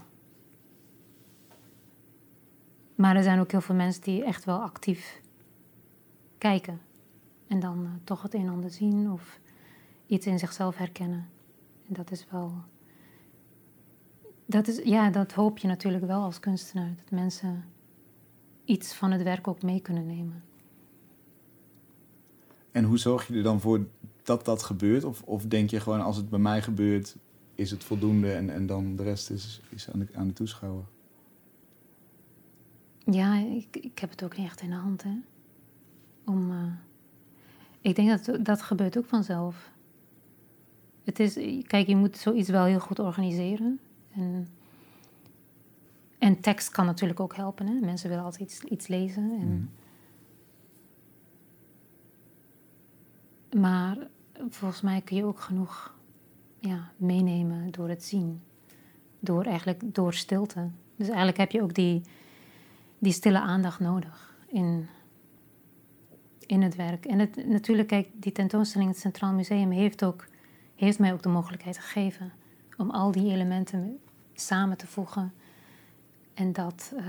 Maar 2.96 3.16
er 3.16 3.24
zijn 3.24 3.40
ook 3.40 3.52
heel 3.52 3.62
veel 3.62 3.76
mensen 3.76 4.02
die 4.02 4.24
echt 4.24 4.46
wel 4.46 4.62
actief 4.62 5.22
kijken. 6.38 6.82
En 7.48 7.60
dan 7.60 7.86
eh, 7.86 7.92
toch 8.04 8.22
het 8.22 8.34
een 8.34 8.42
en 8.42 8.50
ander 8.50 8.72
zien 8.72 9.12
of 9.12 9.40
iets 10.06 10.26
in 10.26 10.40
zichzelf 10.40 10.78
herkennen. 10.78 11.30
En 11.88 11.94
dat 11.94 12.12
is 12.12 12.26
wel. 12.32 12.54
Dat 14.46 14.68
is, 14.68 14.82
ja, 14.84 15.10
dat 15.10 15.32
hoop 15.32 15.58
je 15.58 15.68
natuurlijk 15.68 16.06
wel 16.06 16.22
als 16.22 16.40
kunstenaar. 16.40 16.96
Dat 16.96 17.12
mensen 17.12 17.66
iets 18.66 18.94
van 18.94 19.12
het 19.12 19.24
werk 19.24 19.48
ook 19.48 19.62
mee 19.62 19.82
kunnen 19.82 20.06
nemen. 20.06 20.44
En 22.72 22.84
hoe 22.84 22.98
zorg 22.98 23.28
je 23.28 23.34
er 23.34 23.44
dan 23.44 23.62
voor 23.62 23.88
dat 24.24 24.46
dat 24.46 24.64
gebeurt? 24.64 25.04
Of, 25.04 25.22
of 25.22 25.46
denk 25.46 25.70
je 25.70 25.80
gewoon, 25.80 26.02
als 26.02 26.18
het 26.18 26.30
bij 26.30 26.40
mij 26.40 26.62
gebeurt, 26.62 27.16
is 27.56 27.72
het 27.72 27.84
voldoende 27.84 28.34
en, 28.34 28.50
en 28.50 28.66
dan 28.66 28.96
de 28.96 29.04
rest 29.04 29.30
is, 29.30 29.62
is 29.70 29.90
aan, 29.90 30.00
de, 30.00 30.08
aan 30.14 30.28
de 30.28 30.34
toeschouwer? 30.34 30.86
Ja, 33.06 33.38
ik, 33.38 33.78
ik 33.82 34.00
heb 34.00 34.10
het 34.10 34.24
ook 34.24 34.38
niet 34.38 34.46
echt 34.46 34.62
in 34.62 34.70
de 34.70 34.76
hand, 34.76 35.04
hè. 35.04 35.18
Om, 36.28 36.52
eh, 36.52 36.74
ik 37.82 37.96
denk 37.96 38.26
dat 38.26 38.46
dat 38.46 38.62
gebeurt 38.62 38.98
ook 38.98 39.06
vanzelf. 39.06 39.72
Het 41.04 41.20
is, 41.20 41.34
kijk, 41.68 41.88
je 41.88 41.96
moet 41.96 42.18
zoiets 42.18 42.50
wel 42.50 42.66
heel 42.66 42.80
goed 42.80 43.00
organiseren. 43.00 43.80
En, 44.12 44.48
en 46.18 46.40
tekst 46.40 46.70
kan 46.70 46.86
natuurlijk 46.86 47.20
ook 47.20 47.36
helpen, 47.36 47.68
hè. 47.68 47.74
Mensen 47.74 48.10
willen 48.10 48.24
altijd 48.24 48.42
iets, 48.42 48.64
iets 48.64 48.88
lezen. 48.88 49.32
En, 49.32 49.48
Mhm. 49.48 49.66
Maar 53.52 53.98
volgens 54.50 54.82
mij 54.82 55.02
kun 55.02 55.18
je 55.18 55.26
ook 55.26 55.40
genoeg 55.40 55.96
ja, 56.60 56.92
meenemen 56.98 57.72
door 57.72 57.90
het 57.90 58.04
zien. 58.04 58.42
Door 59.20 59.44
eigenlijk 59.44 59.96
door 59.96 60.14
stilte. 60.14 60.70
Dus 60.96 61.08
eigenlijk 61.08 61.38
heb 61.38 61.52
je 61.52 61.62
ook 61.62 61.74
die, 61.74 62.02
die 63.00 63.12
stille 63.12 63.40
aandacht 63.40 63.80
nodig 63.80 64.36
in, 64.48 64.88
in 66.48 66.62
het 66.62 66.76
werk. 66.76 67.06
En 67.06 67.20
het, 67.20 67.48
natuurlijk, 67.48 67.88
kijk, 67.88 68.08
die 68.14 68.32
tentoonstelling 68.32 68.90
in 68.90 68.96
het 68.96 69.04
Centraal 69.04 69.34
Museum 69.34 69.72
heeft, 69.72 70.04
ook, 70.04 70.26
heeft 70.76 71.00
mij 71.00 71.14
ook 71.14 71.24
de 71.24 71.30
mogelijkheid 71.30 71.78
gegeven 71.78 72.32
om 72.78 72.92
al 72.92 73.12
die 73.12 73.32
elementen 73.32 74.00
samen 74.34 74.78
te 74.78 74.88
voegen. 74.88 75.34
En 76.34 76.54
dat, 76.54 76.94
eh, 76.96 77.06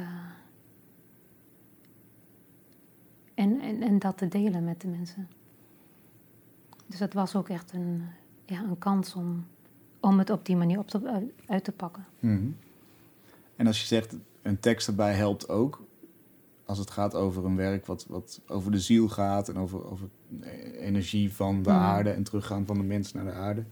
en, 3.34 3.60
en, 3.82 3.98
dat 3.98 4.18
te 4.18 4.28
delen 4.28 4.64
met 4.64 4.80
de 4.80 4.88
mensen. 4.88 5.28
Dus 6.86 6.98
dat 6.98 7.12
was 7.12 7.34
ook 7.36 7.48
echt 7.48 7.72
een, 7.72 8.04
ja, 8.44 8.62
een 8.62 8.78
kans 8.78 9.14
om, 9.14 9.46
om 10.00 10.18
het 10.18 10.30
op 10.30 10.46
die 10.46 10.56
manier 10.56 10.78
op 10.78 10.88
te, 10.88 11.08
uit, 11.08 11.32
uit 11.46 11.64
te 11.64 11.72
pakken. 11.72 12.06
Mhm. 12.18 12.50
En 13.56 13.66
als 13.66 13.80
je 13.80 13.86
zegt, 13.86 14.16
een 14.42 14.60
tekst 14.60 14.88
erbij 14.88 15.14
helpt 15.14 15.48
ook, 15.48 15.82
als 16.68 16.78
het 16.78 16.90
gaat 16.90 17.14
over 17.14 17.44
een 17.44 17.56
werk 17.56 17.86
wat, 17.86 18.06
wat 18.08 18.40
over 18.46 18.70
de 18.70 18.80
ziel 18.80 19.08
gaat 19.08 19.48
en 19.48 19.56
over, 19.56 19.90
over 19.90 20.08
energie 20.78 21.32
van 21.34 21.62
de 21.62 21.70
Mhm. 21.70 21.78
aarde 21.78 22.10
en 22.10 22.22
teruggaan 22.22 22.66
van 22.66 22.76
de 22.78 22.82
mens 22.84 23.12
naar 23.12 23.24
de 23.24 23.32
aarde. 23.32 23.64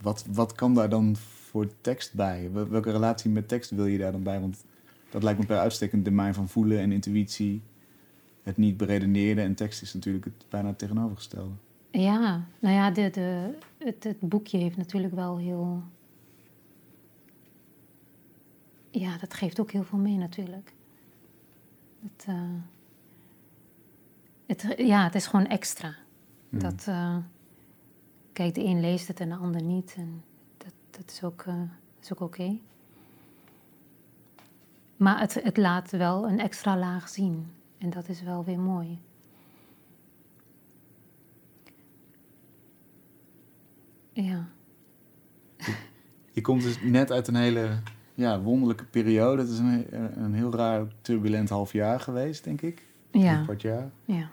Wat, 0.00 0.24
wat 0.32 0.52
kan 0.52 0.74
daar 0.74 0.88
dan 0.88 1.16
voor 1.16 1.66
tekst 1.80 2.14
bij? 2.14 2.50
Wel- 2.52 2.68
Welke 2.68 2.90
relatie 2.90 3.30
met 3.30 3.48
tekst 3.48 3.70
wil 3.70 3.86
je 3.86 3.98
daar 3.98 4.12
dan 4.12 4.22
bij? 4.22 4.40
Want 4.40 4.64
dat 5.10 5.22
lijkt 5.22 5.38
me 5.40 5.46
per 5.46 5.58
uitstek 5.58 5.92
een 5.92 6.02
domein 6.02 6.34
van 6.34 6.48
voelen 6.48 6.78
en 6.78 6.92
intuïtie. 6.92 7.62
Het 8.42 8.56
niet 8.56 8.76
beredeneerde 8.76 9.40
en 9.40 9.54
tekst 9.54 9.82
is 9.82 9.94
natuurlijk 9.94 10.24
het 10.24 10.46
bijna 10.48 10.68
het 10.68 10.78
tegenovergestelde. 10.78 11.54
Ja, 11.90 12.46
nou 12.60 12.74
ja, 12.74 12.90
de, 12.90 13.10
de, 13.10 13.54
het, 13.78 14.04
het 14.04 14.20
boekje 14.20 14.58
heeft 14.58 14.76
natuurlijk 14.76 15.14
wel 15.14 15.38
heel. 15.38 15.82
Ja, 18.90 19.18
dat 19.18 19.34
geeft 19.34 19.60
ook 19.60 19.70
heel 19.70 19.84
veel 19.84 19.98
mee 19.98 20.16
natuurlijk. 20.16 20.72
Het, 22.02 22.24
eh, 22.26 22.50
het, 24.46 24.74
ja, 24.76 25.04
het 25.04 25.14
is 25.14 25.26
gewoon 25.26 25.46
extra. 25.46 25.94
Mhm. 26.48 26.62
Dat, 26.62 26.84
eh, 26.86 27.16
kijk, 28.32 28.54
de 28.54 28.64
een 28.64 28.80
leest 28.80 29.08
het 29.08 29.20
en 29.20 29.28
de 29.28 29.34
ander 29.34 29.62
niet. 29.62 29.94
En 29.96 30.24
dat, 30.56 30.72
dat 30.90 31.10
is 31.10 31.22
ook, 31.22 31.42
eh, 31.42 31.62
is 32.00 32.12
ook 32.12 32.20
oké. 32.20 32.58
Maar 34.96 35.20
het, 35.20 35.34
het 35.34 35.56
laat 35.56 35.90
wel 35.90 36.28
een 36.28 36.38
extra 36.38 36.76
laag 36.76 37.08
zien. 37.08 37.52
En 37.78 37.90
dat 37.90 38.08
is 38.08 38.22
wel 38.22 38.44
weer 38.44 38.60
mooi. 38.60 39.00
Ja. 44.12 44.48
Je 46.32 46.40
komt 46.40 46.62
dus 46.62 46.82
net 46.82 47.10
uit 47.10 47.28
een 47.28 47.34
hele 47.34 47.82
ja, 48.22 48.40
wonderlijke 48.40 48.84
periode. 48.84 49.42
Het 49.42 49.50
is 49.50 49.58
een, 49.58 49.86
een 50.24 50.34
heel 50.34 50.54
raar, 50.54 50.86
turbulent 51.00 51.48
half 51.48 51.72
jaar 51.72 52.00
geweest, 52.00 52.44
denk 52.44 52.62
ik. 52.62 52.86
Ja. 53.10 53.38
Een 53.38 53.44
kwart 53.44 53.62
jaar. 53.62 53.90
Ja. 54.04 54.28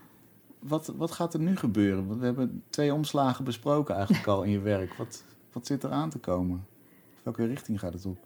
Wat, 0.59 0.93
wat 0.97 1.11
gaat 1.11 1.33
er 1.33 1.39
nu 1.39 1.55
gebeuren? 1.55 2.07
Want 2.07 2.19
we 2.19 2.25
hebben 2.25 2.63
twee 2.69 2.93
omslagen 2.93 3.43
besproken 3.45 3.95
eigenlijk 3.95 4.27
al 4.27 4.43
in 4.43 4.51
je 4.51 4.59
werk. 4.59 4.93
Wat, 4.93 5.23
wat 5.51 5.65
zit 5.67 5.83
er 5.83 5.91
aan 5.91 6.09
te 6.09 6.17
komen? 6.19 6.65
Welke 7.23 7.45
richting 7.45 7.79
gaat 7.79 7.93
het 7.93 8.05
op? 8.05 8.17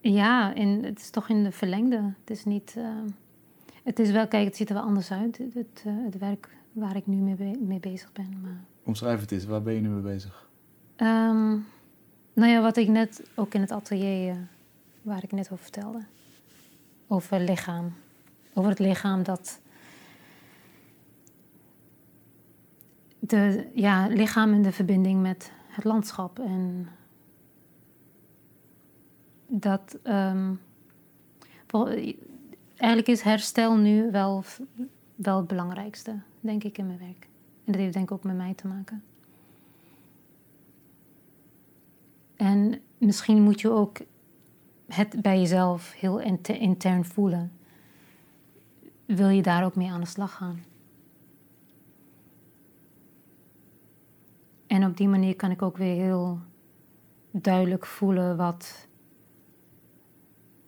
Ja, 0.00 0.54
en 0.54 0.82
het 0.82 0.98
is 1.00 1.10
toch 1.10 1.28
in 1.28 1.42
de 1.44 1.52
verlengde. 1.52 1.96
Het 2.20 2.30
is 2.30 2.44
niet. 2.44 2.74
eh, 2.76 2.84
het 3.84 3.98
is 3.98 4.10
wel, 4.10 4.28
kijk, 4.28 4.44
het 4.44 4.56
ziet 4.56 4.68
er 4.68 4.74
wel 4.74 4.82
anders 4.84 5.10
uit. 5.12 5.38
Het, 5.38 5.54
het, 5.54 5.82
eh, 5.86 5.92
het 6.04 6.18
werk 6.18 6.48
waar 6.72 6.96
ik 6.96 7.06
nu 7.06 7.16
mee, 7.16 7.34
be- 7.34 7.58
mee 7.60 7.80
bezig 7.80 8.12
ben. 8.12 8.28
Maar, 8.42 8.60
Omschrijf 8.84 9.20
het 9.20 9.32
eens, 9.32 9.44
waar 9.44 9.62
ben 9.62 9.74
je 9.74 9.80
nu 9.80 9.88
mee 9.88 10.02
bezig? 10.14 10.48
Ehm, 10.96 11.48
nou 12.32 12.50
ja, 12.50 12.62
wat 12.62 12.76
ik 12.76 12.88
net 12.88 13.22
ook 13.34 13.54
in 13.54 13.60
het 13.60 13.70
atelier, 13.72 14.30
eh, 14.30 14.36
waar 15.04 15.22
ik 15.22 15.32
net 15.32 15.52
over 15.52 15.64
vertelde. 15.64 16.04
Over 17.06 17.40
lichaam. 17.40 17.92
Over 18.54 18.70
het 18.70 18.78
lichaam 18.78 19.22
dat. 19.22 19.60
De, 23.18 23.70
ja, 23.74 24.06
lichaam 24.06 24.52
in 24.52 24.62
de 24.62 24.72
verbinding 24.72 25.22
met 25.22 25.52
het 25.68 25.84
landschap. 25.84 26.38
En 26.38 26.88
dat. 29.46 29.98
ehm, 30.02 30.54
eigenlijk 32.76 33.08
is 33.08 33.20
herstel 33.20 33.76
nu 33.76 34.10
wel, 34.10 34.44
wel 35.14 35.36
het 35.36 35.46
belangrijkste, 35.46 36.20
denk 36.40 36.64
ik, 36.64 36.78
in 36.78 36.86
mijn 36.86 36.98
werk. 36.98 37.28
En 37.64 37.72
dat 37.72 37.80
heeft 37.80 37.92
denk 37.92 38.10
ik 38.10 38.12
ook 38.12 38.24
met 38.24 38.36
mij 38.36 38.54
te 38.54 38.66
maken. 38.66 39.02
En 42.36 42.80
misschien 42.98 43.42
moet 43.42 43.60
je 43.60 43.70
ook 43.70 43.98
het 44.86 45.22
bij 45.22 45.38
jezelf 45.38 45.92
heel 45.92 46.20
inter- 46.20 46.60
intern 46.60 47.04
voelen. 47.04 47.52
Wil 49.06 49.28
je 49.28 49.42
daar 49.42 49.64
ook 49.64 49.74
mee 49.76 49.90
aan 49.90 50.00
de 50.00 50.06
slag 50.06 50.34
gaan? 50.34 50.62
En 54.66 54.84
op 54.84 54.96
die 54.96 55.08
manier 55.08 55.36
kan 55.36 55.50
ik 55.50 55.62
ook 55.62 55.76
weer 55.76 55.94
heel 55.94 56.38
duidelijk 57.30 57.86
voelen 57.86 58.36
wat, 58.36 58.88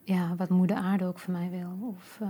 ja, 0.05 0.37
wat 0.37 0.49
moeder 0.49 0.77
aarde 0.77 1.05
ook 1.05 1.19
voor 1.19 1.33
mij 1.33 1.51
wil. 1.51 1.79
Of, 1.81 2.19
eh, 2.23 2.29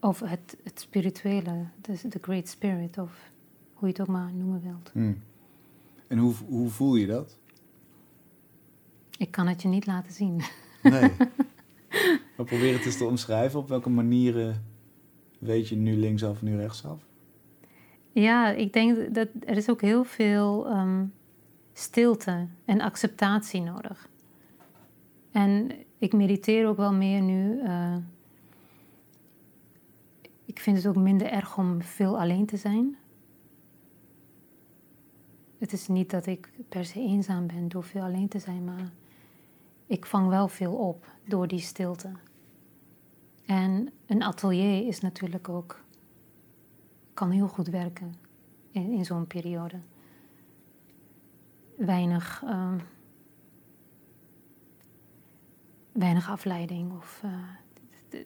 Of 0.00 0.20
het, 0.20 0.56
het 0.64 0.80
spirituele, 0.80 1.64
de, 1.80 2.08
de 2.08 2.18
Great 2.20 2.48
Spirit, 2.48 2.98
of 2.98 3.30
hoe 3.74 3.88
je 3.88 3.94
het 3.94 4.00
ook 4.00 4.14
maar 4.14 4.32
noemen 4.32 4.62
wilt. 4.62 4.90
Hmm. 4.92 5.22
En 6.06 6.18
hoe, 6.18 6.34
hoe 6.48 6.68
voel 6.70 6.94
je 6.96 7.06
dat? 7.06 7.38
Ik 9.18 9.30
kan 9.30 9.46
het 9.46 9.62
je 9.62 9.68
niet 9.68 9.86
laten 9.86 10.12
zien. 10.12 10.42
Nee. 10.82 11.00
maar 12.36 12.46
probeer 12.46 12.72
het 12.72 12.84
eens 12.84 12.96
te 12.96 13.04
omschrijven. 13.04 13.58
Op 13.58 13.68
welke 13.68 13.90
manieren 13.90 14.64
weet 15.38 15.68
je 15.68 15.76
nu 15.76 15.96
linksaf, 15.96 16.42
nu 16.42 16.56
rechtsaf? 16.56 17.00
Ja, 18.12 18.50
ik 18.50 18.72
denk 18.72 19.14
dat 19.14 19.28
er 19.46 19.56
is 19.56 19.70
ook 19.70 19.80
heel 19.80 20.04
veel 20.04 20.66
ehm, 20.66 21.04
stilte 21.72 22.46
en 22.64 22.80
acceptatie 22.80 23.60
nodig. 23.60 24.08
En 25.30 25.70
ik 25.98 26.12
mediteer 26.12 26.66
ook 26.66 26.76
wel 26.76 26.92
meer 26.92 27.20
nu. 27.20 27.60
eh, 27.60 27.96
ik 30.44 30.60
vind 30.60 30.76
het 30.76 30.86
ook 30.86 30.96
minder 30.96 31.26
erg 31.26 31.58
om 31.58 31.82
veel 31.82 32.18
alleen 32.18 32.46
te 32.46 32.56
zijn. 32.56 32.96
Het 35.58 35.72
is 35.72 35.88
niet 35.88 36.10
dat 36.10 36.26
ik 36.26 36.50
per 36.68 36.84
se 36.84 37.00
eenzaam 37.00 37.46
ben 37.46 37.68
door 37.68 37.84
veel 37.84 38.02
alleen 38.02 38.28
te 38.28 38.38
zijn, 38.38 38.64
maar 38.64 38.92
ik 39.92 40.06
vang 40.06 40.28
wel 40.28 40.48
veel 40.48 40.74
op 40.74 41.06
door 41.24 41.48
die 41.48 41.60
stilte. 41.60 42.12
En 43.46 43.92
een 44.06 44.22
atelier 44.22 44.86
is 44.86 45.00
natuurlijk 45.00 45.48
ook, 45.48 45.84
kan 47.14 47.30
heel 47.30 47.48
goed 47.48 47.68
werken 47.68 48.14
in, 48.70 48.92
in 48.92 49.04
zo'n 49.04 49.26
periode. 49.26 49.80
Weinig, 51.76 52.42
ehm, 52.44 52.78
weinig 55.92 56.30
afleiding 56.30 56.92
of, 56.92 57.20
eh, 57.22 58.20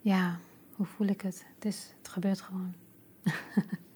ja, 0.00 0.38
hoe 0.74 0.86
voel 0.86 1.06
ik 1.06 1.20
het? 1.20 1.46
Het, 1.54 1.64
is, 1.64 1.94
het 1.98 2.08
gebeurt 2.08 2.40
gewoon. 2.40 2.74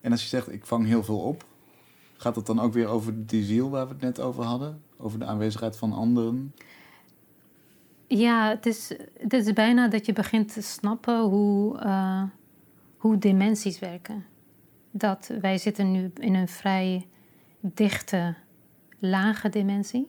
En 0.00 0.10
als 0.10 0.22
je 0.22 0.28
zegt, 0.28 0.52
ik 0.52 0.66
vang 0.66 0.86
heel 0.86 1.04
veel 1.04 1.20
op, 1.20 1.44
gaat 2.18 2.36
het 2.36 2.46
dan 2.46 2.60
ook 2.60 2.72
weer 2.72 2.86
over 2.86 3.26
die 3.26 3.44
ziel 3.44 3.70
waar 3.70 3.86
we 3.86 3.92
het 3.92 4.02
net 4.02 4.20
over 4.20 4.44
hadden? 4.44 4.82
Over 4.96 5.18
de 5.18 5.24
aanwezigheid 5.24 5.76
van 5.76 5.92
anderen? 5.92 6.54
Ja, 8.06 8.48
het 8.48 8.66
is, 8.66 8.92
het 9.18 9.32
is 9.32 9.52
bijna 9.52 9.88
dat 9.88 10.06
je 10.06 10.12
begint 10.12 10.52
te 10.52 10.62
snappen 10.62 11.20
hoe, 11.20 11.78
eh, 11.78 12.22
hoe 12.96 13.18
dimensies 13.18 13.78
werken. 13.78 14.24
Dat 14.90 15.30
wij 15.40 15.58
zitten 15.58 15.90
nu 15.90 16.10
in 16.14 16.34
een 16.34 16.48
vrij 16.48 17.08
dichte, 17.60 18.34
lage 18.98 19.48
dimensie. 19.48 20.08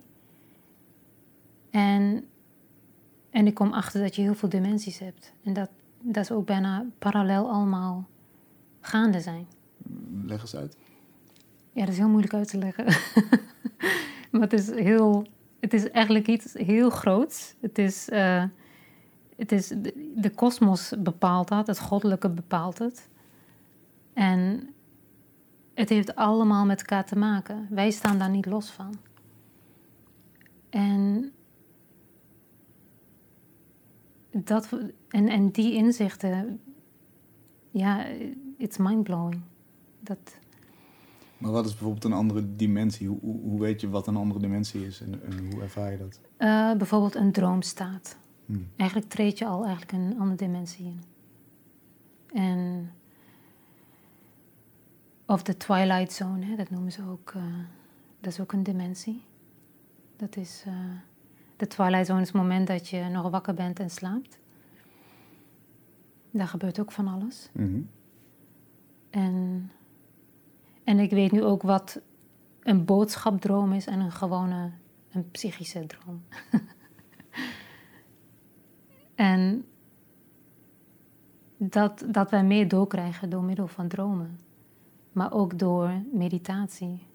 En, 1.69 2.25
en 3.29 3.47
ik 3.47 3.53
kom 3.53 3.73
achter 3.73 4.01
dat 4.01 4.15
je 4.15 4.21
heel 4.21 4.35
veel 4.35 4.49
dimensies 4.49 4.99
hebt. 4.99 5.33
En 5.43 5.53
dat, 5.53 5.69
dat 6.01 6.23
is 6.23 6.31
ook 6.31 6.45
bijna 6.45 6.85
parallel 6.99 7.49
allemaal 7.49 8.07
gaande 8.79 9.19
zijn. 9.19 9.47
Leg 10.25 10.41
eens 10.41 10.55
uit. 10.55 10.77
Ja, 11.79 11.85
dat 11.85 11.93
is 11.93 11.99
heel 11.99 12.09
moeilijk 12.09 12.33
uit 12.33 12.47
te 12.47 12.57
leggen. 12.57 12.85
maar 14.31 14.41
het 14.41 14.53
is, 14.53 14.69
heel, 14.69 15.27
het 15.59 15.73
is 15.73 15.89
eigenlijk 15.89 16.27
iets 16.27 16.53
heel 16.53 16.89
groots. 16.89 17.55
Het 17.59 17.77
is, 17.77 18.09
eh, 18.09 18.43
het 19.35 19.51
is 19.51 19.67
de- 20.15 20.31
kosmos 20.35 20.93
bepaalt 20.99 21.47
dat, 21.47 21.67
het 21.67 21.79
goddelijke 21.79 22.29
bepaalt 22.29 22.77
het. 22.77 23.09
En 24.13 24.69
het 25.73 25.89
heeft 25.89 26.15
allemaal 26.15 26.65
met 26.65 26.79
elkaar 26.79 27.05
te 27.05 27.15
maken. 27.15 27.67
Wij 27.69 27.91
staan 27.91 28.17
daar 28.17 28.29
niet 28.29 28.45
los 28.45 28.69
van. 28.69 28.93
En, 30.69 31.31
dat, 34.31 34.69
en, 35.09 35.27
en 35.27 35.49
die 35.51 35.73
inzichten, 35.73 36.61
ja, 37.71 38.05
it's 38.57 38.77
mindblowing. 38.77 39.41
Dat, 39.99 40.39
Maar 41.39 41.51
wat 41.51 41.65
is 41.65 41.71
bijvoorbeeld 41.71 42.03
een 42.03 42.13
andere 42.13 42.55
dimensie? 42.55 43.07
Hoe, 43.07 43.19
hoe, 43.21 43.41
hoe 43.41 43.59
weet 43.59 43.81
je 43.81 43.89
wat 43.89 44.07
een 44.07 44.15
andere 44.15 44.39
dimensie 44.39 44.85
is 44.85 45.01
en, 45.01 45.23
en 45.23 45.51
hoe 45.51 45.61
ervaar 45.61 45.91
je 45.91 45.97
dat? 45.97 46.19
Eh, 46.37 46.73
bijvoorbeeld 46.73 47.15
een 47.15 47.31
droomstaat. 47.31 48.17
Hmm. 48.45 48.67
Eigenlijk 48.75 49.09
treed 49.09 49.37
je 49.37 49.45
al 49.45 49.65
eigenlijk 49.65 49.91
een 49.91 50.19
andere 50.19 50.35
dimensie 50.37 50.85
in. 50.85 51.01
En 52.33 52.91
of 55.25 55.43
de 55.43 55.57
twilight 55.57 56.13
zone, 56.13 56.45
hè, 56.45 56.55
dat 56.55 56.69
noemen 56.69 56.91
ze 56.91 57.01
ook. 57.09 57.31
eh, 57.35 57.43
dat 58.19 58.31
is 58.33 58.39
ook 58.39 58.51
een 58.51 58.63
dimensie. 58.63 59.23
Dat 60.15 60.35
is 60.35 60.63
eh, 60.67 60.73
de 61.57 61.67
twilight 61.67 62.05
zone 62.05 62.21
is 62.21 62.27
het 62.27 62.35
moment 62.35 62.67
dat 62.67 62.87
je 62.87 63.03
nog 63.03 63.29
wakker 63.29 63.53
bent 63.53 63.79
en 63.79 63.89
slaapt. 63.89 64.39
Daar 66.31 66.47
gebeurt 66.47 66.79
ook 66.79 66.91
van 66.91 67.07
alles. 67.07 67.49
Mhm. 67.53 67.81
En, 69.09 69.71
en 70.89 70.99
ik 70.99 71.09
weet 71.09 71.31
nu 71.31 71.43
ook 71.43 71.61
wat 71.61 72.01
een 72.59 72.85
boodschapdroom 72.85 73.73
is 73.73 73.85
en 73.85 73.99
een 73.99 74.11
gewone, 74.11 74.71
een 75.11 75.31
psychische 75.31 75.85
droom. 75.85 76.23
en 79.15 79.65
dat, 81.57 82.05
dat 82.07 82.29
wij 82.29 82.43
meer 82.43 82.67
doorkrijgen 82.67 83.29
door 83.29 83.43
middel 83.43 83.67
van 83.67 83.87
dromen, 83.87 84.39
maar 85.11 85.33
ook 85.33 85.59
door 85.59 85.91
meditatie. 86.11 87.07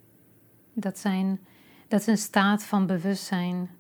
Dat, 0.73 0.99
zijn, 0.99 1.41
dat 1.89 2.01
is 2.01 2.07
een 2.07 2.19
staat 2.19 2.65
van 2.65 2.87
bewustzijn 2.87 3.71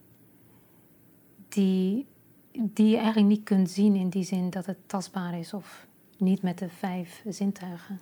die, 1.48 2.06
die 2.52 2.88
je 2.88 2.96
eigenlijk 2.96 3.28
niet 3.28 3.44
kunt 3.44 3.70
zien 3.70 3.94
in 3.94 4.08
die 4.08 4.24
zin 4.24 4.50
dat 4.50 4.66
het 4.66 4.78
tastbaar 4.86 5.38
is 5.38 5.54
of 5.54 5.86
niet 6.18 6.42
met 6.42 6.58
de 6.58 6.68
vijf 6.68 7.24
zintuigen. 7.28 8.00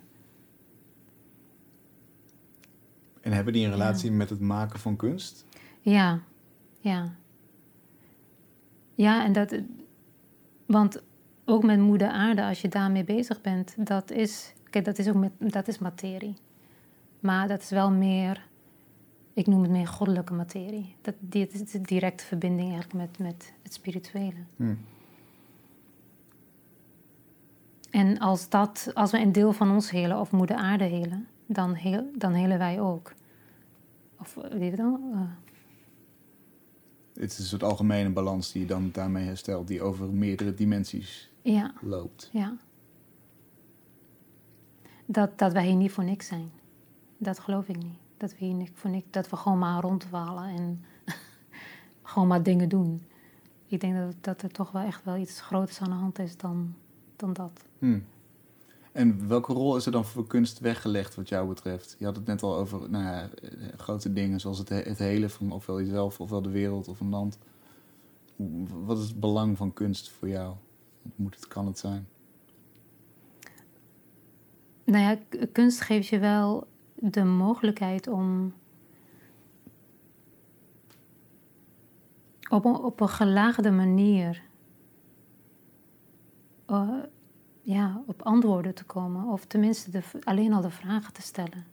En 3.23 3.31
hebben 3.31 3.53
die 3.53 3.65
een 3.65 3.71
relatie 3.71 4.11
met 4.11 4.29
het 4.29 4.39
maken 4.39 4.79
van 4.79 4.95
kunst? 4.95 5.45
Ja, 5.81 6.19
ja. 6.79 7.15
Ja, 8.95 9.25
en 9.25 9.33
dat. 9.33 9.59
Want 10.65 11.03
ook 11.45 11.63
met 11.63 11.79
moeder 11.79 12.07
aarde, 12.07 12.43
als 12.43 12.61
je 12.61 12.67
daarmee 12.67 13.03
bezig 13.03 13.41
bent, 13.41 13.73
dat 13.77 14.11
is. 14.11 14.53
Kijk, 14.69 14.85
dat 14.85 14.97
is 14.97 15.07
ook 15.07 15.15
met, 15.15 15.31
dat 15.39 15.67
is 15.67 15.79
materie. 15.79 16.35
Maar 17.19 17.47
dat 17.47 17.61
is 17.61 17.69
wel 17.69 17.91
meer. 17.91 18.47
Ik 19.33 19.47
noem 19.47 19.61
het 19.61 19.71
meer 19.71 19.87
goddelijke 19.87 20.33
materie. 20.33 20.95
Dat, 21.01 21.15
die, 21.19 21.41
het 21.41 21.53
is 21.53 21.71
de 21.71 21.81
directe 21.81 22.25
verbinding 22.25 22.71
eigenlijk 22.71 22.93
met, 22.93 23.19
met 23.19 23.53
het 23.61 23.73
spirituele. 23.73 24.43
Hm. 24.55 24.73
En 27.89 28.19
als, 28.19 28.49
dat, 28.49 28.91
als 28.93 29.11
we 29.11 29.19
een 29.19 29.31
deel 29.31 29.53
van 29.53 29.71
ons 29.71 29.89
helen 29.89 30.19
of 30.19 30.31
moeder 30.31 30.55
aarde 30.55 30.83
helen, 30.83 31.27
dan, 31.53 31.73
heel, 31.73 32.11
dan 32.15 32.33
helen 32.33 32.57
wij 32.57 32.81
ook. 32.81 33.13
Of 34.19 34.37
wie 34.51 34.75
dan? 34.75 35.01
Eh, 35.13 35.21
Het 37.21 37.31
is 37.31 37.39
een 37.39 37.45
soort 37.45 37.63
algemene 37.63 38.09
balans 38.09 38.51
die 38.51 38.61
je 38.61 38.67
dan 38.67 38.89
daarmee 38.91 39.25
herstelt, 39.25 39.67
die 39.67 39.81
over 39.81 40.09
meerdere 40.09 40.53
dimensies 40.53 41.31
ja. 41.41 41.73
loopt. 41.81 42.29
Ja. 42.33 42.57
Dat, 45.05 45.37
dat 45.39 45.53
wij 45.53 45.65
hier 45.65 45.75
niet 45.75 45.91
voor 45.91 46.03
niks 46.03 46.27
zijn. 46.27 46.51
Dat 47.17 47.39
geloof 47.39 47.67
ik 47.67 47.77
niet. 47.77 47.97
Dat 48.17 48.31
we 48.31 48.45
hier 48.45 48.53
niet 48.53 48.71
voor 48.73 48.89
niks, 48.89 49.07
dat 49.09 49.29
we 49.29 49.35
gewoon 49.35 49.59
maar 49.59 49.81
rondwalen 49.81 50.43
en 50.43 50.85
gewoon 52.01 52.27
maar 52.27 52.43
dingen 52.43 52.69
doen. 52.69 53.03
Ik 53.65 53.79
denk 53.79 53.95
dat, 53.95 54.15
dat 54.21 54.41
er 54.41 54.51
toch 54.51 54.71
wel 54.71 54.81
echt 54.81 55.03
wel 55.03 55.17
iets 55.17 55.41
groters 55.41 55.81
aan 55.81 55.89
de 55.89 55.95
hand 55.95 56.19
is 56.19 56.37
dan, 56.37 56.75
dan 57.15 57.33
dat. 57.33 57.65
Hm. 57.79 57.99
En 58.93 59.27
welke 59.27 59.53
rol 59.53 59.75
is 59.75 59.85
er 59.85 59.91
dan 59.91 60.05
voor 60.05 60.27
kunst 60.27 60.59
weggelegd 60.59 61.15
wat 61.15 61.29
jou 61.29 61.47
betreft? 61.47 61.95
Je 61.99 62.05
had 62.05 62.15
het 62.15 62.25
net 62.25 62.43
al 62.43 62.55
over 62.55 62.89
nou 62.89 63.03
ja, 63.03 63.29
grote 63.77 64.13
dingen 64.13 64.39
zoals 64.39 64.57
het, 64.57 64.69
he- 64.69 64.81
het 64.81 64.97
hele 64.97 65.29
van 65.29 65.51
ofwel 65.51 65.81
jezelf 65.81 66.19
ofwel 66.19 66.41
de 66.41 66.49
wereld 66.49 66.87
of 66.87 66.99
een 66.99 67.09
land. 67.09 67.37
Wat 68.85 68.97
is 68.97 69.07
het 69.07 69.19
belang 69.19 69.57
van 69.57 69.73
kunst 69.73 70.09
voor 70.09 70.29
jou? 70.29 70.55
Moet 71.15 71.35
het, 71.35 71.47
kan 71.47 71.65
het 71.65 71.79
zijn? 71.79 72.07
Nou 74.83 75.03
ja, 75.03 75.45
kunst 75.51 75.81
geeft 75.81 76.07
je 76.07 76.19
wel 76.19 76.67
de 76.95 77.23
mogelijkheid 77.23 78.07
om 78.07 78.53
op 82.49 82.65
een, 82.65 82.75
op 82.75 82.99
een 82.99 83.09
gelaagde 83.09 83.71
manier 83.71 84.43
eh, 86.65 86.89
ja, 87.63 88.01
op 88.05 88.21
antwoorden 88.21 88.73
te 88.73 88.83
komen. 88.83 89.27
Of 89.27 89.45
tenminste 89.45 89.91
de, 89.91 90.01
alleen 90.23 90.53
al 90.53 90.61
de 90.61 90.69
vragen 90.69 91.13
te 91.13 91.21
stellen. 91.21 91.65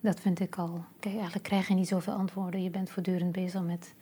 Dat 0.00 0.20
vind 0.20 0.40
ik 0.40 0.56
al. 0.56 0.84
Kijk, 0.98 1.14
eigenlijk 1.14 1.44
krijg 1.44 1.68
je 1.68 1.74
niet 1.74 1.88
zoveel 1.88 2.12
antwoorden. 2.12 2.62
Je 2.62 2.70
bent 2.70 2.90
voortdurend 2.90 3.32
bezig 3.32 3.62
met, 3.62 3.94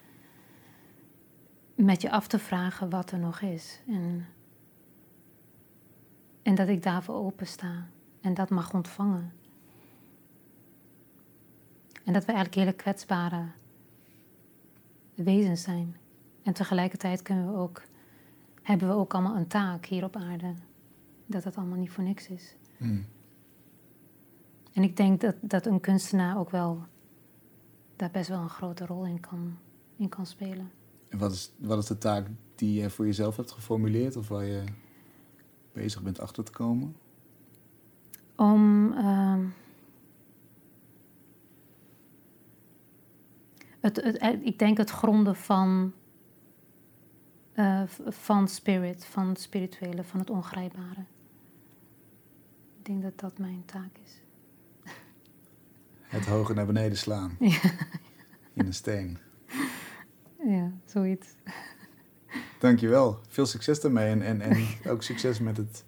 met 1.75 2.03
je 2.03 2.11
af 2.11 2.27
te 2.27 2.39
vragen 2.39 2.91
wat 2.91 3.11
er 3.11 3.19
nog 3.19 3.41
is. 3.41 3.81
En, 3.89 4.27
en 6.43 6.55
dat 6.55 6.69
ik 6.69 6.83
daarvoor 6.83 7.15
open 7.15 7.47
sta. 7.47 7.87
En 8.21 8.35
dat 8.35 8.51
mag 8.51 8.75
ontvangen. 8.75 9.33
En 12.05 12.13
dat 12.13 12.25
we 12.25 12.33
eigenlijk 12.33 12.55
hele 12.55 12.77
kwetsbare 12.77 13.45
wezens 15.15 15.63
zijn. 15.63 15.97
En 16.43 16.53
tegelijkertijd 16.53 17.23
kunnen 17.23 17.53
we 17.53 17.59
ook, 17.59 17.83
hebben 18.63 18.89
we 18.89 18.95
ook 18.95 19.15
allemaal 19.15 19.37
een 19.37 19.47
taak 19.47 19.87
hier 19.87 20.05
op 20.05 20.17
aarde. 20.17 20.55
Dat 21.35 21.45
het 21.45 21.57
allemaal 21.57 21.79
niet 21.79 21.91
voor 21.91 22.05
niks 22.05 22.29
is. 22.29 22.57
Hmm. 22.77 23.05
En 24.73 24.83
ik 24.83 24.97
denk 24.97 25.21
dat, 25.21 25.35
dat 25.41 25.67
een 25.67 25.81
kunstenaar 25.81 26.39
ook 26.39 26.51
wel 26.51 26.87
daar 27.97 28.11
best 28.11 28.29
wel 28.29 28.41
een 28.41 28.49
grote 28.49 28.87
rol 28.87 29.07
in 29.07 29.21
kan, 29.21 29.57
in 29.97 30.09
kan 30.09 30.27
spelen. 30.27 30.71
En 31.09 31.19
wat 31.19 31.33
is, 31.33 31.53
wat 31.59 31.79
is 31.79 31.87
de 31.87 31.99
taak 31.99 32.27
die 32.55 32.81
je 32.81 32.91
voor 32.91 33.07
jezelf 33.07 33.37
hebt 33.37 33.51
geformuleerd 33.51 34.17
of 34.17 34.29
waar 34.29 34.45
je 34.45 34.65
bezig 35.73 36.03
bent 36.03 36.21
achter 36.21 36.45
te 36.45 36.53
komen? 36.53 36.97
Om 38.37 38.93
ehm, 38.93 39.47
het, 43.81 43.97
het, 43.97 44.19
eh, 44.19 44.47
ik 44.47 44.59
denk 44.59 44.77
het 44.77 44.91
gronden 44.91 45.37
van, 45.37 45.93
eh, 47.53 47.83
van 48.07 48.49
spirit, 48.49 49.05
van 49.05 49.29
het 49.29 49.41
spirituele, 49.41 50.05
van 50.05 50.21
het 50.21 50.31
ongrijpbare. 50.31 51.05
Ik 52.85 52.91
denk 52.91 53.03
dat 53.03 53.21
dat 53.21 53.39
mijn 53.39 53.63
taak 53.65 53.91
is. 54.05 54.21
Het 56.17 56.27
hoger 56.27 56.55
naar 56.55 56.67
beneden 56.67 56.99
slaan. 56.99 57.37
Ja. 57.41 57.61
In 58.53 58.67
een 58.67 58.75
steen. 58.75 59.19
Ja, 60.47 60.71
zoiets. 60.85 61.29
Dankjewel. 62.59 63.21
Veel 63.29 63.47
succes 63.47 63.81
daarmee. 63.81 64.11
En, 64.11 64.23
en, 64.23 64.41
en 64.41 64.67
ook 64.93 65.03
succes 65.03 65.39
met 65.41 65.57
het 65.57 65.85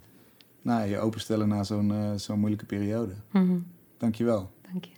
nou, 0.62 0.88
je 0.88 0.99
openstellen 0.99 1.49
na 1.49 1.64
zo'n 1.64 1.92
eh, 1.92 2.12
zo'n 2.14 2.38
moeilijke 2.38 2.66
periode. 2.66 3.14
Mhm, 3.32 3.59
Dankjewel. 3.97 4.51
Dank 4.72 4.84
je. 4.84 4.94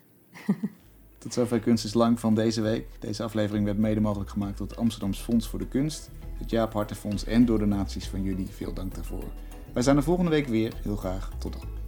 Tot 1.18 1.32
zover 1.32 1.60
Kunst 1.60 1.84
is 1.84 1.94
Lang 1.94 2.20
van 2.20 2.34
deze 2.34 2.60
week. 2.60 2.86
Deze 2.98 3.22
aflevering 3.22 3.64
werd 3.64 3.78
mede 3.78 4.00
mogelijk 4.00 4.30
gemaakt 4.30 4.58
door 4.58 4.66
het 4.66 4.76
Amsterdams 4.76 5.18
Fonds 5.18 5.48
voor 5.48 5.58
de 5.58 5.68
Kunst, 5.68 6.10
het 6.36 6.50
Jaap 6.50 6.72
Hartenfonds 6.72 7.24
en 7.24 7.44
door 7.44 7.58
donaties 7.58 8.08
van 8.08 8.22
jullie. 8.22 8.46
Veel 8.46 8.72
dank 8.72 8.94
daarvoor. 8.94 9.24
Wij 9.72 9.82
zijn 9.82 9.96
er 9.96 10.02
volgende 10.02 10.30
week 10.30 10.46
weer. 10.46 10.74
Heel 10.82 10.96
graag. 10.96 11.30
Tot 11.38 11.52
dan. 11.52 11.87